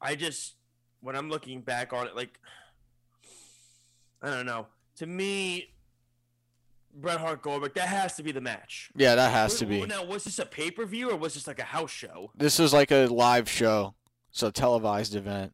I 0.00 0.14
just, 0.16 0.54
when 1.00 1.16
I'm 1.16 1.30
looking 1.30 1.60
back 1.62 1.92
on 1.92 2.06
it, 2.08 2.14
like, 2.16 2.38
I 4.20 4.30
don't 4.30 4.46
know. 4.46 4.66
To 4.96 5.06
me, 5.06 5.71
Bret 6.94 7.20
Hart 7.20 7.42
Goldberg, 7.42 7.74
that 7.74 7.88
has 7.88 8.16
to 8.16 8.22
be 8.22 8.32
the 8.32 8.40
match. 8.40 8.90
Yeah, 8.94 9.14
that 9.14 9.32
has 9.32 9.58
to 9.58 9.66
be. 9.66 9.84
Now, 9.86 10.04
was 10.04 10.24
this 10.24 10.38
a 10.38 10.46
pay 10.46 10.70
per 10.70 10.84
view 10.84 11.10
or 11.10 11.16
was 11.16 11.34
this 11.34 11.46
like 11.46 11.58
a 11.58 11.64
house 11.64 11.90
show? 11.90 12.30
This 12.36 12.58
was 12.58 12.72
like 12.72 12.90
a 12.90 13.06
live 13.06 13.48
show, 13.48 13.94
so 14.30 14.50
televised 14.50 15.14
event. 15.14 15.52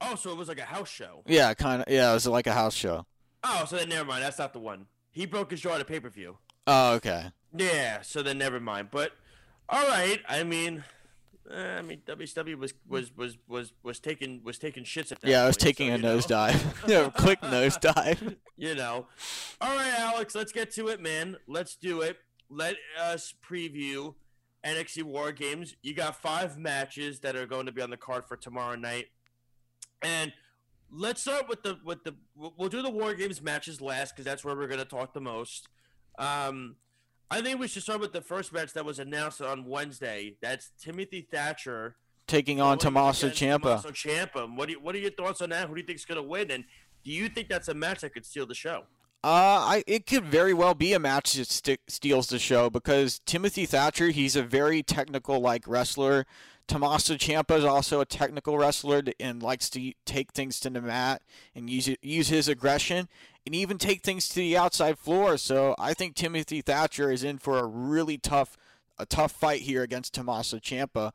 Oh, 0.00 0.16
so 0.16 0.30
it 0.30 0.36
was 0.36 0.48
like 0.48 0.58
a 0.58 0.64
house 0.64 0.90
show. 0.90 1.22
Yeah, 1.26 1.54
kind 1.54 1.82
of. 1.82 1.92
Yeah, 1.92 2.10
it 2.10 2.14
was 2.14 2.26
like 2.26 2.46
a 2.46 2.52
house 2.52 2.74
show. 2.74 3.06
Oh, 3.44 3.64
so 3.66 3.76
then 3.76 3.88
never 3.88 4.04
mind. 4.04 4.22
That's 4.22 4.38
not 4.38 4.52
the 4.52 4.58
one. 4.58 4.86
He 5.10 5.26
broke 5.26 5.50
his 5.50 5.60
jaw 5.60 5.74
at 5.74 5.80
a 5.80 5.84
pay 5.84 6.00
per 6.00 6.08
view. 6.08 6.38
Oh, 6.66 6.94
okay. 6.94 7.30
Yeah, 7.56 8.02
so 8.02 8.22
then 8.22 8.38
never 8.38 8.60
mind. 8.60 8.88
But 8.90 9.12
all 9.68 9.86
right, 9.88 10.20
I 10.28 10.42
mean, 10.42 10.84
eh, 11.52 11.78
I 11.78 11.82
mean 11.82 12.02
WCW 12.06 12.56
was 12.56 12.74
was 12.88 13.16
was 13.16 13.38
was 13.48 13.72
was 13.82 14.00
taking 14.00 14.42
was 14.42 14.58
taking 14.58 14.84
shits 14.84 15.12
at 15.12 15.20
that. 15.20 15.28
Yeah, 15.28 15.42
I 15.42 15.46
was 15.46 15.56
point, 15.56 15.76
taking 15.76 15.88
so, 15.88 15.94
a 15.94 15.98
nosedive. 15.98 16.64
yeah, 16.88 17.10
quick 17.10 17.40
nosedive. 17.40 18.36
You 18.56 18.76
know. 18.76 19.06
All 19.60 19.74
right, 19.74 19.92
Alex, 19.98 20.36
let's 20.36 20.52
get 20.52 20.70
to 20.74 20.86
it, 20.86 21.00
man. 21.00 21.36
Let's 21.48 21.74
do 21.74 22.02
it. 22.02 22.18
Let 22.48 22.76
us 22.96 23.34
preview 23.44 24.14
NXT 24.64 25.02
War 25.02 25.32
Games. 25.32 25.74
You 25.82 25.94
got 25.94 26.14
five 26.14 26.56
matches 26.56 27.18
that 27.20 27.34
are 27.34 27.46
going 27.46 27.66
to 27.66 27.72
be 27.72 27.82
on 27.82 27.90
the 27.90 27.96
card 27.96 28.24
for 28.28 28.36
tomorrow 28.36 28.76
night, 28.76 29.06
and 30.00 30.32
let's 30.92 31.22
start 31.22 31.48
with 31.48 31.62
the 31.62 31.78
with 31.84 32.04
the 32.04 32.14
we'll 32.36 32.68
do 32.68 32.82
the 32.82 32.90
war 32.90 33.14
games 33.14 33.42
matches 33.42 33.80
last 33.80 34.12
because 34.12 34.24
that's 34.24 34.44
where 34.44 34.54
we're 34.54 34.68
gonna 34.68 34.84
talk 34.84 35.14
the 35.14 35.20
most. 35.20 35.68
Um, 36.18 36.76
I 37.30 37.40
think 37.40 37.58
we 37.58 37.68
should 37.68 37.82
start 37.82 38.00
with 38.00 38.12
the 38.12 38.20
first 38.20 38.52
match 38.52 38.72
that 38.74 38.84
was 38.84 38.98
announced 38.98 39.40
on 39.40 39.64
Wednesday. 39.64 40.36
That's 40.40 40.70
Timothy 40.78 41.26
Thatcher 41.30 41.96
Taking 42.26 42.60
on 42.60 42.68
going 42.68 42.78
Tommaso 42.78 43.28
Ciampa. 43.28 43.82
Tommaso 43.82 43.90
Ciampa. 43.90 44.56
What 44.56 44.66
do 44.66 44.72
you, 44.74 44.80
what 44.80 44.94
are 44.94 44.98
your 44.98 45.10
thoughts 45.10 45.40
on 45.42 45.50
that? 45.50 45.68
Who 45.68 45.74
do 45.74 45.80
you 45.80 45.86
think 45.86 45.98
is 45.98 46.04
gonna 46.04 46.22
win? 46.22 46.50
And 46.50 46.64
do 47.04 47.10
you 47.10 47.28
think 47.28 47.48
that's 47.48 47.68
a 47.68 47.74
match 47.74 48.00
that 48.00 48.14
could 48.14 48.24
steal 48.24 48.46
the 48.46 48.54
show? 48.54 48.84
Uh, 49.24 49.28
I 49.28 49.84
it 49.86 50.06
could 50.06 50.24
very 50.24 50.54
well 50.54 50.74
be 50.74 50.94
a 50.94 50.98
match 50.98 51.34
that 51.34 51.48
st- 51.48 51.80
steals 51.88 52.28
the 52.28 52.38
show 52.38 52.70
because 52.70 53.20
Timothy 53.26 53.66
Thatcher, 53.66 54.08
he's 54.10 54.34
a 54.34 54.42
very 54.42 54.82
technical 54.82 55.40
like 55.40 55.66
wrestler. 55.68 56.26
Tommaso 56.68 57.14
Ciampa 57.14 57.58
is 57.58 57.64
also 57.64 58.00
a 58.00 58.06
technical 58.06 58.56
wrestler 58.56 59.02
and 59.20 59.42
likes 59.42 59.68
to 59.70 59.92
take 60.06 60.32
things 60.32 60.58
to 60.60 60.70
the 60.70 60.80
mat 60.80 61.22
and 61.54 61.68
use 61.68 61.88
use 62.02 62.28
his 62.28 62.48
aggression 62.48 63.08
and 63.44 63.54
even 63.54 63.78
take 63.78 64.02
things 64.02 64.28
to 64.28 64.36
the 64.36 64.56
outside 64.56 64.98
floor. 64.98 65.36
So 65.36 65.74
I 65.78 65.94
think 65.94 66.14
Timothy 66.14 66.60
Thatcher 66.60 67.10
is 67.10 67.24
in 67.24 67.38
for 67.38 67.58
a 67.58 67.66
really 67.66 68.18
tough 68.18 68.56
a 68.98 69.06
tough 69.06 69.32
fight 69.32 69.62
here 69.62 69.82
against 69.82 70.14
Tommaso 70.14 70.58
Ciampa. 70.58 71.12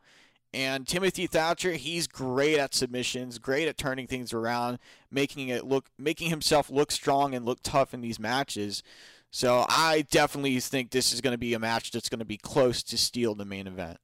And 0.53 0.88
Timothy 0.88 1.28
Thatcher, 1.28 1.73
he's 1.73 2.07
great 2.07 2.57
at 2.57 2.73
submissions, 2.73 3.38
great 3.38 3.67
at 3.67 3.78
turning 3.78 4.07
things 4.07 4.34
around, 4.34 4.80
making 5.11 5.49
it 5.49 5.65
look 5.65 5.89
making 5.97 6.30
himself 6.30 6.69
look 6.69 6.91
strong 6.91 7.36
and 7.36 7.45
look 7.45 7.59
tough 7.63 7.93
in 7.93 8.01
these 8.01 8.19
matches. 8.19 8.84
So 9.30 9.65
I 9.69 10.05
definitely 10.09 10.59
think 10.59 10.91
this 10.91 11.13
is 11.13 11.21
going 11.21 11.34
to 11.34 11.38
be 11.38 11.53
a 11.53 11.59
match 11.59 11.91
that's 11.91 12.09
going 12.09 12.19
to 12.19 12.25
be 12.25 12.38
close 12.38 12.82
to 12.84 12.97
steal 12.97 13.36
the 13.36 13.45
main 13.45 13.67
event. 13.67 13.99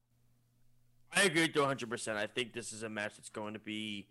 I 1.15 1.24
agree 1.24 1.43
you 1.43 1.49
100%. 1.49 2.15
I 2.15 2.28
think 2.28 2.53
this 2.53 2.74
is 2.74 2.84
a 2.84 2.89
match 2.89 3.15
that's 3.17 3.30
going 3.30 3.53
to 3.53 3.59
be 3.59 4.07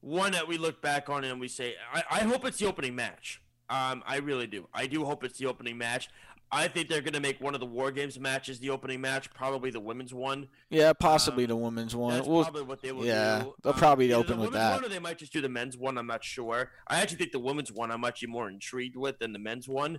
one 0.00 0.32
that 0.32 0.46
we 0.46 0.58
look 0.58 0.80
back 0.80 1.08
on 1.08 1.24
and 1.24 1.40
we 1.40 1.48
say, 1.48 1.74
I, 1.92 2.02
I 2.10 2.18
hope 2.20 2.44
it's 2.46 2.58
the 2.58 2.66
opening 2.66 2.94
match. 2.94 3.40
Um, 3.68 4.02
I 4.06 4.18
really 4.18 4.46
do. 4.46 4.68
I 4.72 4.86
do 4.86 5.04
hope 5.04 5.24
it's 5.24 5.38
the 5.38 5.46
opening 5.46 5.76
match. 5.78 6.08
I 6.52 6.68
think 6.68 6.88
they're 6.88 7.00
going 7.00 7.14
to 7.14 7.20
make 7.20 7.40
one 7.40 7.54
of 7.54 7.60
the 7.60 7.66
War 7.66 7.90
Games 7.90 8.20
matches 8.20 8.60
the 8.60 8.70
opening 8.70 9.00
match, 9.00 9.28
probably 9.34 9.70
the 9.72 9.80
women's 9.80 10.14
one. 10.14 10.46
Yeah, 10.70 10.92
possibly 10.92 11.42
Um, 11.44 11.48
the 11.48 11.56
women's 11.56 11.96
one. 11.96 12.14
That's 12.14 12.28
Well, 12.28 12.44
probably 12.44 12.62
what 12.62 12.80
they 12.82 12.92
will 12.92 13.04
yeah, 13.04 13.40
do. 13.42 13.54
they'll 13.64 13.72
Um, 13.72 13.78
probably 13.78 14.12
open 14.12 14.36
the 14.38 14.44
with 14.44 14.52
that. 14.52 14.74
One 14.76 14.84
or 14.84 14.88
they 14.88 15.00
might 15.00 15.18
just 15.18 15.32
do 15.32 15.40
the 15.40 15.48
men's 15.48 15.76
one. 15.76 15.98
I'm 15.98 16.06
not 16.06 16.22
sure. 16.22 16.70
I 16.86 17.00
actually 17.00 17.18
think 17.18 17.32
the 17.32 17.40
women's 17.40 17.72
one 17.72 17.90
I'm 17.90 18.04
actually 18.04 18.28
more 18.28 18.48
intrigued 18.48 18.94
with 18.96 19.18
than 19.18 19.32
the 19.32 19.40
men's 19.40 19.68
one. 19.68 19.98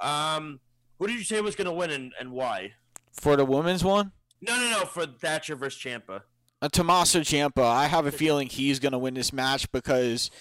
Um, 0.00 0.58
who 0.98 1.06
did 1.06 1.16
you 1.16 1.22
say 1.24 1.40
was 1.40 1.54
going 1.54 1.66
to 1.66 1.72
win 1.72 1.90
and, 1.90 2.12
and 2.18 2.32
why? 2.32 2.72
for 3.12 3.36
the 3.36 3.44
women's 3.44 3.84
one, 3.84 4.10
No, 4.40 4.56
no, 4.56 4.70
no. 4.80 4.84
For 4.86 5.06
Thatcher 5.06 5.54
versus 5.54 5.80
Ciampa. 5.80 6.22
uh, 6.60 6.68
Tommaso 6.68 7.20
Ciampa, 7.20 7.62
I 7.62 7.86
have 7.86 8.06
a 8.06 8.10
feeling 8.12 8.48
he's 8.48 8.80
going 8.80 8.90
to 8.90 8.98
win 8.98 9.14
this 9.14 9.32
match 9.32 9.70
because 9.70 10.32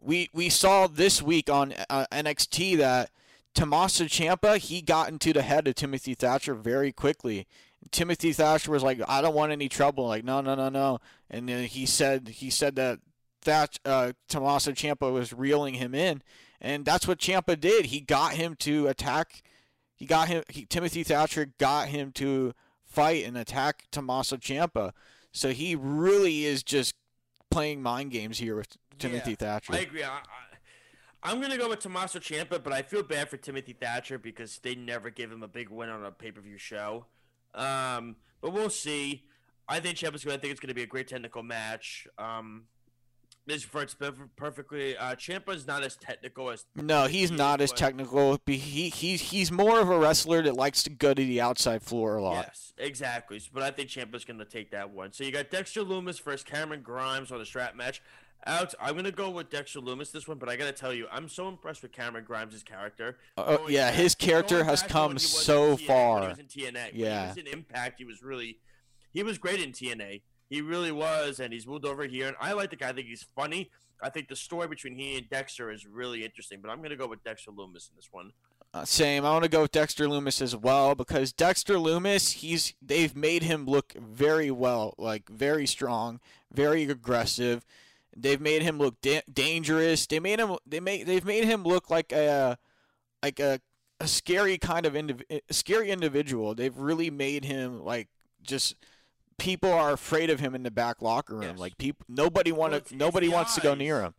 we 0.00 0.30
we 0.32 0.48
saw 0.48 0.86
this 0.86 1.22
week 1.22 1.50
on 1.50 1.74
uh, 1.90 2.06
NXT 2.12 2.78
that 2.78 3.10
Tommaso 3.54 4.04
Ciampa 4.04 4.58
he 4.58 4.82
got 4.82 5.08
into 5.08 5.32
the 5.32 5.42
head 5.42 5.66
of 5.66 5.74
Timothy 5.74 6.14
Thatcher 6.14 6.54
very 6.54 6.92
quickly. 6.92 7.46
Timothy 7.90 8.32
Thatcher 8.32 8.70
was 8.70 8.82
like, 8.82 9.00
"I 9.08 9.20
don't 9.20 9.34
want 9.34 9.52
any 9.52 9.68
trouble." 9.68 10.06
Like, 10.06 10.24
no, 10.24 10.40
no, 10.40 10.54
no, 10.54 10.68
no. 10.68 10.98
And 11.30 11.48
then 11.48 11.64
he 11.64 11.86
said 11.86 12.28
he 12.28 12.50
said 12.50 12.76
that 12.76 13.00
that 13.44 13.78
uh, 13.84 14.12
Tommaso 14.28 14.72
was 15.12 15.32
reeling 15.32 15.74
him 15.74 15.94
in, 15.94 16.22
and 16.60 16.84
that's 16.84 17.06
what 17.06 17.18
Ciampa 17.18 17.58
did. 17.58 17.86
He 17.86 18.00
got 18.00 18.34
him 18.34 18.56
to 18.56 18.86
attack. 18.88 19.42
He 19.94 20.06
got 20.06 20.28
him. 20.28 20.44
He, 20.48 20.64
Timothy 20.64 21.02
Thatcher 21.02 21.52
got 21.58 21.88
him 21.88 22.12
to 22.12 22.54
fight 22.84 23.24
and 23.24 23.36
attack 23.36 23.84
Tommaso 23.90 24.36
Ciampa. 24.36 24.92
So 25.32 25.50
he 25.50 25.74
really 25.74 26.44
is 26.44 26.62
just 26.62 26.94
playing 27.50 27.82
mind 27.82 28.10
games 28.10 28.38
here 28.38 28.56
with 28.56 28.76
Timothy 28.98 29.30
Yeah, 29.32 29.36
Thatcher. 29.36 29.74
I 29.74 29.78
agree. 29.78 30.02
I, 30.02 30.08
I, 30.08 30.20
I'm 31.22 31.40
gonna 31.40 31.58
go 31.58 31.68
with 31.68 31.80
Tommaso 31.80 32.18
Ciampa, 32.18 32.62
but 32.62 32.72
I 32.72 32.82
feel 32.82 33.02
bad 33.02 33.28
for 33.28 33.36
Timothy 33.36 33.72
Thatcher 33.72 34.18
because 34.18 34.58
they 34.58 34.74
never 34.74 35.10
give 35.10 35.32
him 35.32 35.42
a 35.42 35.48
big 35.48 35.68
win 35.68 35.88
on 35.88 36.04
a 36.04 36.10
pay 36.10 36.30
per 36.30 36.40
view 36.40 36.58
show. 36.58 37.06
Um, 37.54 38.16
but 38.40 38.52
we'll 38.52 38.70
see. 38.70 39.24
I 39.68 39.80
think 39.80 39.96
Ciampa's 39.98 40.24
going. 40.24 40.36
I 40.36 40.40
think 40.40 40.52
it's 40.52 40.60
going 40.60 40.68
to 40.68 40.74
be 40.74 40.82
a 40.82 40.86
great 40.86 41.08
technical 41.08 41.42
match. 41.42 42.06
Um, 42.18 42.64
this 43.46 43.64
perf- 43.64 44.28
perfectly. 44.36 44.96
Uh, 44.96 45.14
Ciampa's 45.14 45.66
not 45.66 45.82
as 45.82 45.96
technical 45.96 46.50
as 46.50 46.66
no, 46.76 47.06
he's 47.06 47.30
he 47.30 47.36
not 47.36 47.60
as 47.60 47.72
technical. 47.72 48.38
But 48.44 48.54
he 48.54 48.90
he's 48.90 49.20
he's 49.20 49.50
more 49.50 49.80
of 49.80 49.90
a 49.90 49.98
wrestler 49.98 50.42
that 50.42 50.54
likes 50.54 50.82
to 50.84 50.90
go 50.90 51.14
to 51.14 51.22
the 51.24 51.40
outside 51.40 51.82
floor 51.82 52.16
a 52.16 52.22
lot. 52.22 52.46
Yes, 52.46 52.72
exactly. 52.78 53.40
But 53.52 53.62
I 53.62 53.70
think 53.70 53.88
Ciampa's 53.88 54.24
going 54.24 54.38
to 54.38 54.44
take 54.44 54.70
that 54.70 54.90
one. 54.90 55.12
So 55.12 55.24
you 55.24 55.32
got 55.32 55.50
Dexter 55.50 55.82
Lumis 55.82 56.22
versus 56.22 56.44
Cameron 56.44 56.82
Grimes 56.82 57.32
on 57.32 57.38
the 57.38 57.46
strap 57.46 57.74
match. 57.74 58.02
Alex, 58.46 58.74
I'm 58.80 58.92
going 58.92 59.04
to 59.04 59.12
go 59.12 59.30
with 59.30 59.50
Dexter 59.50 59.80
Lumis 59.80 60.12
this 60.12 60.28
one, 60.28 60.38
but 60.38 60.48
I 60.48 60.56
got 60.56 60.66
to 60.66 60.72
tell 60.72 60.92
you, 60.92 61.06
I'm 61.10 61.28
so 61.28 61.48
impressed 61.48 61.82
with 61.82 61.92
Cameron 61.92 62.24
Grimes' 62.24 62.62
character. 62.62 63.18
Going 63.36 63.72
yeah, 63.72 63.90
back- 63.90 63.98
his 63.98 64.14
character 64.14 64.64
has 64.64 64.82
come 64.82 65.10
he 65.10 65.14
was 65.14 65.24
in 65.24 65.28
so 65.40 65.76
TNA, 65.76 65.86
far. 65.86 66.22
He 66.22 66.28
was 66.28 66.38
in 66.38 66.46
TNA. 66.46 66.90
Yeah. 66.94 67.22
he 67.22 67.28
was 67.28 67.36
in 67.38 67.46
Impact. 67.48 67.98
He 67.98 68.04
was 68.04 68.22
really, 68.22 68.58
he 69.12 69.22
was 69.22 69.38
great 69.38 69.60
in 69.60 69.72
TNA. 69.72 70.22
He 70.48 70.62
really 70.62 70.92
was, 70.92 71.40
and 71.40 71.52
he's 71.52 71.66
moved 71.66 71.84
over 71.84 72.04
here. 72.04 72.28
And 72.28 72.36
I 72.40 72.52
like 72.52 72.70
the 72.70 72.76
guy. 72.76 72.88
I 72.88 72.92
think 72.92 73.08
he's 73.08 73.26
funny. 73.36 73.70
I 74.02 74.10
think 74.10 74.28
the 74.28 74.36
story 74.36 74.68
between 74.68 74.94
he 74.94 75.18
and 75.18 75.28
Dexter 75.28 75.70
is 75.70 75.84
really 75.84 76.24
interesting. 76.24 76.60
But 76.62 76.70
I'm 76.70 76.78
going 76.78 76.90
to 76.90 76.96
go 76.96 77.06
with 77.06 77.22
Dexter 77.24 77.50
Lumis 77.50 77.90
in 77.90 77.96
this 77.96 78.08
one. 78.10 78.32
Uh, 78.72 78.84
same. 78.84 79.24
I 79.24 79.30
want 79.30 79.44
to 79.44 79.50
go 79.50 79.62
with 79.62 79.72
Dexter 79.72 80.06
Lumis 80.06 80.40
as 80.40 80.54
well 80.54 80.94
because 80.94 81.32
Dexter 81.32 81.74
Lumis, 81.74 82.34
he's 82.34 82.74
they've 82.80 83.16
made 83.16 83.42
him 83.42 83.66
look 83.66 83.94
very 83.94 84.50
well, 84.50 84.94
like 84.98 85.28
very 85.28 85.66
strong, 85.66 86.20
very 86.52 86.84
aggressive. 86.84 87.64
They've 88.20 88.40
made 88.40 88.62
him 88.62 88.78
look 88.78 89.00
da- 89.00 89.22
dangerous. 89.32 90.06
They 90.06 90.20
made 90.20 90.40
him. 90.40 90.56
They 90.66 90.80
made. 90.80 91.06
They've 91.06 91.24
made 91.24 91.44
him 91.44 91.62
look 91.64 91.90
like 91.90 92.12
a, 92.12 92.58
like 93.22 93.40
a, 93.40 93.60
a 94.00 94.08
scary 94.08 94.58
kind 94.58 94.86
of 94.86 94.94
indiv- 94.94 95.24
eh, 95.30 95.40
scary 95.50 95.90
individual. 95.90 96.54
They've 96.54 96.76
really 96.76 97.10
made 97.10 97.44
him 97.44 97.84
like 97.84 98.08
just. 98.42 98.74
People 99.38 99.72
are 99.72 99.92
afraid 99.92 100.30
of 100.30 100.40
him 100.40 100.56
in 100.56 100.64
the 100.64 100.70
back 100.70 101.00
locker 101.00 101.34
room. 101.34 101.42
Yes. 101.44 101.58
Like 101.60 101.78
people, 101.78 102.04
nobody 102.08 102.50
want 102.50 102.72
Well, 102.72 102.80
to. 102.80 102.96
Nobody 102.96 103.28
the 103.28 103.34
wants 103.34 103.54
to 103.54 103.60
go 103.60 103.74
near 103.74 104.02
him. 104.02 104.14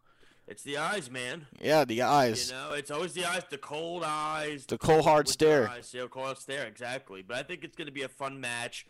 It's 0.48 0.64
the 0.64 0.78
eyes, 0.78 1.12
man. 1.12 1.46
Yeah, 1.62 1.86
the 1.86 2.02
eyes, 2.02 2.50
You 2.50 2.56
know, 2.56 2.72
it's 2.74 2.90
always 2.90 3.14
the 3.14 3.24
eyes, 3.24 3.44
the 3.52 3.60
cold 3.60 4.04
eyes, 4.04 4.66
the 4.66 4.80
cold 4.80 5.04
hard 5.04 5.28
stare. 5.28 5.70
Eyes, 5.70 5.94
you 5.94 6.00
know, 6.00 6.08
cold 6.08 6.40
stare, 6.40 6.66
exactly. 6.66 7.22
But 7.22 7.38
I 7.38 7.44
think 7.44 7.64
it's 7.64 7.76
going 7.76 7.86
to 7.86 7.92
be 7.94 8.02
a 8.02 8.10
fun 8.10 8.40
match. 8.42 8.88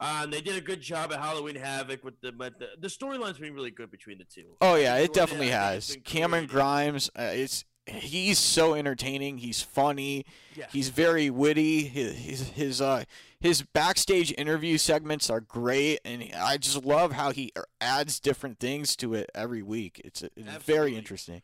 Um, 0.00 0.30
they 0.30 0.40
did 0.40 0.56
a 0.56 0.62
good 0.62 0.80
job 0.80 1.12
at 1.12 1.20
Halloween 1.20 1.56
Havoc 1.56 2.02
with 2.02 2.20
the 2.22 2.32
but 2.32 2.58
the, 2.58 2.68
the 2.78 2.88
storyline's 2.88 3.38
been 3.38 3.54
really 3.54 3.70
good 3.70 3.90
between 3.90 4.18
the 4.18 4.24
two. 4.24 4.56
Oh 4.60 4.74
yeah, 4.74 4.96
it 4.96 5.12
definitely 5.12 5.50
has. 5.50 5.96
Cameron. 6.04 6.46
Grimes, 6.46 7.10
uh, 7.18 7.30
it's 7.32 7.64
he's 7.86 8.38
so 8.38 8.74
entertaining. 8.74 9.38
He's 9.38 9.62
funny. 9.62 10.24
Yeah. 10.56 10.66
He's 10.72 10.88
very 10.88 11.28
witty. 11.28 11.84
His 11.84 12.16
his 12.16 12.48
his, 12.50 12.80
uh, 12.80 13.04
his 13.40 13.62
backstage 13.62 14.32
interview 14.38 14.78
segments 14.78 15.28
are 15.28 15.40
great, 15.40 16.00
and 16.04 16.30
I 16.34 16.56
just 16.56 16.84
love 16.84 17.12
how 17.12 17.30
he 17.32 17.52
er, 17.56 17.66
adds 17.80 18.20
different 18.20 18.58
things 18.58 18.96
to 18.96 19.14
it 19.14 19.30
every 19.34 19.62
week. 19.62 20.00
It's, 20.04 20.22
it's 20.22 20.64
very 20.64 20.96
interesting. 20.96 21.42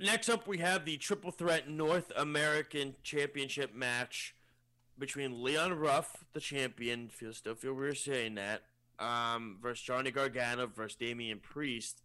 Next 0.00 0.28
up, 0.28 0.46
we 0.46 0.58
have 0.58 0.84
the 0.84 0.96
Triple 0.96 1.32
Threat 1.32 1.68
North 1.68 2.12
American 2.16 2.94
Championship 3.02 3.74
match 3.74 4.36
between 4.98 5.42
Leon 5.42 5.74
Ruff, 5.74 6.24
the 6.32 6.40
champion, 6.40 7.08
feel 7.08 7.32
still 7.32 7.54
feel 7.54 7.74
weird 7.74 7.96
saying 7.96 8.34
that, 8.36 8.62
um, 8.98 9.58
versus 9.62 9.82
Johnny 9.82 10.10
Gargano 10.10 10.66
versus 10.66 10.96
Damian 10.96 11.40
Priest. 11.40 12.02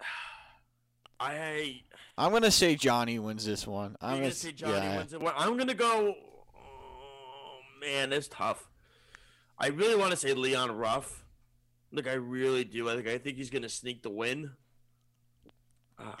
I 1.20 1.82
I'm 2.18 2.32
gonna 2.32 2.50
say 2.50 2.74
Johnny 2.76 3.18
wins 3.18 3.44
this 3.44 3.66
one. 3.66 3.96
I'm 4.00 4.16
gonna 4.16 4.28
s- 4.28 4.38
say 4.38 4.52
Johnny 4.52 4.72
yeah. 4.74 4.98
wins 4.98 5.12
it. 5.12 5.20
I'm 5.36 5.56
gonna 5.56 5.74
go. 5.74 6.14
Oh, 6.54 7.58
man, 7.80 8.12
it's 8.12 8.28
tough. 8.28 8.68
I 9.58 9.68
really 9.68 9.96
want 9.96 10.10
to 10.10 10.16
say 10.16 10.34
Leon 10.34 10.72
Ruff. 10.76 11.24
Look, 11.92 12.06
I 12.06 12.14
really 12.14 12.64
do. 12.64 12.90
I 12.90 12.96
think 12.96 13.08
I 13.08 13.18
think 13.18 13.36
he's 13.38 13.50
gonna 13.50 13.68
sneak 13.68 14.02
the 14.02 14.10
win. 14.10 14.50
Ah, 15.98 16.18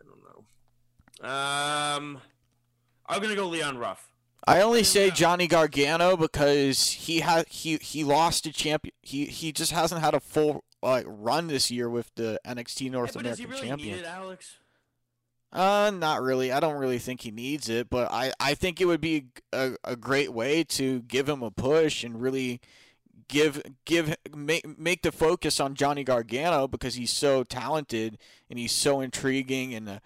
I 0.00 0.04
don't 0.04 0.22
know. 0.22 1.28
Um, 1.28 2.18
I'm 3.06 3.20
gonna 3.20 3.34
go 3.34 3.48
Leon 3.48 3.76
Ruff. 3.76 4.07
I 4.48 4.62
only 4.62 4.82
say 4.84 5.06
Yeah. 5.08 5.14
Johnny 5.14 5.46
Gargano 5.46 6.16
because 6.16 6.90
he 6.90 7.20
had 7.20 7.46
he 7.48 7.76
he 7.78 8.04
lost 8.04 8.46
a 8.46 8.52
champion. 8.52 8.94
He 9.02 9.26
he 9.26 9.52
just 9.52 9.72
hasn't 9.72 10.00
had 10.00 10.14
a 10.14 10.20
full 10.20 10.64
like 10.82 11.04
run 11.08 11.48
this 11.48 11.70
year 11.70 11.90
with 11.90 12.10
the 12.14 12.40
NXT 12.46 12.90
North 12.90 13.10
Yeah, 13.10 13.22
but 13.22 13.24
does 13.28 13.38
he 13.38 13.44
American 13.44 13.68
really 13.68 13.68
champion. 13.68 13.96
need 13.96 14.04
it, 14.04 14.08
Alex? 14.08 14.56
Uh, 15.52 15.90
not 15.94 16.20
really. 16.22 16.52
I 16.52 16.60
don't 16.60 16.76
really 16.76 16.98
think 16.98 17.22
he 17.22 17.30
needs 17.30 17.68
it, 17.70 17.88
but 17.88 18.12
I, 18.12 18.32
I 18.38 18.54
think 18.54 18.80
it 18.80 18.84
would 18.84 19.00
be 19.00 19.28
a, 19.52 19.76
a 19.82 19.96
great 19.96 20.32
way 20.32 20.62
to 20.64 21.00
give 21.02 21.26
him 21.28 21.42
a 21.42 21.50
push 21.50 22.04
and 22.04 22.20
really 22.20 22.60
give 23.28 23.62
give 23.86 24.14
make 24.34 24.78
make 24.78 25.02
the 25.02 25.12
focus 25.12 25.58
on 25.60 25.74
Johnny 25.74 26.04
Gargano 26.04 26.68
because 26.68 26.94
he's 26.96 27.10
so 27.10 27.44
talented 27.44 28.18
and 28.50 28.58
he's 28.58 28.72
so 28.72 29.00
intriguing 29.00 29.74
and 29.74 29.88
uh, 29.88 29.98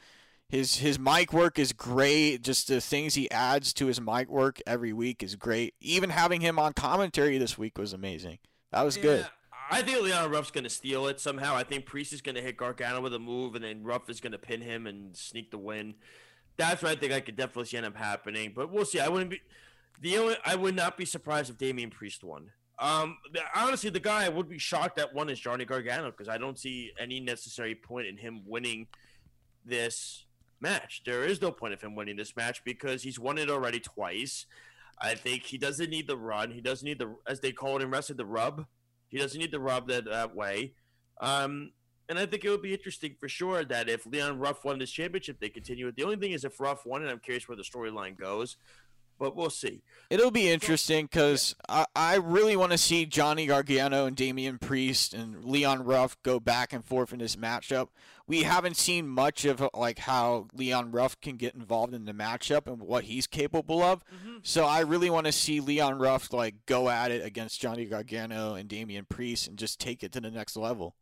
his 0.53 0.77
his 0.77 0.99
mic 0.99 1.33
work 1.33 1.59
is 1.59 1.73
great. 1.73 2.43
Just 2.43 2.69
the 2.69 2.83
things 2.83 3.15
he 3.15 3.29
adds 3.31 3.73
to 3.73 3.87
his 3.87 3.99
mic 4.03 4.29
work 4.29 4.61
every 4.67 4.93
week 4.93 5.23
is 5.23 5.35
great. 5.35 5.73
Even 5.81 6.11
having 6.11 6.43
him 6.43 6.59
on 6.59 6.75
commentary 6.75 7.39
this 7.39 7.57
week 7.57 7.79
was 7.79 7.95
amazing. 7.95 8.39
That 8.71 8.83
was 8.83 8.99
good. 8.99 9.27
I 9.71 9.81
think 9.81 10.03
Leon 10.03 10.31
Ruff's 10.31 10.51
going 10.51 10.65
to 10.65 10.71
steal 10.71 11.07
it 11.07 11.21
somehow. 11.21 11.57
I 11.57 11.63
think 11.63 11.87
Priest 11.87 12.13
is 12.13 12.21
going 12.21 12.35
to 12.35 12.43
hit 12.43 12.59
Gargano 12.59 13.01
with 13.01 13.15
a 13.15 13.19
move, 13.19 13.55
and 13.55 13.65
then 13.65 13.83
Ruff 13.83 14.11
is 14.11 14.21
going 14.21 14.33
to 14.33 14.39
pin 14.39 14.61
him 14.61 14.87
and 14.87 15.17
sneak 15.17 15.51
the 15.51 15.57
win. 15.57 15.95
That's 16.59 16.83
what 16.83 16.93
I 16.93 16.97
think 16.97 17.15
I 17.15 17.21
could 17.21 17.37
definitely 17.37 17.65
see 17.65 17.79
end 17.79 17.87
up 17.87 17.97
happening. 17.97 18.53
But 18.55 18.71
we'll 18.71 18.85
see. 18.85 19.01
I 19.01 19.09
wouldn't 19.09 19.31
be 19.31 19.41
the 20.03 20.19
only, 20.19 20.37
I 20.45 20.55
would 20.57 20.77
not 20.77 20.99
be 20.99 21.07
surprised 21.07 21.49
if 21.49 21.57
Damian 21.57 21.89
Priest 21.89 22.23
won. 22.23 22.51
Um, 22.79 23.17
honestly, 23.57 23.89
the 23.89 24.01
guy 24.01 24.27
I 24.27 24.29
would 24.29 24.51
be 24.51 24.59
shocked 24.59 24.97
that 24.97 25.15
one 25.15 25.31
is 25.31 25.41
Johnny 25.41 25.65
Gargano 25.65 26.11
because 26.11 26.29
I 26.29 26.37
don't 26.37 26.59
see 26.59 26.93
any 27.01 27.21
necessary 27.21 27.75
point 27.75 28.07
in 28.07 28.19
him 28.19 28.43
winning 28.47 28.89
this 29.65 30.27
match. 30.63 31.03
There 31.05 31.25
is 31.25 31.43
no 31.43 31.51
point 31.51 31.75
of 31.75 31.83
him 31.83 31.95
winning 31.95 32.17
this 32.17 32.37
match 32.37 32.63
because 32.65 33.03
he's 33.03 33.19
won 33.19 33.39
it 33.39 33.51
already 33.51 33.81
twice. 33.81 34.47
I 35.01 35.15
think 35.15 35.43
he 35.43 35.59
doesn't 35.59 35.91
need 35.91 36.07
the 36.07 36.17
run. 36.17 36.53
He 36.53 36.61
doesn't 36.61 36.87
need 36.87 37.01
the, 37.01 37.17
as 37.27 37.41
they 37.41 37.53
call 37.53 37.77
it 37.77 37.83
in 37.83 37.91
wrestling, 37.91 38.17
the 38.17 38.25
rub. 38.25 38.67
He 39.09 39.19
doesn't 39.19 39.39
need 39.39 39.53
the 39.53 39.61
rub 39.61 39.89
that, 39.89 40.05
that 40.07 40.35
way. 40.35 40.75
Um, 41.21 41.73
and 42.09 42.19
I 42.19 42.27
think 42.27 42.45
it 42.45 42.51
would 42.51 42.63
be 42.63 42.75
interesting 42.75 43.17
for 43.19 43.29
sure 43.29 43.65
that 43.65 43.89
if 43.89 44.07
Leon 44.07 44.39
Ruff 44.39 44.65
won 44.65 44.79
this 44.79 44.91
championship, 44.91 45.39
they 45.41 45.49
continue 45.49 45.89
it. 45.89 45.97
The 45.97 46.05
only 46.05 46.17
thing 46.17 46.33
is 46.33 46.45
if 46.45 46.61
Ruff 46.61 46.85
won 46.85 47.05
it, 47.05 47.11
I'm 47.11 47.21
curious 47.21 47.49
where 47.49 47.57
the 47.57 47.63
storyline 47.63 48.19
goes, 48.19 48.57
but 49.19 49.37
we'll 49.37 49.51
see. 49.51 49.83
It'll 50.11 50.31
be 50.31 50.51
interesting 50.51 51.07
because 51.07 51.55
I, 51.69 51.87
I 51.97 52.17
really 52.17 52.57
want 52.57 52.73
to 52.73 52.79
see 52.79 53.07
Johnny 53.07 53.47
Gargano 53.47 54.07
and 54.07 54.17
Damian 54.17 54.59
Priest 54.59 55.15
and 55.15 55.45
Leon 55.45 55.85
Ruff 55.85 56.17
go 56.23 56.39
back 56.39 56.73
and 56.73 56.85
forth 56.85 57.13
in 57.13 57.19
this 57.19 57.37
matchup. 57.37 57.89
We 58.27 58.43
haven't 58.43 58.77
seen 58.77 59.09
much 59.09 59.45
of 59.45 59.67
like 59.75 60.01
how 60.01 60.49
Leon 60.55 60.93
Ruff 60.93 61.21
can 61.21 61.37
get 61.37 61.55
involved 61.55 61.95
in 61.95 62.05
the 62.05 62.13
matchup 62.13 62.67
and 62.67 62.81
what 62.83 63.05
he's 63.05 63.27
capable 63.27 63.83
of. 63.83 64.05
Mm-hmm. 64.05 64.37
So 64.43 64.67
I 64.67 64.81
really 64.81 65.11
want 65.11 65.27
to 65.27 65.33
see 65.33 65.61
Leon 65.61 65.99
Ruff 65.99 66.33
like 66.33 66.67
go 66.67 66.89
at 66.89 67.11
it 67.11 67.25
against 67.25 67.61
Johnny 67.61 67.85
Gargano 67.85 68.55
and 68.55 68.69
Damian 68.69 69.07
Priest 69.07 69.49
and 69.49 69.59
just 69.59 69.81
take 69.81 70.03
it 70.03 70.13
to 70.13 70.21
the 70.21 70.31
next 70.31 70.57
level. 70.57 70.95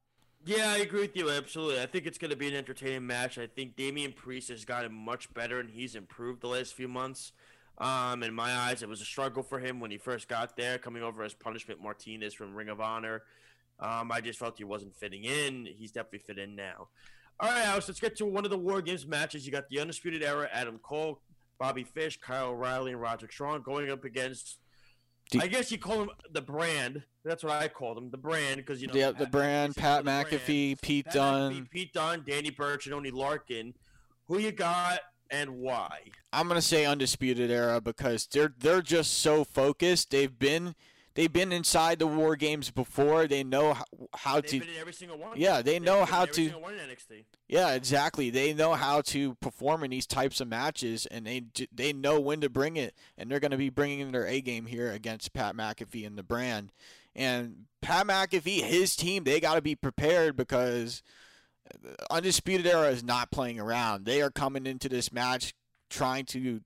Yeah, 0.44 0.70
I 0.70 0.78
agree 0.78 1.02
with 1.02 1.16
you 1.16 1.30
absolutely. 1.30 1.82
I 1.82 1.86
think 1.86 2.06
it's 2.06 2.16
going 2.16 2.30
to 2.30 2.36
be 2.36 2.48
an 2.48 2.54
entertaining 2.54 3.06
match. 3.06 3.36
I 3.36 3.46
think 3.46 3.76
Damian 3.76 4.12
Priest 4.12 4.48
has 4.48 4.64
gotten 4.64 4.92
much 4.94 5.32
better 5.34 5.60
and 5.60 5.68
he's 5.68 5.94
improved 5.94 6.40
the 6.40 6.48
last 6.48 6.72
few 6.72 6.88
months. 6.88 7.32
Um, 7.80 8.22
in 8.22 8.34
my 8.34 8.52
eyes, 8.54 8.82
it 8.82 8.88
was 8.88 9.00
a 9.00 9.04
struggle 9.06 9.42
for 9.42 9.58
him 9.58 9.80
when 9.80 9.90
he 9.90 9.96
first 9.98 10.28
got 10.28 10.54
there, 10.56 10.76
coming 10.78 11.02
over 11.02 11.22
as 11.22 11.32
Punishment 11.34 11.82
Martinez 11.82 12.34
from 12.34 12.54
Ring 12.54 12.68
of 12.68 12.80
Honor. 12.80 13.22
Um, 13.80 14.12
I 14.12 14.20
just 14.20 14.38
felt 14.38 14.58
he 14.58 14.64
wasn't 14.64 14.94
fitting 14.94 15.24
in. 15.24 15.66
He's 15.66 15.90
definitely 15.90 16.18
fit 16.18 16.38
in 16.38 16.54
now. 16.54 16.88
All 17.40 17.48
right, 17.48 17.64
Alex, 17.64 17.88
let's 17.88 17.98
get 18.00 18.16
to 18.18 18.26
one 18.26 18.44
of 18.44 18.50
the 18.50 18.58
War 18.58 18.82
Games 18.82 19.06
matches. 19.06 19.46
You 19.46 19.52
got 19.52 19.66
the 19.70 19.80
Undisputed 19.80 20.22
Era, 20.22 20.46
Adam 20.52 20.78
Cole, 20.82 21.22
Bobby 21.58 21.84
Fish, 21.84 22.20
Kyle 22.20 22.48
O'Reilly, 22.50 22.92
and 22.92 23.00
Roderick 23.00 23.32
Strong 23.32 23.62
going 23.62 23.90
up 23.90 24.04
against. 24.04 24.58
Do- 25.30 25.40
I 25.40 25.46
guess 25.46 25.72
you 25.72 25.78
call 25.78 26.02
him 26.02 26.10
the 26.32 26.42
brand. 26.42 27.02
That's 27.24 27.42
what 27.42 27.54
I 27.54 27.68
call 27.68 27.94
them, 27.94 28.10
the 28.10 28.18
brand, 28.18 28.56
because 28.56 28.82
you 28.82 28.88
know 28.88 28.94
Yeah, 28.94 29.12
the 29.12 29.26
brand, 29.26 29.74
Pat 29.74 30.00
the 30.00 30.04
brand. 30.10 30.26
McAfee, 30.28 30.82
Pete 30.82 31.04
Pat 31.06 31.14
Dunne. 31.14 31.52
McAfee, 31.54 31.70
Pete 31.70 31.92
Dunne, 31.94 32.24
Danny 32.26 32.50
Burch, 32.50 32.84
and 32.84 32.94
Oney 32.94 33.10
Lorcan. 33.10 33.72
Who 34.26 34.38
you 34.38 34.52
got 34.52 35.00
and 35.30 35.58
why? 35.60 36.00
I'm 36.32 36.48
gonna 36.48 36.62
say 36.62 36.84
undisputed 36.84 37.50
era 37.50 37.80
because 37.80 38.26
they're 38.26 38.52
they're 38.58 38.82
just 38.82 39.18
so 39.18 39.44
focused. 39.44 40.10
They've 40.10 40.36
been 40.38 40.74
they've 41.14 41.32
been 41.32 41.52
inside 41.52 41.98
the 41.98 42.06
war 42.06 42.36
games 42.36 42.70
before. 42.70 43.26
They 43.26 43.42
know 43.44 43.74
how, 43.74 43.84
how 44.14 44.40
to 44.40 44.62
every 44.78 44.92
single 44.92 45.18
one. 45.18 45.32
Yeah, 45.36 45.62
they 45.62 45.72
They've 45.72 45.82
know 45.82 46.04
how 46.04 46.24
to- 46.26 46.32
single 46.34 46.60
one 46.62 46.74
in 46.74 46.80
NXT. 46.80 47.24
yeah 47.48 47.72
exactly. 47.74 48.30
They 48.30 48.54
know 48.54 48.74
how 48.74 49.00
to 49.02 49.34
perform 49.36 49.82
in 49.84 49.90
these 49.90 50.06
types 50.06 50.40
of 50.40 50.48
matches, 50.48 51.06
and 51.06 51.26
they 51.26 51.42
they 51.72 51.92
know 51.92 52.20
when 52.20 52.40
to 52.42 52.48
bring 52.48 52.76
it, 52.76 52.94
and 53.18 53.30
they're 53.30 53.40
gonna 53.40 53.56
be 53.56 53.70
bringing 53.70 54.12
their 54.12 54.26
A 54.26 54.40
game 54.40 54.66
here 54.66 54.90
against 54.92 55.32
Pat 55.32 55.56
McAfee 55.56 56.06
and 56.06 56.16
the 56.16 56.22
brand. 56.22 56.72
And 57.16 57.64
Pat 57.80 58.06
McAfee, 58.06 58.62
his 58.62 58.94
team, 58.94 59.24
they 59.24 59.40
got 59.40 59.56
to 59.56 59.60
be 59.60 59.74
prepared 59.74 60.36
because 60.36 61.02
Undisputed 62.10 62.66
Era 62.66 62.88
is 62.88 63.04
not 63.04 63.30
playing 63.30 63.60
around. 63.60 64.04
They 64.04 64.22
are 64.22 64.30
coming 64.30 64.66
into 64.66 64.88
this 64.88 65.12
match 65.12 65.54
trying 65.88 66.24
to 66.26 66.60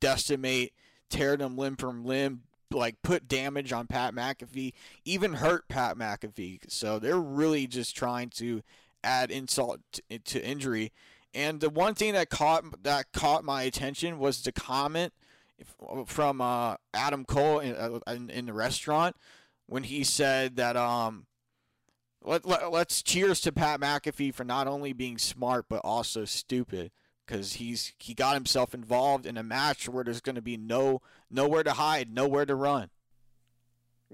decimate, 0.00 0.72
tear 1.08 1.36
them 1.36 1.56
limb 1.56 1.76
from 1.76 2.04
limb, 2.04 2.42
like 2.70 3.02
put 3.02 3.28
damage 3.28 3.72
on 3.72 3.86
Pat 3.86 4.14
McAfee, 4.14 4.72
even 5.04 5.34
hurt 5.34 5.68
Pat 5.68 5.96
McAfee. 5.96 6.60
So 6.68 6.98
they're 6.98 7.20
really 7.20 7.66
just 7.66 7.96
trying 7.96 8.30
to 8.30 8.62
add 9.02 9.30
insult 9.30 9.80
to, 9.92 10.18
to 10.18 10.44
injury. 10.44 10.92
And 11.34 11.60
the 11.60 11.70
one 11.70 11.94
thing 11.94 12.12
that 12.14 12.30
caught 12.30 12.82
that 12.82 13.12
caught 13.12 13.44
my 13.44 13.62
attention 13.62 14.18
was 14.18 14.42
the 14.42 14.52
comment 14.52 15.12
from 16.06 16.40
uh, 16.40 16.76
Adam 16.94 17.24
Cole 17.24 17.60
in, 17.60 17.74
uh, 17.76 18.00
in, 18.06 18.30
in 18.30 18.46
the 18.46 18.52
restaurant 18.52 19.14
when 19.66 19.84
he 19.84 20.02
said 20.02 20.56
that 20.56 20.76
um 20.76 21.26
let, 22.22 22.44
let, 22.46 22.70
let's 22.70 23.02
cheers 23.02 23.40
to 23.42 23.52
Pat 23.52 23.80
McAfee 23.80 24.34
for 24.34 24.44
not 24.44 24.66
only 24.66 24.92
being 24.92 25.18
smart 25.18 25.66
but 25.68 25.80
also 25.84 26.24
stupid 26.24 26.90
because 27.26 27.54
he's 27.54 27.92
he 27.98 28.14
got 28.14 28.34
himself 28.34 28.74
involved 28.74 29.26
in 29.26 29.36
a 29.36 29.42
match 29.42 29.88
where 29.88 30.04
there's 30.04 30.20
going 30.20 30.34
to 30.34 30.42
be 30.42 30.56
no 30.56 31.00
nowhere 31.30 31.62
to 31.62 31.72
hide, 31.72 32.12
nowhere 32.12 32.44
to 32.44 32.54
run. 32.54 32.90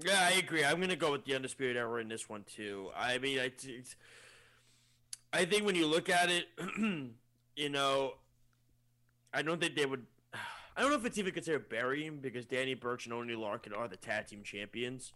Yeah, 0.03 0.29
I 0.31 0.37
agree. 0.37 0.63
I'm 0.63 0.79
gonna 0.79 0.95
go 0.95 1.11
with 1.11 1.25
the 1.25 1.35
undisputed 1.35 1.75
era 1.75 1.99
in 1.99 2.07
this 2.07 2.29
one 2.29 2.43
too. 2.43 2.89
I 2.95 3.17
mean, 3.17 3.39
I, 3.39 3.51
I 5.33 5.45
think 5.45 5.65
when 5.65 5.75
you 5.75 5.87
look 5.87 6.07
at 6.07 6.29
it, 6.29 6.45
you 7.55 7.69
know, 7.69 8.13
I 9.33 9.41
don't 9.41 9.59
think 9.59 9.75
they 9.75 9.87
would. 9.87 10.05
I 10.75 10.81
don't 10.81 10.91
know 10.91 10.97
if 10.97 11.05
it's 11.05 11.17
even 11.17 11.33
considered 11.33 11.69
burying 11.69 12.17
because 12.17 12.45
Danny 12.45 12.75
Burch 12.75 13.05
and 13.05 13.13
Oney 13.13 13.33
Lorcan 13.33 13.75
are 13.75 13.87
the 13.87 13.97
tag 13.97 14.27
team 14.27 14.43
champions. 14.43 15.13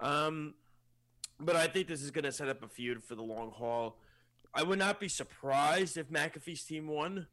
Um, 0.00 0.54
but 1.40 1.56
I 1.56 1.66
think 1.66 1.88
this 1.88 2.02
is 2.02 2.10
gonna 2.10 2.32
set 2.32 2.48
up 2.48 2.62
a 2.62 2.68
feud 2.68 3.02
for 3.02 3.14
the 3.14 3.22
long 3.22 3.50
haul. 3.50 3.98
I 4.54 4.62
would 4.62 4.78
not 4.78 4.98
be 5.00 5.08
surprised 5.08 5.96
if 5.96 6.10
McAfee's 6.10 6.64
team 6.64 6.88
won. 6.88 7.26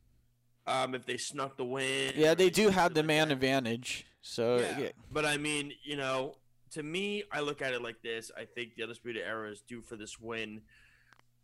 Um, 0.65 0.95
if 0.95 1.05
they 1.05 1.17
snuck 1.17 1.57
the 1.57 1.65
win. 1.65 2.13
Yeah, 2.15 2.35
they 2.35 2.49
do 2.49 2.69
have 2.69 2.93
the 2.93 3.03
man 3.03 3.31
advantage. 3.31 4.05
So 4.21 4.57
yeah. 4.59 4.79
yeah. 4.79 4.89
But 5.11 5.25
I 5.25 5.35
mean, 5.35 5.73
you 5.83 5.97
know, 5.97 6.35
to 6.71 6.83
me, 6.83 7.23
I 7.31 7.41
look 7.41 7.61
at 7.61 7.73
it 7.73 7.81
like 7.81 8.01
this. 8.01 8.31
I 8.37 8.45
think 8.45 8.75
the 8.75 8.83
Undisputed 8.83 9.21
Era 9.25 9.51
is 9.51 9.61
due 9.61 9.81
for 9.81 9.95
this 9.95 10.19
win. 10.19 10.61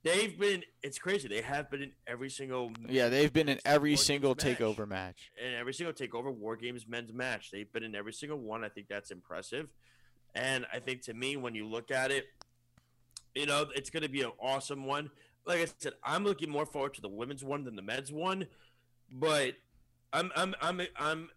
They've 0.03 0.39
been, 0.39 0.63
it's 0.81 0.97
crazy. 0.97 1.27
They 1.27 1.41
have 1.41 1.69
been 1.69 1.81
in 1.81 1.91
every 2.07 2.29
single. 2.29 2.71
Yeah, 2.87 3.09
they've 3.09 3.31
been 3.31 3.49
in 3.49 3.59
every 3.65 3.97
single 3.97 4.33
takeover 4.33 4.87
match. 4.87 5.31
And 5.43 5.55
every 5.55 5.73
single 5.73 5.93
takeover 5.93 6.33
War 6.33 6.55
Games 6.55 6.87
men's 6.87 7.11
match. 7.11 7.51
They've 7.51 7.71
been 7.71 7.83
in 7.83 7.95
every 7.95 8.13
single 8.13 8.37
one. 8.37 8.63
I 8.63 8.69
think 8.69 8.87
that's 8.87 9.11
impressive. 9.11 9.67
And 10.33 10.65
I 10.73 10.79
think 10.79 11.01
to 11.03 11.13
me, 11.13 11.35
when 11.35 11.53
you 11.53 11.67
look 11.67 11.91
at 11.91 12.11
it, 12.11 12.27
you 13.39 13.45
know, 13.45 13.65
it's 13.73 13.89
going 13.89 14.03
to 14.03 14.09
be 14.09 14.21
an 14.21 14.31
awesome 14.39 14.85
one. 14.85 15.09
Like 15.45 15.59
I 15.59 15.67
said, 15.79 15.93
I'm 16.03 16.23
looking 16.23 16.49
more 16.49 16.65
forward 16.65 16.93
to 16.95 17.01
the 17.01 17.09
women's 17.09 17.43
one 17.43 17.63
than 17.63 17.75
the 17.75 17.81
men's 17.81 18.11
one. 18.11 18.47
But 19.11 19.53
I'm, 20.13 20.31
I'm, 20.35 20.53
I'm, 20.61 20.81
I'm, 20.97 21.29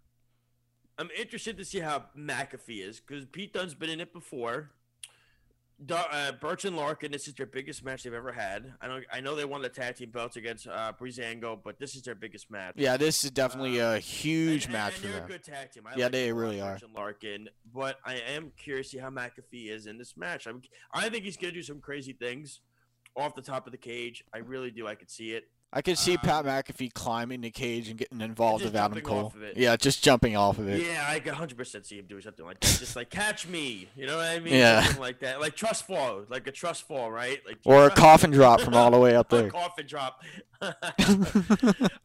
I'm 0.99 1.09
interested 1.19 1.57
to 1.59 1.65
see 1.65 1.79
how 1.79 2.07
McAfee 2.19 2.87
is 2.87 3.01
because 3.01 3.25
Pete 3.27 3.53
Dunne's 3.53 3.75
been 3.75 3.89
in 3.89 4.01
it 4.01 4.13
before. 4.13 4.73
Uh, 5.91 6.33
Burch 6.41 6.64
and 6.64 6.76
Lorcan, 6.76 7.11
this 7.12 7.26
is 7.28 7.35
their 7.35 7.47
biggest 7.47 7.85
match 7.85 8.03
they've 8.03 8.12
ever 8.12 8.33
had. 8.33 8.72
I 8.80 8.87
know, 8.89 9.01
I 9.12 9.20
know 9.20 9.35
they 9.35 9.45
won 9.45 9.62
the 9.62 9.68
tag 9.68 9.97
team 9.97 10.11
belts 10.11 10.37
against 10.37 10.66
uh, 10.68 10.93
Breezango, 11.01 11.59
but 11.62 11.78
this 11.78 11.95
is 11.97 12.03
their 12.03 12.14
biggest 12.14 12.51
match. 12.51 12.74
Yeah, 12.76 12.97
this 12.97 13.24
is 13.24 13.30
definitely 13.30 13.78
a 13.78 13.99
huge 13.99 14.64
And- 14.64 14.72
match 14.74 14.95
and 14.95 15.03
for 15.03 15.09
they're 15.09 15.16
them. 15.16 15.24
a 15.24 15.28
good 15.28 15.45
tag 15.45 15.70
team. 15.72 15.85
I 15.87 15.97
Yeah, 15.97 16.05
like 16.05 16.12
they 16.12 16.33
really 16.33 16.61
are. 16.61 16.72
Burch 16.74 16.83
and 16.83 16.95
Lorcan, 16.95 17.47
but 17.74 17.99
I 18.05 18.14
am 18.16 18.53
curious 18.57 18.89
to 18.91 18.97
see 18.97 18.99
how 19.03 19.11
McAfee 19.11 19.70
is 19.70 19.87
in 19.87 19.99
this 19.99 20.16
match. 20.16 20.47
I'm, 20.47 20.62
I 20.93 21.09
think 21.09 21.24
he's 21.24 21.37
going 21.37 21.53
to 21.53 21.59
do 21.59 21.62
some 21.64 21.80
crazy 21.80 22.12
things 22.12 22.61
off 23.16 23.35
the 23.35 23.43
top 23.43 23.66
of 23.66 23.72
the 23.72 23.78
cage. 23.78 24.24
I 24.35 24.39
really 24.39 24.70
do. 24.70 24.87
I 24.87 24.95
could 24.95 25.11
see 25.11 25.33
it. 25.33 25.45
I 25.75 25.81
could 25.81 25.97
see 25.97 26.14
Uh, 26.16 26.20
Pat 26.23 26.45
McAfee 26.45 26.93
climbing 26.93 27.41
the 27.41 27.51
cage 27.51 27.89
and 27.89 27.99
getting 27.99 28.20
involved 28.20 28.62
with 28.62 28.77
Adam 28.77 29.01
Cole. 29.01 29.33
of. 29.35 29.57
Yeah, 29.57 29.75
just 29.77 30.05
jumping 30.05 30.37
off 30.37 30.59
of 30.59 30.68
it. 30.68 30.83
Yeah, 30.83 31.07
I 31.09 31.18
could 31.18 31.33
100% 31.33 31.87
see 31.87 31.99
him 31.99 32.05
doing 32.07 32.20
something 32.20 32.45
like 32.45 32.61
that. 32.61 32.79
Just 32.79 32.95
like 32.95 33.09
catch 33.09 33.47
me, 33.49 33.89
you 33.97 34.07
know 34.07 34.16
what 34.18 34.27
I 34.27 34.39
mean? 34.39 34.53
Yeah. 34.55 34.83
Something 34.83 35.01
like 35.01 35.20
that, 35.20 35.41
like 35.41 35.57
trust 35.57 35.87
fall, 35.87 36.25
like 36.29 36.47
a 36.47 36.53
trust 36.53 36.87
fall, 36.87 37.11
right? 37.11 37.41
Like 37.47 37.59
Or 37.64 37.87
a 37.87 37.91
coffin 37.95 38.31
drop 38.31 38.61
from 38.61 38.75
all 38.75 38.91
the 38.91 38.99
way 38.99 39.16
up 39.16 39.33
A 39.33 39.37
there. 39.37 39.51
coffin 39.51 39.87
drop. 39.87 40.20
all 40.62 40.73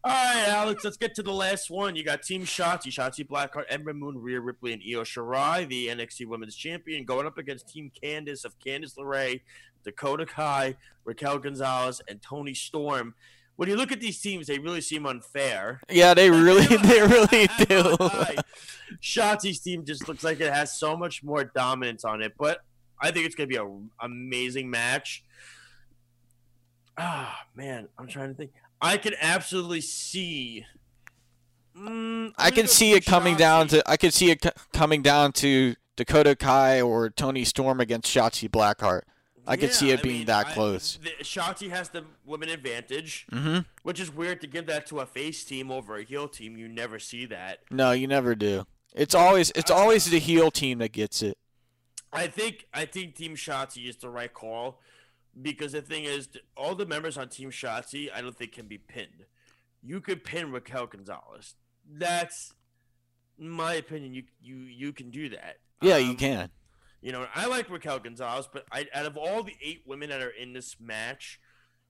right, 0.05 0.45
Alex, 0.47 0.83
let's 0.83 0.97
get 0.97 1.13
to 1.15 1.23
the 1.23 1.33
last 1.33 1.69
one. 1.69 1.95
You 1.95 2.03
got 2.03 2.21
Team 2.23 2.43
Shotzi, 2.43 2.87
Shotzi 2.87 3.27
Blackheart, 3.27 3.65
Ember 3.69 3.93
Moon, 3.93 4.17
Rhea 4.17 4.39
Ripley, 4.39 4.73
and 4.73 4.81
Io 4.81 5.03
Shirai, 5.03 5.67
the 5.67 5.87
NXT 5.87 6.25
Women's 6.27 6.55
Champion, 6.55 7.05
going 7.05 7.27
up 7.27 7.37
against 7.37 7.67
Team 7.69 7.91
Candice 8.01 8.45
of 8.45 8.57
Candice 8.59 8.97
LeRae, 8.97 9.41
Dakota 9.83 10.25
Kai, 10.25 10.75
Raquel 11.05 11.39
Gonzalez, 11.39 12.01
and 12.07 12.21
Toni 12.21 12.53
Storm. 12.53 13.13
When 13.57 13.67
you 13.67 13.75
look 13.75 13.91
at 13.91 13.99
these 13.99 14.21
teams, 14.21 14.47
they 14.47 14.59
really 14.59 14.81
seem 14.81 15.05
unfair. 15.05 15.81
Yeah, 15.89 16.13
they 16.13 16.29
really, 16.31 16.65
they 16.65 17.01
really 17.01 17.47
do. 17.65 17.97
Shotzi's 19.01 19.59
team 19.59 19.83
just 19.83 20.07
looks 20.07 20.23
like 20.23 20.39
it 20.39 20.53
has 20.53 20.77
so 20.77 20.95
much 20.95 21.23
more 21.23 21.43
dominance 21.43 22.05
on 22.05 22.21
it, 22.21 22.33
but 22.37 22.59
I 23.01 23.11
think 23.11 23.25
it's 23.25 23.35
going 23.35 23.49
to 23.49 23.53
be 23.53 23.59
an 23.59 23.89
amazing 23.99 24.69
match. 24.69 25.23
Ah, 26.97 27.45
man, 27.55 27.87
I'm 27.97 28.07
trying 28.07 28.29
to 28.29 28.35
think. 28.35 28.51
I 28.81 28.97
can 28.97 29.13
absolutely 29.19 29.81
see. 29.81 30.65
Mm, 31.77 32.33
I 32.37 32.51
can 32.51 32.67
see 32.67 32.93
it 32.93 33.05
coming 33.05 33.35
down 33.35 33.67
to. 33.69 33.83
I 33.89 33.97
could 33.97 34.13
see 34.13 34.31
it 34.31 34.41
co- 34.41 34.51
coming 34.73 35.01
down 35.01 35.31
to 35.33 35.75
Dakota 35.95 36.35
Kai 36.35 36.81
or 36.81 37.09
Toni 37.09 37.43
Storm 37.43 37.79
against 37.79 38.15
Shotzi 38.15 38.49
Blackheart. 38.49 39.01
I 39.47 39.55
could 39.57 39.73
see 39.73 39.91
it 39.91 39.99
I 39.99 40.03
being 40.03 40.17
mean, 40.19 40.25
that 40.27 40.47
I- 40.47 40.53
close. 40.53 40.99
The, 41.01 41.23
Shotzi 41.23 41.69
has 41.69 41.89
the 41.89 42.03
women 42.25 42.49
advantage, 42.49 43.25
Mm-hmm. 43.31 43.59
which 43.83 43.99
is 43.99 44.13
weird 44.13 44.41
to 44.41 44.47
give 44.47 44.65
that 44.67 44.85
to 44.87 44.99
a 44.99 45.05
face 45.05 45.43
team 45.45 45.71
over 45.71 45.95
a 45.97 46.03
heel 46.03 46.27
team. 46.27 46.57
You 46.57 46.67
never 46.67 46.99
see 46.99 47.25
that. 47.27 47.59
No, 47.71 47.91
you 47.91 48.07
never 48.07 48.35
do. 48.35 48.65
It's 48.93 49.15
always 49.15 49.51
it's 49.55 49.71
always 49.71 50.05
the 50.09 50.19
heel 50.19 50.51
team 50.51 50.79
that 50.79 50.91
gets 50.91 51.21
it. 51.21 51.37
I 52.11 52.27
think 52.27 52.65
I 52.73 52.85
think 52.85 53.15
Team 53.15 53.35
Shotzi 53.35 53.87
is 53.87 53.97
the 53.97 54.09
right 54.09 54.33
call 54.33 54.79
because 55.39 55.73
the 55.73 55.81
thing 55.81 56.05
is, 56.05 56.29
all 56.55 56.73
the 56.73 56.85
members 56.85 57.17
on 57.17 57.29
Team 57.29 57.51
Shotzi, 57.51 58.09
I 58.13 58.21
don't 58.21 58.35
think 58.35 58.53
can 58.53 58.65
be 58.67 58.77
pinned. 58.79 59.25
You 59.83 60.01
could 60.01 60.23
pin 60.23 60.51
Raquel 60.51 60.87
Gonzalez. 60.87 61.53
That's 61.87 62.53
my 63.37 63.73
opinion. 63.75 64.13
You 64.15 64.23
you 64.41 64.55
you 64.55 64.93
can 64.93 65.11
do 65.11 65.29
that. 65.29 65.57
Yeah, 65.81 65.97
you 65.97 66.11
Um, 66.11 66.15
can. 66.17 66.49
You 67.01 67.11
know, 67.11 67.27
I 67.35 67.45
like 67.47 67.69
Raquel 67.69 67.99
Gonzalez, 67.99 68.49
but 68.51 68.65
I, 68.71 68.87
out 68.93 69.05
of 69.05 69.17
all 69.17 69.43
the 69.43 69.55
eight 69.61 69.83
women 69.85 70.09
that 70.09 70.21
are 70.21 70.29
in 70.29 70.53
this 70.53 70.75
match, 70.79 71.39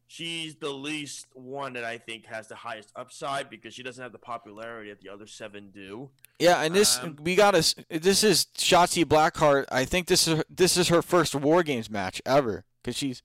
she's 0.07 0.55
the 0.55 0.69
least 0.69 1.27
one 1.33 1.73
that 1.73 1.83
I 1.83 1.97
think 1.97 2.25
has 2.25 2.47
the 2.47 2.55
highest 2.55 2.91
upside 2.95 3.49
because 3.49 3.73
she 3.73 3.83
doesn't 3.83 4.01
have 4.01 4.11
the 4.11 4.17
popularity 4.17 4.89
that 4.89 5.01
the 5.01 5.09
other 5.09 5.27
seven 5.27 5.69
do. 5.73 6.09
Yeah, 6.39 6.61
and 6.61 6.73
this 6.73 6.99
um, 6.99 7.17
we 7.21 7.35
got 7.35 7.55
us. 7.55 7.75
this 7.89 8.23
is 8.23 8.47
Shotzi 8.57 9.05
Blackheart. 9.05 9.65
I 9.71 9.85
think 9.85 10.07
this 10.07 10.27
is 10.27 10.43
this 10.49 10.77
is 10.77 10.89
her 10.89 11.01
first 11.01 11.35
War 11.35 11.63
Games 11.63 11.89
match 11.89 12.21
ever 12.25 12.65
because 12.81 12.97
she's 12.97 13.21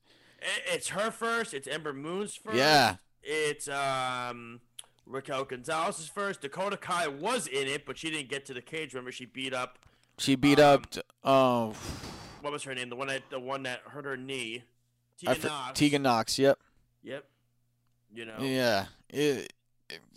It's 0.66 0.88
her 0.88 1.10
first. 1.10 1.54
It's 1.54 1.68
Ember 1.68 1.92
Moon's 1.92 2.34
first. 2.34 2.56
Yeah. 2.56 2.96
It's 3.22 3.68
um 3.68 4.60
Raquel 5.06 5.44
Gonzalez's 5.44 6.08
first. 6.08 6.40
Dakota 6.40 6.76
Kai 6.76 7.08
was 7.08 7.46
in 7.46 7.68
it, 7.68 7.86
but 7.86 7.98
she 7.98 8.10
didn't 8.10 8.28
get 8.28 8.46
to 8.46 8.54
the 8.54 8.62
cage. 8.62 8.94
Remember, 8.94 9.12
she 9.12 9.26
beat 9.26 9.54
up. 9.54 9.78
She 10.18 10.36
beat 10.36 10.58
Um, 10.60 10.82
up 10.84 10.86
uh, 11.24 11.72
What 12.40 12.52
was 12.52 12.62
her 12.64 12.74
name? 12.74 12.88
The 12.90 12.96
one 12.96 13.08
that 13.08 13.22
the 13.30 13.40
one 13.40 13.62
that 13.64 13.80
hurt 13.86 14.04
her 14.04 14.16
knee. 14.16 14.62
Tegan 15.18 15.34
for- 15.36 15.46
Nox. 15.48 15.78
Tegan 15.78 16.02
Nox. 16.02 16.38
Yep. 16.38 16.58
Yep. 17.02 17.24
You 18.14 18.24
know. 18.26 18.36
Yeah. 18.40 18.86
It, 19.08 19.52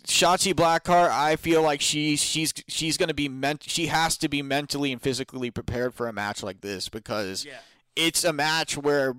Shotzi 0.06 0.54
Blackheart, 0.54 1.10
I 1.10 1.36
feel 1.36 1.62
like 1.62 1.80
she's 1.80 2.22
she's 2.22 2.54
she's 2.68 2.96
gonna 2.96 3.12
be 3.14 3.28
meant. 3.28 3.64
She 3.68 3.86
has 3.86 4.16
to 4.18 4.28
be 4.28 4.40
mentally 4.42 4.92
and 4.92 5.00
physically 5.02 5.50
prepared 5.50 5.94
for 5.94 6.08
a 6.08 6.12
match 6.12 6.42
like 6.42 6.60
this 6.60 6.88
because 6.88 7.44
Yeah. 7.44 7.58
it's 7.94 8.24
a 8.24 8.32
match 8.32 8.76
where 8.76 9.14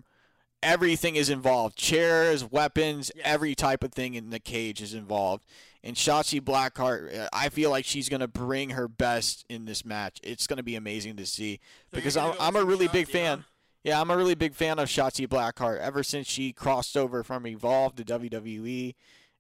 everything 0.64 1.16
is 1.16 1.30
involved 1.30 1.76
chairs 1.78 2.44
weapons 2.44 3.12
Yes. 3.16 3.24
every 3.28 3.54
type 3.54 3.84
of 3.84 3.92
thing 3.94 4.16
in 4.16 4.32
the 4.32 4.40
cage 4.40 4.82
is 4.82 4.94
involved 4.96 5.46
and 5.88 5.96
Shotzi 5.96 6.42
Blackheart 6.42 7.18
uh, 7.18 7.30
I 7.32 7.50
feel 7.50 7.70
like 7.70 7.86
she's 7.86 8.10
going 8.10 8.20
to 8.20 8.28
bring 8.28 8.72
her 8.72 8.88
best 8.88 9.46
in 9.50 9.66
this 9.66 9.86
match 9.86 10.20
it's 10.22 10.46
going 10.46 10.58
to 10.58 10.64
be 10.64 10.76
amazing 10.76 11.16
to 11.16 11.26
see 11.26 11.60
because 11.92 12.18
I'm, 12.18 12.34
I'm 12.40 12.56
a 12.56 12.64
really 12.64 12.90
big 12.90 13.08
fan 13.08 13.40
huh? 13.40 13.44
yeah 13.84 14.02
I'm 14.02 14.12
a 14.12 14.18
really 14.18 14.36
big 14.36 14.54
fan 14.54 14.80
of 14.80 14.90
Shotzi 14.90 15.28
Blackheart 15.28 15.80
ever 15.80 16.04
since 16.04 16.28
she 16.28 16.52
crossed 16.52 16.98
over 16.98 17.24
from 17.24 17.48
Evolve 17.48 17.96
to 17.96 18.04
WWE 18.04 18.96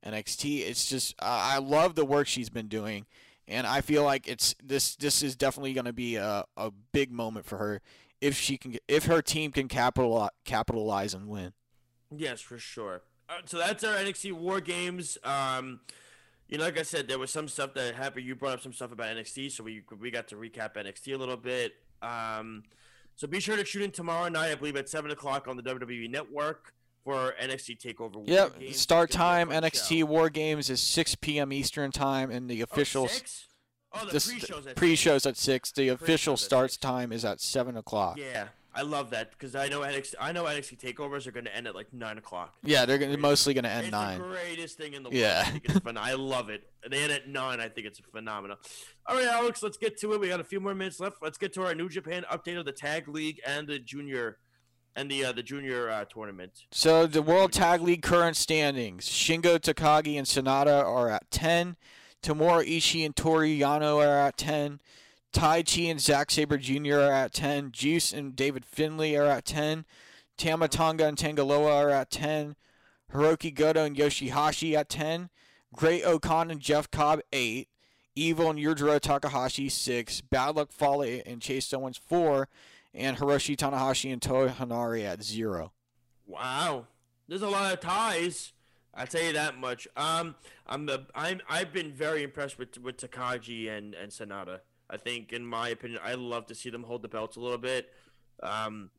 NXT 0.05 0.67
it's 0.67 0.89
just 0.89 1.15
uh, 1.19 1.25
I 1.25 1.57
love 1.57 1.95
the 1.95 2.05
work 2.05 2.27
she's 2.27 2.49
been 2.49 2.67
doing 2.67 3.05
and 3.47 3.67
I 3.67 3.81
feel 3.81 4.03
like 4.03 4.27
it's 4.27 4.55
this 4.63 4.95
this 4.95 5.21
is 5.21 5.35
definitely 5.35 5.73
going 5.73 5.85
to 5.85 5.93
be 5.93 6.15
a, 6.15 6.45
a 6.55 6.71
big 6.91 7.11
moment 7.11 7.45
for 7.45 7.57
her 7.57 7.81
if 8.21 8.35
she 8.35 8.57
can 8.57 8.77
if 8.87 9.05
her 9.05 9.21
team 9.21 9.51
can 9.51 9.67
capitalize 9.67 10.31
capitalize 10.45 11.13
and 11.13 11.27
win. 11.27 11.53
Yes, 12.15 12.41
for 12.41 12.57
sure. 12.57 13.01
Uh, 13.29 13.39
so 13.45 13.57
that's 13.57 13.83
our 13.83 13.95
NXT 13.95 14.31
War 14.33 14.61
Games. 14.61 15.17
Um, 15.23 15.81
you 16.49 16.57
know, 16.57 16.63
like 16.63 16.79
I 16.79 16.83
said, 16.83 17.07
there 17.07 17.19
was 17.19 17.31
some 17.31 17.47
stuff 17.47 17.73
that 17.75 17.95
happened. 17.95 18.25
You 18.25 18.35
brought 18.35 18.53
up 18.53 18.61
some 18.61 18.73
stuff 18.73 18.91
about 18.91 19.07
NXT, 19.15 19.51
so 19.51 19.63
we 19.63 19.83
we 19.99 20.11
got 20.11 20.27
to 20.29 20.35
recap 20.35 20.75
NXT 20.75 21.13
a 21.13 21.17
little 21.17 21.37
bit. 21.37 21.73
Um, 22.01 22.63
so 23.15 23.27
be 23.27 23.39
sure 23.39 23.55
to 23.57 23.63
tune 23.63 23.81
in 23.83 23.91
tomorrow 23.91 24.29
night, 24.29 24.51
I 24.51 24.55
believe, 24.55 24.75
at 24.75 24.87
seven 24.89 25.11
o'clock 25.11 25.47
on 25.47 25.57
the 25.57 25.63
WWE 25.63 26.09
Network 26.09 26.73
for 27.03 27.33
NXT 27.41 27.79
Takeover. 27.81 28.15
War 28.17 28.25
Yep, 28.27 28.59
Games. 28.59 28.79
start 28.79 29.09
time 29.11 29.49
be 29.49 29.55
a 29.55 29.61
fun 29.61 29.69
NXT 29.71 29.99
show. 29.99 30.05
War 30.05 30.29
Games 30.29 30.69
is 30.69 30.79
6 30.81 31.15
p.m. 31.15 31.51
Eastern 31.53 31.91
time, 31.91 32.29
and 32.31 32.49
the 32.49 32.61
Oh, 32.61 32.67
official 32.69 33.07
six? 33.07 33.47
Oh, 33.93 34.05
the 34.05 34.11
this- 34.11 34.27
pre-shows. 34.29 34.67
at 34.67 34.75
pre-shows 34.75 35.25
at 35.25 35.37
six. 35.37 35.71
The 35.71 35.87
official 35.89 36.35
starts 36.37 36.73
six. 36.73 36.81
time 36.81 37.11
is 37.11 37.23
at 37.25 37.39
seven 37.41 37.77
o'clock. 37.77 38.17
Yeah, 38.17 38.49
I 38.77 38.83
love 38.83 39.09
that 39.09 39.31
because 39.31 39.55
I 39.55 39.69
know 39.69 39.79
NXT. 39.79 40.13
I 40.21 40.31
know 40.31 40.43
NXT 40.43 40.79
takeovers 40.79 41.25
are 41.25 41.31
going 41.31 41.45
to 41.45 41.55
end 41.55 41.65
at 41.65 41.73
like 41.73 41.91
nine 41.91 42.19
o'clock. 42.19 42.53
Yeah, 42.63 42.85
they're 42.85 42.99
gonna, 42.99 43.17
mostly 43.17 43.55
going 43.55 43.63
to 43.63 43.71
end 43.71 43.87
it's 43.87 43.91
nine. 43.91 44.19
the 44.19 44.27
greatest 44.27 44.77
thing 44.77 44.93
in 44.93 45.01
the 45.01 45.09
world. 45.09 45.19
Yeah. 45.19 45.43
I 45.45 45.49
think 45.49 45.65
it's 45.65 45.79
fun. 45.79 45.97
I 45.97 46.13
love 46.13 46.49
it. 46.49 46.69
They 46.87 47.01
end 47.01 47.11
at 47.11 47.27
nine. 47.27 47.59
I 47.59 47.69
think 47.69 47.87
it's 47.87 47.99
phenomenal. 47.99 48.57
All 49.07 49.15
right, 49.15 49.25
Alex, 49.25 49.63
let's 49.63 49.77
get 49.77 49.97
to 50.01 50.13
it. 50.13 50.19
We 50.19 50.27
got 50.27 50.39
a 50.39 50.43
few 50.43 50.59
more 50.59 50.75
minutes 50.75 50.99
left. 50.99 51.17
Let's 51.23 51.39
get 51.39 51.53
to 51.53 51.65
our 51.65 51.73
New 51.73 51.89
Japan 51.89 52.23
update 52.31 52.59
of 52.59 52.65
the 52.65 52.71
Tag 52.71 53.07
League 53.07 53.41
and 53.47 53.67
the 53.67 53.79
Junior 53.79 54.37
and 54.95 55.09
the 55.09 55.25
uh, 55.25 55.31
the 55.31 55.43
Junior 55.43 55.89
uh, 55.89 56.05
tournament. 56.05 56.65
So 56.71 57.07
the 57.07 57.23
World 57.23 57.53
Tag 57.53 57.81
League 57.81 58.03
current 58.03 58.37
standings: 58.37 59.09
Shingo 59.09 59.57
Takagi 59.57 60.19
and 60.19 60.27
Sanada 60.27 60.85
are 60.85 61.09
at 61.09 61.31
ten. 61.31 61.77
Tamura 62.21 62.63
Ishii 62.63 63.05
and 63.05 63.15
Toru 63.15 63.47
Yano 63.47 64.05
are 64.05 64.27
at 64.27 64.37
ten. 64.37 64.81
Tai 65.33 65.63
Chi 65.63 65.81
and 65.81 66.01
Zack 66.01 66.31
Sabre 66.31 66.57
Jr. 66.57 66.95
are 66.95 67.11
at 67.11 67.33
ten. 67.33 67.71
Juice 67.71 68.13
and 68.13 68.35
David 68.35 68.65
Finlay 68.65 69.15
are 69.15 69.25
at 69.25 69.45
ten. 69.45 69.85
Tama 70.37 70.67
Tonga 70.67 71.05
and 71.05 71.17
Tanga 71.17 71.43
Loa 71.43 71.75
are 71.75 71.89
at 71.89 72.09
ten. 72.11 72.55
Hiroki 73.13 73.53
Goto 73.53 73.83
and 73.83 73.95
Yoshihashi 73.95 74.73
at 74.73 74.89
ten. 74.89 75.29
Great 75.73 76.03
Okan 76.03 76.51
and 76.51 76.59
Jeff 76.59 76.89
Cobb 76.89 77.21
eight. 77.31 77.69
Evil 78.15 78.49
and 78.49 78.57
Yujiro 78.59 78.99
Takahashi 78.99 79.69
six. 79.69 80.21
Bad 80.21 80.55
Luck 80.55 80.71
Fale 80.71 81.21
and 81.25 81.41
Chase 81.41 81.71
Owens 81.73 81.97
four. 81.97 82.47
And 82.93 83.17
Hiroshi 83.17 83.55
Tanahashi 83.55 84.11
and 84.11 84.21
Toa 84.21 84.49
Henare 84.49 85.05
at 85.05 85.21
zero. 85.21 85.71
Wow, 86.25 86.87
there's 87.27 87.43
a 87.43 87.49
lot 87.49 87.73
of 87.73 87.79
ties. 87.79 88.53
I 88.93 89.05
tell 89.05 89.21
you 89.21 89.33
that 89.33 89.57
much. 89.59 89.87
Um, 89.95 90.35
I'm 90.65 90.87
the 90.87 91.05
I'm 91.13 91.41
I've 91.47 91.71
been 91.71 91.93
very 91.93 92.23
impressed 92.23 92.57
with 92.57 92.79
with 92.81 92.97
Takagi 92.97 93.69
and 93.69 93.93
and 93.93 94.11
Sanada. 94.11 94.61
I 94.89 94.97
think, 94.97 95.33
in 95.33 95.45
my 95.45 95.69
opinion, 95.69 95.99
I 96.03 96.13
love 96.13 96.45
to 96.47 96.55
see 96.55 96.69
them 96.69 96.83
hold 96.83 97.01
the 97.01 97.07
belts 97.07 97.35
a 97.35 97.39
little 97.39 97.57
bit. 97.57 97.89
Um, 98.41 98.89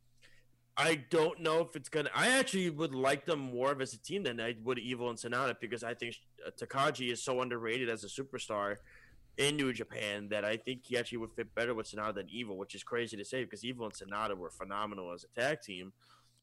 I 0.77 0.95
don't 1.11 1.41
know 1.41 1.61
if 1.61 1.75
it's 1.75 1.89
gonna. 1.89 2.11
I 2.15 2.39
actually 2.39 2.71
would 2.71 2.95
like 2.95 3.27
them 3.27 3.41
more 3.41 3.73
of 3.73 3.81
as 3.81 3.95
a 3.95 3.99
team 3.99 4.23
than 4.23 4.41
I 4.41 4.55
would 4.63 4.79
Evil 4.79 5.11
and 5.11 5.19
Sanada 5.19 5.59
because 5.61 5.83
I 5.83 5.95
think 5.95 6.15
uh, 6.47 6.51
Takagi 6.51 7.11
is 7.11 7.23
so 7.23 7.41
underrated 7.41 7.89
as 7.89 8.05
a 8.05 8.07
superstar 8.07 8.77
in 9.39 9.57
New 9.57 9.73
Japan 9.73 10.29
that 10.29 10.45
I 10.45 10.57
think 10.57 10.83
he 10.85 10.97
actually 10.97 11.19
would 11.19 11.33
fit 11.33 11.53
better 11.55 11.75
with 11.75 11.91
Sanada 11.91 12.17
than 12.17 12.29
Evil, 12.31 12.57
which 12.57 12.75
is 12.75 12.85
crazy 12.85 13.17
to 13.17 13.25
say 13.25 13.43
because 13.43 13.65
Evil 13.65 13.87
and 13.87 13.95
Sanada 13.95 14.37
were 14.37 14.51
phenomenal 14.51 15.13
as 15.13 15.25
a 15.25 15.41
tag 15.41 15.63
team. 15.63 15.93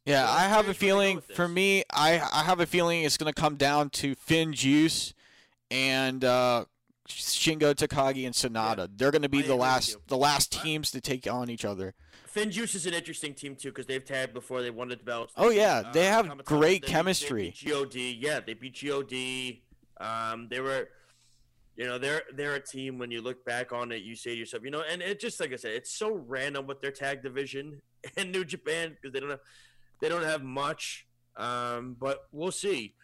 Yeah, 0.05 0.25
So 0.25 0.33
I 0.33 0.41
have 0.41 0.69
a 0.69 0.73
curious 0.73 0.81
where 0.81 1.03
they 1.03 1.13
go 1.13 1.21
feeling. 1.21 1.35
For 1.35 1.47
me, 1.47 1.83
I 1.93 2.19
I 2.19 2.43
have 2.43 2.59
a 2.59 2.65
feeling 2.65 3.03
it's 3.03 3.17
going 3.17 3.33
to 3.33 3.41
come 3.41 3.55
down 3.55 3.89
to 3.91 4.15
FinJuice 4.15 5.13
and 5.71 6.23
uh, 6.23 6.65
Shingo 7.07 7.73
Takagi 7.73 8.25
and 8.25 8.33
Sanada. 8.33 8.89
They're 8.95 9.11
going 9.11 9.21
to 9.21 9.29
be 9.29 9.39
agree 9.39 9.49
the 9.49 9.55
last 9.55 9.97
the 10.07 10.17
last 10.17 10.51
teams 10.63 10.91
to 10.91 11.01
take 11.01 11.31
on 11.31 11.49
each 11.49 11.65
other. 11.65 11.93
FinJuice 12.33 12.75
is 12.75 12.85
an 12.85 12.93
interesting 12.93 13.33
team 13.33 13.55
too 13.55 13.69
because 13.69 13.85
they've 13.85 14.03
tagged 14.03 14.33
before 14.33 14.61
they 14.61 14.69
won 14.69 14.89
the 14.89 14.97
belts. 14.97 15.33
Oh, 15.37 15.49
yeah, 15.49 15.83
Uh, 15.85 15.91
they 15.93 16.05
have 16.05 16.25
Kamatani- 16.25 16.43
great 16.45 16.81
they 16.81 16.87
chemistry. 16.91 17.53
They 17.63 17.71
God, 17.71 17.95
yeah, 17.95 18.39
they 18.41 18.53
beat 18.53 18.83
God. 18.83 19.13
Um, 19.97 20.47
they 20.49 20.59
were, 20.59 20.89
you 21.77 21.85
know, 21.85 21.97
they're 21.97 22.23
they're 22.33 22.55
a 22.55 22.59
team. 22.59 22.97
When 22.97 23.11
you 23.11 23.21
look 23.21 23.45
back 23.45 23.71
on 23.71 23.91
it, 23.91 24.01
you 24.03 24.15
say 24.15 24.31
to 24.31 24.37
yourself, 24.37 24.63
you 24.65 24.71
know, 24.71 24.81
and 24.89 25.01
it 25.01 25.19
just 25.19 25.39
like 25.39 25.53
I 25.53 25.55
said, 25.55 25.71
it's 25.71 25.91
so 25.91 26.13
random 26.27 26.67
with 26.67 26.81
their 26.81 26.91
tag 26.91 27.21
division 27.23 27.81
in 28.17 28.31
New 28.31 28.43
Japan 28.43 28.95
because 28.95 29.13
they 29.13 29.19
don't 29.19 29.29
have 29.29 29.39
they 30.01 30.09
don't 30.09 30.23
have 30.23 30.43
much. 30.43 31.05
Um, 31.37 31.95
but 31.99 32.27
we'll 32.31 32.51
see. 32.51 32.95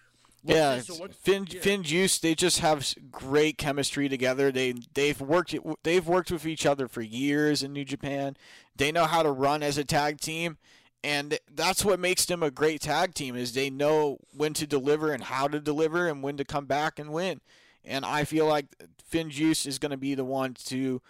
Yeah. 0.44 0.80
So 0.82 0.96
what- 0.96 1.14
Finn 1.16 1.48
yeah. 1.50 1.62
Finn 1.62 1.84
Juice. 1.84 2.18
They 2.20 2.36
just 2.36 2.60
have 2.60 2.94
great 3.12 3.58
chemistry 3.58 4.10
together. 4.10 4.52
They 4.52 4.74
they've 4.94 5.20
worked 5.20 5.56
they've 5.84 6.08
worked 6.08 6.32
with 6.32 6.46
each 6.46 6.66
other 6.66 6.88
for 6.88 7.02
years 7.02 7.64
in 7.64 7.74
New 7.74 7.86
Japan. 7.86 8.36
They 8.76 8.92
know 8.92 9.06
how 9.06 9.24
to 9.24 9.32
run 9.32 9.64
as 9.64 9.78
a 9.78 9.84
tag 9.84 10.20
team. 10.20 10.58
And 11.04 11.40
that's 11.52 11.84
what 11.84 12.00
makes 12.00 12.26
them 12.26 12.44
a 12.44 12.52
great 12.52 12.82
tag 12.82 13.16
team 13.16 13.36
is 13.36 13.54
they 13.54 13.72
know 13.72 14.20
when 14.36 14.54
to 14.54 14.68
deliver 14.68 15.12
and 15.12 15.24
how 15.24 15.48
to 15.48 15.60
deliver 15.60 16.08
and 16.08 16.22
when 16.22 16.38
to 16.38 16.46
come 16.46 16.66
back 16.66 17.00
and 17.00 17.12
win. 17.12 17.42
And 17.84 18.06
I 18.06 18.24
feel 18.24 18.46
like 18.46 18.68
FinJuice 19.12 19.66
is 19.66 19.80
going 19.80 19.90
to 19.90 19.98
be 19.98 20.14
the 20.14 20.24
one 20.24 20.54
to 20.66 21.02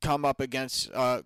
come 0.00 0.24
up 0.24 0.40
against 0.40 0.90
uh, 0.94 1.22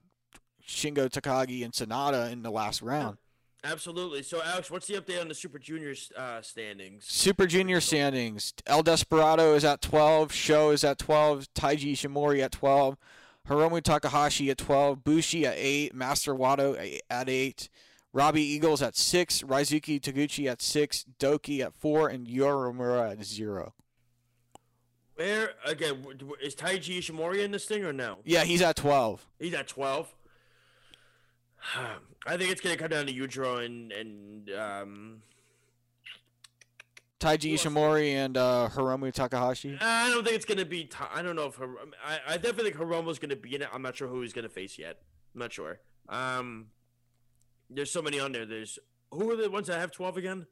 Shingo 0.66 1.09
Takagi 1.09 1.64
and 1.64 1.72
Sanada 1.72 2.31
in 2.33 2.43
the 2.43 2.51
last 2.51 2.83
round. 2.83 3.18
Absolutely. 3.67 4.23
So, 4.23 4.41
Alex, 4.45 4.71
what's 4.71 4.87
the 4.87 4.95
update 4.95 5.21
on 5.21 5.27
the 5.29 5.35
Super 5.35 5.59
Juniors 5.59 6.12
uh, 6.17 6.41
standings? 6.41 7.05
Super 7.05 7.47
Junior 7.47 7.81
standings. 7.81 8.55
El 8.64 8.83
Desperado 8.83 9.55
is 9.55 9.64
at 9.64 9.83
12. 9.83 10.33
Sho 10.33 10.71
is 10.71 10.85
at 10.85 10.99
12. 10.99 11.53
Taiji 11.53 11.93
Ishimori 11.93 12.41
at 12.43 12.53
12. 12.53 12.97
Hiromu 13.49 13.83
Takahashi 13.83 14.51
at 14.51 14.59
12. 14.59 15.03
Bushi 15.03 15.47
at 15.47 15.55
8. 15.57 15.95
Master 15.95 16.35
Wato 16.35 17.01
at 17.11 17.29
8. 17.29 17.69
Robbie 18.12 18.43
Eagles 18.43 18.83
at 18.83 18.97
6. 18.97 19.43
Ryusuke 19.43 20.01
Taguchi 20.01 20.49
at 20.49 20.62
6. 20.62 21.07
Douki 21.19 21.61
at 21.61 21.75
4. 21.75 22.09
And 22.09 22.27
Yoromura 22.29 23.12
at 23.12 23.25
0. 23.25 23.73
Where 25.17 25.53
again 25.64 26.05
is 26.43 26.55
Taiji 26.55 26.99
Ishimori 26.99 27.43
in 27.43 27.51
this 27.51 27.64
thing 27.64 27.85
or 27.85 27.93
no? 27.93 28.19
Yeah, 28.25 28.45
he's 28.45 28.61
at 28.61 28.77
12. 28.77 29.27
He's 29.39 29.55
at 29.55 29.67
twelve. 29.67 30.14
I 32.27 32.37
think 32.37 32.51
it's 32.51 32.61
gonna 32.61 32.77
come 32.77 32.91
down 32.91 33.07
to 33.07 33.12
Yujiro 33.12 33.64
and 33.64 33.93
and 33.93 34.51
um. 34.51 35.23
Taiji 37.19 37.55
Ishimori 37.55 38.11
and 38.11 38.37
uh, 38.37 38.69
Hiromu 38.71 39.11
Takahashi. 39.11 39.79
I 39.81 40.11
don't 40.11 40.23
think 40.23 40.37
it's 40.37 40.45
gonna 40.45 40.67
be. 40.67 40.89
I 41.14 41.23
don't 41.23 41.35
know 41.35 41.47
if 41.47 41.55
Hir- 41.57 41.77
I. 42.05 42.35
I 42.35 42.37
definitely 42.37 42.73
think 42.73 42.77
Hiromu's 42.77 43.19
gonna 43.19 43.37
be 43.37 43.55
in 43.55 43.62
it. 43.62 43.69
I'm 43.73 43.81
not 43.83 43.97
sure 43.97 44.07
who 44.07 44.21
he's 44.21 44.35
gonna 44.35 44.51
face 44.51 44.79
yet. 44.79 44.99
I'm 45.35 45.41
not 45.41 45.53
sure. 45.53 45.81
Um, 46.09 46.67
there's 47.71 47.91
so 47.91 48.03
many 48.03 48.21
on 48.21 48.33
there. 48.33 48.45
There's 48.45 48.79
who 49.11 49.31
are 49.31 49.37
the 49.37 49.51
ones 49.51 49.69
that 49.69 49.81
have 49.81 49.93
12 49.93 50.17
again? 50.19 50.47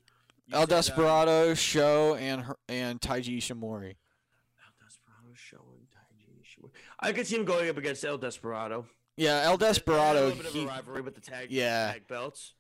You 0.47 0.57
El 0.57 0.63
um, 0.63 0.69
Desperado, 0.69 1.55
Sho, 1.55 2.15
and 2.15 2.43
Her- 2.43 2.59
and 2.69 2.99
Taiji 3.01 3.37
Ishimori. 3.39 3.95
El 3.95 4.75
Desperado 4.83 5.35
showing 5.35 5.87
Taiji 5.93 6.41
Ishimori. 6.43 6.71
I 6.99 7.13
could 7.13 7.27
see 7.27 7.37
him 7.37 7.45
going 7.45 7.69
up 7.69 7.77
against 7.77 8.05
El 8.05 8.17
Desperado. 8.19 8.87
Yeah, 9.17 9.43
El 9.45 9.57
Desperado. 9.57 10.27
A 10.27 10.29
little 10.29 10.37
bit 10.39 10.47
of 10.47 10.53
He, 10.53 10.65
a 10.65 10.67
rivalry 10.69 11.01
with 11.03 11.15
the 11.15 11.21
tag, 11.21 11.51
Yeah. 11.51 11.93
tag 11.93 12.07
belts. 12.09 12.55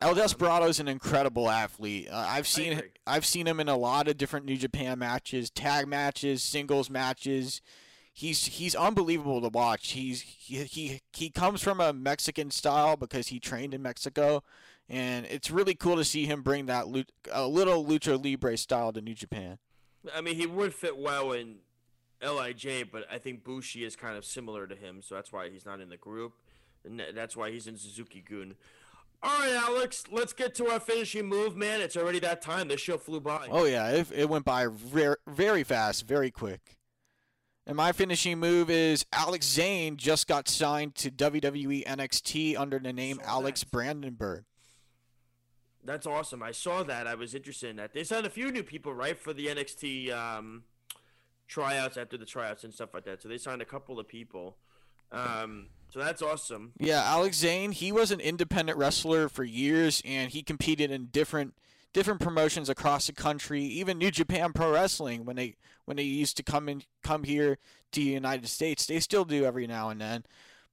El 0.00 0.14
Desperado 0.14 0.66
is 0.66 0.78
an 0.78 0.88
incredible 0.88 1.48
athlete. 1.50 2.08
Uh, 2.10 2.16
I've 2.28 2.46
seen. 2.46 2.82
I've 3.06 3.24
seen 3.24 3.46
him 3.46 3.60
in 3.60 3.68
a 3.68 3.76
lot 3.76 4.08
of 4.08 4.18
different 4.18 4.44
New 4.44 4.56
Japan 4.58 4.98
matches, 4.98 5.48
tag 5.48 5.88
matches, 5.88 6.42
singles 6.42 6.90
matches. 6.90 7.62
He's 8.12 8.44
he's 8.46 8.74
unbelievable 8.74 9.40
to 9.40 9.48
watch. 9.48 9.92
He's 9.92 10.20
he 10.20 10.64
he, 10.64 11.00
he 11.14 11.30
comes 11.30 11.62
from 11.62 11.80
a 11.80 11.92
Mexican 11.94 12.50
style 12.50 12.96
because 12.96 13.28
he 13.28 13.40
trained 13.40 13.72
in 13.72 13.80
Mexico, 13.82 14.42
and 14.88 15.24
it's 15.26 15.50
really 15.50 15.74
cool 15.74 15.96
to 15.96 16.04
see 16.04 16.26
him 16.26 16.42
bring 16.42 16.66
that 16.66 16.86
a 17.32 17.46
little 17.48 17.84
lucha 17.84 18.22
libre 18.22 18.56
style 18.58 18.92
to 18.92 19.00
New 19.00 19.14
Japan. 19.14 19.58
I 20.14 20.20
mean, 20.20 20.36
he 20.36 20.46
would 20.46 20.74
fit 20.74 20.98
well 20.98 21.32
in 21.32 21.56
Lij, 22.22 22.84
but 22.90 23.06
I 23.10 23.18
think 23.18 23.44
Bushi 23.44 23.84
is 23.84 23.96
kind 23.96 24.16
of 24.16 24.24
similar 24.24 24.66
to 24.66 24.74
him, 24.74 25.02
so 25.02 25.14
that's 25.14 25.32
why 25.32 25.50
he's 25.50 25.66
not 25.66 25.80
in 25.80 25.88
the 25.88 25.96
group, 25.96 26.34
and 26.84 27.02
that's 27.14 27.36
why 27.36 27.50
he's 27.50 27.66
in 27.66 27.76
Suzuki 27.76 28.20
Gun. 28.20 28.54
All 29.22 29.38
right, 29.38 29.54
Alex, 29.54 30.04
let's 30.10 30.32
get 30.32 30.54
to 30.56 30.68
our 30.68 30.78
finishing 30.78 31.26
move, 31.26 31.56
man. 31.56 31.80
It's 31.80 31.96
already 31.96 32.18
that 32.20 32.42
time. 32.42 32.68
This 32.68 32.80
show 32.80 32.98
flew 32.98 33.20
by. 33.20 33.48
Oh 33.50 33.64
yeah, 33.64 33.88
it, 33.88 34.08
it 34.14 34.28
went 34.28 34.44
by 34.44 34.66
very 34.66 35.16
very 35.26 35.64
fast, 35.64 36.06
very 36.06 36.30
quick. 36.30 36.76
And 37.66 37.76
my 37.76 37.90
finishing 37.90 38.38
move 38.38 38.70
is 38.70 39.04
Alex 39.12 39.46
Zane 39.46 39.96
just 39.96 40.28
got 40.28 40.48
signed 40.48 40.94
to 40.96 41.10
WWE 41.10 41.84
NXT 41.84 42.56
under 42.56 42.78
the 42.78 42.92
name 42.92 43.20
Alex 43.24 43.60
that. 43.60 43.72
Brandenburg. 43.72 44.44
That's 45.84 46.06
awesome. 46.06 46.42
I 46.42 46.52
saw 46.52 46.84
that. 46.84 47.08
I 47.08 47.16
was 47.16 47.34
interested 47.34 47.70
in 47.70 47.76
that. 47.76 47.92
They 47.92 48.04
signed 48.04 48.26
a 48.26 48.30
few 48.30 48.52
new 48.52 48.62
people, 48.62 48.94
right, 48.94 49.18
for 49.18 49.32
the 49.32 49.46
NXT 49.46 50.12
um, 50.12 50.64
tryouts 51.46 51.96
after 51.96 52.16
the 52.16 52.26
tryouts 52.26 52.64
and 52.64 52.72
stuff 52.72 52.94
like 52.94 53.04
that. 53.04 53.22
So 53.22 53.28
they 53.28 53.38
signed 53.38 53.62
a 53.62 53.66
couple 53.66 53.98
of 53.98 54.08
people. 54.08 54.56
Um, 55.12 55.68
so 55.90 56.00
that's 56.00 56.22
awesome. 56.22 56.72
Yeah, 56.78 57.02
Alex 57.04 57.38
Zane, 57.38 57.72
he 57.72 57.92
was 57.92 58.10
an 58.10 58.20
independent 58.20 58.78
wrestler 58.78 59.28
for 59.28 59.44
years 59.44 60.02
and 60.04 60.30
he 60.30 60.42
competed 60.42 60.90
in 60.90 61.06
different 61.06 61.54
different 61.92 62.20
promotions 62.20 62.68
across 62.68 63.06
the 63.06 63.12
country, 63.14 63.62
even 63.62 63.96
New 63.96 64.10
Japan 64.10 64.52
Pro 64.52 64.70
Wrestling 64.72 65.24
when 65.24 65.36
they 65.36 65.56
when 65.84 65.96
they 65.96 66.02
used 66.02 66.36
to 66.36 66.42
come 66.42 66.68
in 66.68 66.82
come 67.02 67.24
here 67.24 67.58
to 67.92 68.00
the 68.00 68.06
United 68.06 68.48
States. 68.48 68.86
They 68.86 69.00
still 69.00 69.24
do 69.24 69.44
every 69.44 69.66
now 69.66 69.88
and 69.88 70.00
then. 70.00 70.24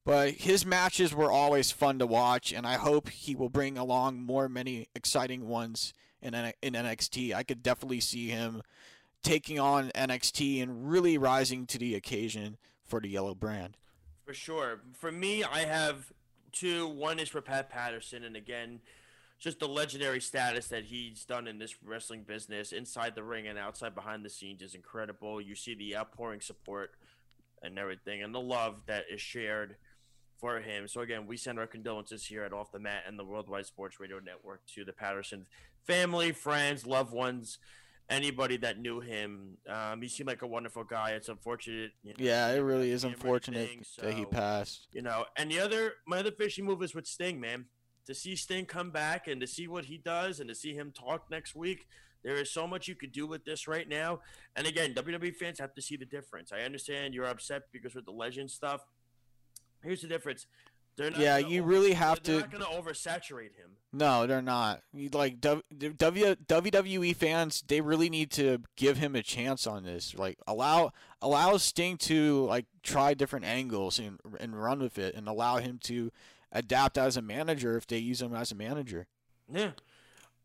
But 0.04 0.32
his 0.32 0.66
matches 0.66 1.14
were 1.14 1.32
always 1.32 1.70
fun 1.70 1.98
to 2.00 2.06
watch 2.06 2.52
and 2.52 2.66
I 2.66 2.74
hope 2.74 3.08
he 3.08 3.34
will 3.34 3.48
bring 3.48 3.78
along 3.78 4.22
more 4.22 4.48
many 4.48 4.88
exciting 4.94 5.48
ones 5.48 5.94
in 6.20 6.34
in 6.34 6.74
NXT. 6.74 7.32
I 7.34 7.44
could 7.44 7.62
definitely 7.62 8.00
see 8.00 8.28
him 8.28 8.62
taking 9.24 9.58
on 9.58 9.90
NXT 9.94 10.62
and 10.62 10.88
really 10.88 11.18
rising 11.18 11.66
to 11.66 11.78
the 11.78 11.96
occasion 11.96 12.56
for 12.84 13.00
the 13.00 13.08
yellow 13.08 13.34
brand. 13.34 13.76
For 14.24 14.34
sure. 14.34 14.82
For 14.92 15.10
me, 15.10 15.42
I 15.42 15.60
have 15.60 16.12
two. 16.52 16.86
One 16.86 17.18
is 17.18 17.28
for 17.28 17.40
Pat 17.40 17.68
Patterson, 17.68 18.22
and 18.22 18.36
again, 18.36 18.80
just 19.38 19.58
the 19.58 19.68
legendary 19.68 20.20
status 20.20 20.68
that 20.68 20.84
he's 20.84 21.24
done 21.24 21.48
in 21.48 21.58
this 21.58 21.74
wrestling 21.84 22.22
business, 22.22 22.72
inside 22.72 23.14
the 23.14 23.24
ring 23.24 23.48
and 23.48 23.58
outside 23.58 23.94
behind 23.94 24.24
the 24.24 24.30
scenes, 24.30 24.62
is 24.62 24.74
incredible. 24.74 25.40
You 25.40 25.56
see 25.56 25.74
the 25.74 25.96
outpouring 25.96 26.40
support 26.40 26.92
and 27.62 27.78
everything, 27.78 28.22
and 28.22 28.34
the 28.34 28.40
love 28.40 28.82
that 28.86 29.04
is 29.10 29.20
shared 29.20 29.76
for 30.38 30.60
him. 30.60 30.86
So 30.86 31.00
again, 31.00 31.26
we 31.26 31.36
send 31.36 31.58
our 31.58 31.66
condolences 31.66 32.26
here 32.26 32.44
at 32.44 32.52
Off 32.52 32.72
the 32.72 32.78
Mat 32.78 33.04
and 33.06 33.18
the 33.18 33.24
Worldwide 33.24 33.66
Sports 33.66 33.98
Radio 33.98 34.20
Network 34.20 34.60
to 34.74 34.84
the 34.84 34.92
Patterson 34.92 35.46
family, 35.84 36.32
friends, 36.32 36.86
loved 36.86 37.12
ones. 37.12 37.58
Anybody 38.10 38.58
that 38.58 38.78
knew 38.78 39.00
him, 39.00 39.56
um, 39.68 40.02
he 40.02 40.08
seemed 40.08 40.28
like 40.28 40.42
a 40.42 40.46
wonderful 40.46 40.84
guy. 40.84 41.12
It's 41.12 41.28
unfortunate. 41.30 41.92
you 42.02 42.10
know, 42.10 42.16
Yeah, 42.18 42.50
it 42.50 42.58
really 42.58 42.90
is 42.90 43.04
unfortunate 43.04 43.62
everything, 43.62 43.84
that 44.02 44.12
he 44.14 44.26
passed. 44.26 44.88
you 44.92 45.00
know, 45.00 45.24
and 45.36 45.50
the 45.50 45.58
other, 45.58 45.94
my 46.06 46.18
other 46.18 46.30
fishing 46.30 46.66
move 46.66 46.82
is 46.82 46.94
with 46.94 47.06
Sting, 47.06 47.40
man. 47.40 47.64
To 48.06 48.14
see 48.14 48.36
Sting 48.36 48.66
come 48.66 48.90
back 48.90 49.26
and 49.26 49.40
to 49.40 49.46
see 49.46 49.66
what 49.66 49.86
he 49.86 49.96
does 49.96 50.38
and 50.38 50.48
to 50.50 50.54
see 50.54 50.74
him 50.74 50.92
talk 50.92 51.30
next 51.30 51.54
week, 51.54 51.86
there 52.22 52.34
is 52.34 52.50
so 52.50 52.66
much 52.66 52.88
you 52.88 52.94
could 52.94 53.12
do 53.12 53.26
with 53.26 53.46
this 53.46 53.66
right 53.66 53.88
now. 53.88 54.20
And 54.54 54.66
again, 54.66 54.92
WWE 54.92 55.34
fans 55.36 55.58
have 55.58 55.74
to 55.74 55.80
see 55.82 55.96
the 55.96 56.04
difference. 56.04 56.52
I 56.52 56.60
understand 56.60 57.14
you're 57.14 57.24
upset 57.24 57.62
because 57.72 57.94
with 57.94 58.04
the 58.04 58.12
legend 58.12 58.50
stuff. 58.50 58.82
Here's 59.82 60.02
the 60.02 60.08
difference. 60.08 60.46
They're 60.96 61.10
not 61.10 61.20
Yeah, 61.20 61.38
you 61.38 61.60
over- 61.60 61.68
really 61.70 61.92
have 61.94 62.22
they're 62.22 62.36
to- 62.36 62.40
not 62.40 62.50
going 62.50 62.62
to 62.64 62.70
oversaturate 62.90 63.56
him. 63.56 63.76
No, 63.92 64.26
they're 64.26 64.42
not. 64.42 64.82
Like 64.92 65.40
W- 65.40 65.62
W- 65.96 66.34
WWE 66.46 67.14
fans, 67.16 67.62
they 67.66 67.80
really 67.80 68.10
need 68.10 68.30
to 68.32 68.58
give 68.76 68.96
him 68.96 69.14
a 69.14 69.22
chance 69.22 69.66
on 69.66 69.84
this. 69.84 70.14
Like 70.16 70.38
allow 70.46 70.92
allow 71.22 71.56
Sting 71.58 71.96
to 71.98 72.44
like 72.46 72.66
try 72.82 73.14
different 73.14 73.44
angles 73.44 73.98
and 74.00 74.18
and 74.40 74.60
run 74.60 74.80
with 74.80 74.98
it, 74.98 75.14
and 75.14 75.28
allow 75.28 75.58
him 75.58 75.78
to 75.84 76.10
adapt 76.50 76.98
as 76.98 77.16
a 77.16 77.22
manager 77.22 77.76
if 77.76 77.86
they 77.86 77.98
use 77.98 78.20
him 78.22 78.34
as 78.34 78.50
a 78.50 78.56
manager. 78.56 79.06
Yeah. 79.48 79.72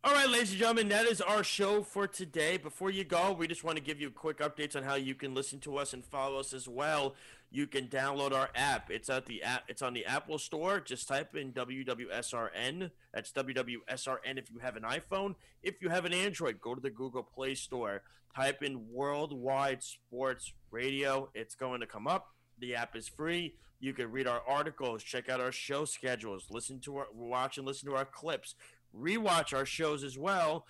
All 0.02 0.14
right, 0.14 0.30
ladies 0.30 0.52
and 0.52 0.60
gentlemen, 0.60 0.88
that 0.89 1.08
is 1.08 1.20
our 1.20 1.43
show 1.43 1.84
for 1.84 2.08
today. 2.08 2.56
Before 2.56 2.89
you 2.89 3.04
go, 3.04 3.34
we 3.34 3.47
just 3.47 3.66
want 3.66 3.76
to 3.76 3.84
give 3.84 4.00
you 4.00 4.10
quick 4.10 4.38
updates 4.38 4.78
on 4.78 4.84
how 4.84 4.95
you 4.95 5.14
can 5.14 5.36
listen 5.36 5.60
to 5.60 5.76
us 5.76 5.91
and 5.91 6.06
follow 6.06 6.39
us 6.39 6.54
as 6.54 6.70
well. 6.70 7.16
You 7.52 7.68
can 7.68 7.88
download 7.88 8.32
our 8.32 8.50
app. 8.56 8.89
It's 8.89 9.10
at 9.10 9.26
the 9.26 9.43
app. 9.43 9.64
It's 9.68 9.82
on 9.82 9.93
the 9.93 10.06
Apple 10.06 10.38
Store. 10.38 10.80
Just 10.80 11.10
type 11.10 11.36
in 11.36 11.52
WWSRN. 11.52 12.91
That's 13.14 13.34
WWSRN 13.34 14.38
if 14.38 14.50
you 14.50 14.60
have 14.60 14.78
an 14.78 14.84
iPhone. 14.84 15.36
If 15.64 15.82
you 15.82 15.89
have 15.89 16.06
an 16.06 16.14
Android, 16.14 16.62
go 16.62 16.76
to 16.76 16.82
the 16.82 16.89
Google 16.89 17.24
Play 17.24 17.56
Store. 17.56 18.04
Type 18.34 18.64
in 18.64 18.93
Worldwide 18.93 19.84
Sports 19.84 20.54
Radio. 20.72 21.30
It's 21.34 21.56
going 21.56 21.82
to 21.82 21.88
come 21.88 22.08
up. 22.08 22.30
The 22.58 22.74
app 22.74 22.95
is 22.95 23.10
free. 23.10 23.56
You 23.82 23.93
can 23.93 24.12
read 24.12 24.28
our 24.28 24.41
articles, 24.45 25.04
check 25.04 25.30
out 25.30 25.39
our 25.39 25.54
show 25.54 25.86
schedules, 25.86 26.47
listen 26.50 26.80
to 26.82 26.97
our 26.97 27.08
watch 27.14 27.58
and 27.58 27.66
listen 27.66 27.89
to 27.89 27.95
our 27.95 28.04
clips, 28.04 28.56
rewatch 28.98 29.54
our 29.54 29.66
shows 29.66 30.04
as 30.04 30.18
well. 30.18 30.66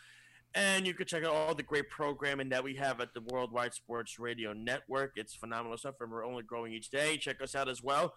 And 0.56 0.88
you 0.88 0.96
can 0.96 1.06
check 1.06 1.24
out 1.24 1.32
all 1.32 1.54
the 1.54 1.62
great 1.62 1.90
programming 1.90 2.50
that 2.50 2.64
we 2.64 2.74
have 2.76 3.00
at 3.02 3.14
the 3.14 3.22
Worldwide 3.22 3.76
Sports 3.76 4.18
Radio 4.18 4.52
Network. 4.54 5.12
It's 5.16 5.36
phenomenal 5.36 5.78
stuff, 5.78 6.02
and 6.02 6.12
we're 6.12 6.26
only 6.26 6.42
growing 6.42 6.74
each 6.74 6.90
day. 6.90 7.18
Check 7.18 7.40
us 7.42 7.54
out 7.54 7.70
as 7.70 7.84
well 7.84 8.16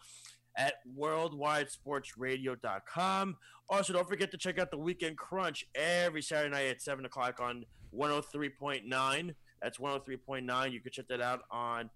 at 0.57 0.77
worldwidesportsradio.com. 0.99 3.37
Also, 3.69 3.93
don't 3.93 4.09
forget 4.09 4.31
to 4.31 4.39
check 4.39 4.59
out 4.59 4.71
the 4.71 4.79
Weekend 4.79 5.19
Crunch 5.19 5.67
every 5.75 6.23
Saturday 6.23 6.51
night 6.51 6.69
at 6.69 6.81
7 6.81 7.05
o'clock 7.05 7.39
on 7.41 7.67
103.9. 7.95 9.35
That's 9.63 9.77
103.9. 9.79 10.73
You 10.73 10.81
can 10.81 10.93
check 10.93 11.09
that 11.09 11.21
out 11.21 11.43
on 11.51 11.91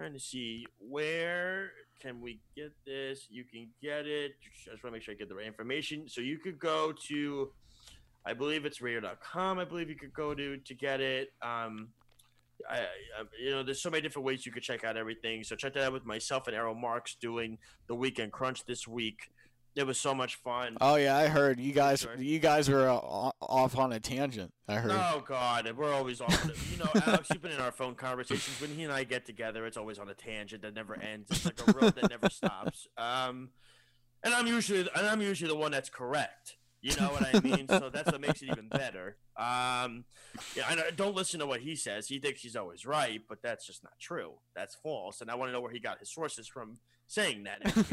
trying 0.00 0.12
to 0.14 0.18
see 0.18 0.66
where 0.78 1.72
can 2.00 2.22
we 2.22 2.40
get 2.56 2.72
this. 2.86 3.26
You 3.28 3.44
can 3.44 3.68
get 3.82 4.06
it. 4.06 4.32
I 4.66 4.70
just 4.70 4.82
want 4.82 4.92
to 4.94 4.96
make 4.96 5.02
sure 5.02 5.12
i 5.12 5.16
get 5.16 5.28
the 5.28 5.34
right 5.34 5.46
information. 5.46 6.08
So 6.08 6.22
you 6.22 6.38
could 6.38 6.58
go 6.58 6.92
to 7.08 7.50
i 8.26 8.34
believe 8.34 8.66
it's 8.66 8.82
radio.com 8.82 9.58
i 9.58 9.64
believe 9.64 9.88
you 9.88 9.96
could 9.96 10.12
go 10.12 10.34
to 10.34 10.56
to 10.56 10.74
get 10.74 11.02
it. 11.02 11.32
Um 11.42 11.88
I, 12.68 12.78
I 12.78 13.24
you 13.42 13.50
know 13.50 13.62
there's 13.62 13.82
so 13.82 13.90
many 13.90 14.00
different 14.00 14.24
ways 14.24 14.46
you 14.46 14.52
could 14.52 14.62
check 14.62 14.84
out 14.84 14.96
everything. 14.96 15.44
So 15.44 15.54
check 15.54 15.74
that 15.74 15.84
out 15.84 15.92
with 15.92 16.06
myself 16.06 16.46
and 16.46 16.56
errol 16.56 16.74
marks 16.74 17.16
doing 17.20 17.58
the 17.86 17.94
weekend 17.94 18.32
crunch 18.32 18.64
this 18.64 18.88
week 18.88 19.28
it 19.76 19.86
was 19.86 19.98
so 19.98 20.14
much 20.14 20.36
fun 20.36 20.76
Oh 20.80 20.96
yeah, 20.96 21.16
I 21.16 21.28
heard 21.28 21.60
you 21.60 21.72
guys. 21.72 22.00
Sure. 22.00 22.16
You 22.16 22.38
guys 22.38 22.68
were 22.68 22.88
uh, 22.88 23.30
off 23.40 23.76
on 23.78 23.92
a 23.92 24.00
tangent. 24.00 24.52
I 24.68 24.74
heard. 24.74 24.92
Oh 24.92 25.22
God, 25.26 25.70
we're 25.76 25.92
always 25.92 26.20
on. 26.20 26.30
You 26.70 26.78
know, 26.78 26.90
Alex, 27.06 27.28
you've 27.32 27.42
been 27.42 27.52
in 27.52 27.60
our 27.60 27.72
phone 27.72 27.94
conversations. 27.94 28.60
When 28.60 28.70
he 28.70 28.84
and 28.84 28.92
I 28.92 29.04
get 29.04 29.26
together, 29.26 29.66
it's 29.66 29.76
always 29.76 29.98
on 29.98 30.08
a 30.08 30.14
tangent 30.14 30.62
that 30.62 30.74
never 30.74 30.98
ends. 31.00 31.30
It's 31.30 31.44
like 31.44 31.60
a 31.66 31.72
road 31.72 31.94
that 31.96 32.10
never 32.10 32.30
stops. 32.30 32.86
Um, 32.96 33.50
and 34.22 34.34
I'm 34.34 34.46
usually 34.46 34.80
and 34.80 35.06
I'm 35.06 35.20
usually 35.20 35.48
the 35.48 35.56
one 35.56 35.70
that's 35.72 35.90
correct. 35.90 36.56
You 36.82 36.96
know 36.96 37.08
what 37.08 37.34
I 37.34 37.40
mean? 37.40 37.66
so 37.68 37.90
that's 37.90 38.10
what 38.10 38.20
makes 38.22 38.40
it 38.40 38.48
even 38.50 38.68
better. 38.68 39.18
Um, 39.36 40.04
yeah, 40.56 40.64
I 40.66 40.90
don't 40.96 41.14
listen 41.14 41.40
to 41.40 41.46
what 41.46 41.60
he 41.60 41.76
says. 41.76 42.08
He 42.08 42.18
thinks 42.18 42.40
he's 42.40 42.56
always 42.56 42.86
right, 42.86 43.20
but 43.28 43.42
that's 43.42 43.66
just 43.66 43.82
not 43.82 43.92
true. 44.00 44.34
That's 44.56 44.74
false. 44.76 45.20
And 45.20 45.30
I 45.30 45.34
want 45.34 45.50
to 45.50 45.52
know 45.52 45.60
where 45.60 45.72
he 45.72 45.78
got 45.78 45.98
his 45.98 46.10
sources 46.10 46.48
from 46.48 46.78
saying 47.10 47.44
that. 47.44 47.60
it's- 47.66 47.92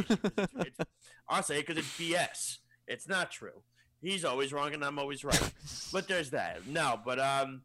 it's- 0.68 0.88
I'll 1.28 1.44
say 1.44 1.60
it 1.60 1.68
because 1.68 1.78
it's 1.84 1.98
BS. 1.98 2.58
It's 2.88 3.08
not 3.08 3.32
true. 3.32 3.64
He's 4.02 4.24
always 4.24 4.54
wrong 4.54 4.74
and 4.74 4.84
I'm 4.86 5.00
always 5.00 5.24
right. 5.24 5.52
but 5.92 6.08
there's 6.08 6.30
that. 6.30 6.68
No, 6.68 7.00
but 7.04 7.20
um, 7.20 7.64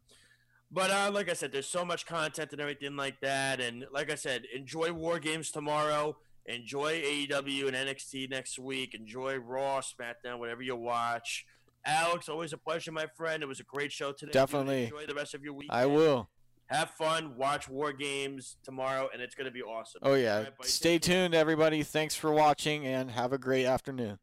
but 0.71 0.89
uh, 0.89 1.11
like 1.13 1.29
I 1.29 1.33
said, 1.33 1.51
there's 1.51 1.67
so 1.69 1.85
much 1.85 2.05
content 2.05 2.51
and 2.51 2.59
everything 2.59 2.95
like 2.97 3.21
that. 3.21 3.61
And 3.61 3.85
like 3.93 4.11
I 4.11 4.15
said, 4.15 4.43
enjoy 4.53 4.91
War 4.91 5.19
Games 5.19 5.51
tomorrow. 5.51 6.17
Enjoy 6.45 7.01
AEW 7.01 7.67
and 7.67 7.75
NXT 7.75 8.29
next 8.29 8.59
week. 8.59 8.93
Enjoy 8.95 9.37
Raw, 9.37 9.79
SmackDown, 9.79 10.39
whatever 10.39 10.61
you 10.61 10.75
watch. 10.75 11.45
Alex, 11.85 12.27
always 12.27 12.51
a 12.51 12.57
pleasure, 12.57 12.91
my 12.91 13.05
friend. 13.15 13.43
It 13.43 13.45
was 13.45 13.59
a 13.61 13.63
great 13.63 13.91
show 13.93 14.11
today. 14.11 14.31
Definitely. 14.33 14.85
Enjoy 14.85 15.05
the 15.05 15.13
rest 15.13 15.33
of 15.35 15.43
your 15.43 15.53
week. 15.53 15.67
I 15.69 15.85
will. 15.85 16.27
Have 16.67 16.91
fun. 16.91 17.37
Watch 17.37 17.69
War 17.69 17.93
Games 17.93 18.57
tomorrow, 18.63 19.09
and 19.13 19.21
it's 19.21 19.35
going 19.35 19.45
to 19.45 19.51
be 19.51 19.61
awesome. 19.61 20.01
Oh 20.03 20.15
yeah. 20.15 20.37
All 20.37 20.43
right, 20.43 20.57
buddy, 20.57 20.69
Stay 20.69 20.97
tuned, 20.97 21.35
everybody. 21.35 21.83
Thanks 21.83 22.15
for 22.15 22.31
watching, 22.31 22.85
and 22.87 23.11
have 23.11 23.33
a 23.33 23.37
great 23.37 23.65
afternoon. 23.65 24.17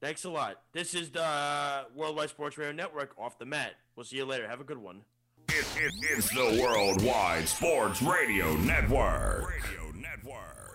Thanks 0.00 0.24
a 0.24 0.30
lot. 0.30 0.56
This 0.72 0.94
is 0.94 1.10
the 1.10 1.24
uh, 1.24 1.84
Worldwide 1.94 2.28
Sports 2.28 2.58
Radio 2.58 2.72
Network 2.72 3.14
off 3.18 3.38
the 3.38 3.46
mat. 3.46 3.72
We'll 3.96 4.04
see 4.04 4.16
you 4.16 4.26
later. 4.26 4.46
Have 4.46 4.60
a 4.60 4.64
good 4.64 4.78
one. 4.78 5.02
It, 5.48 5.66
it, 5.76 5.92
it's 6.02 6.28
the 6.34 6.60
Worldwide 6.62 7.48
Sports 7.48 8.02
Radio 8.02 8.54
Network. 8.56 9.48
Radio 9.48 9.92
Network. 9.94 10.65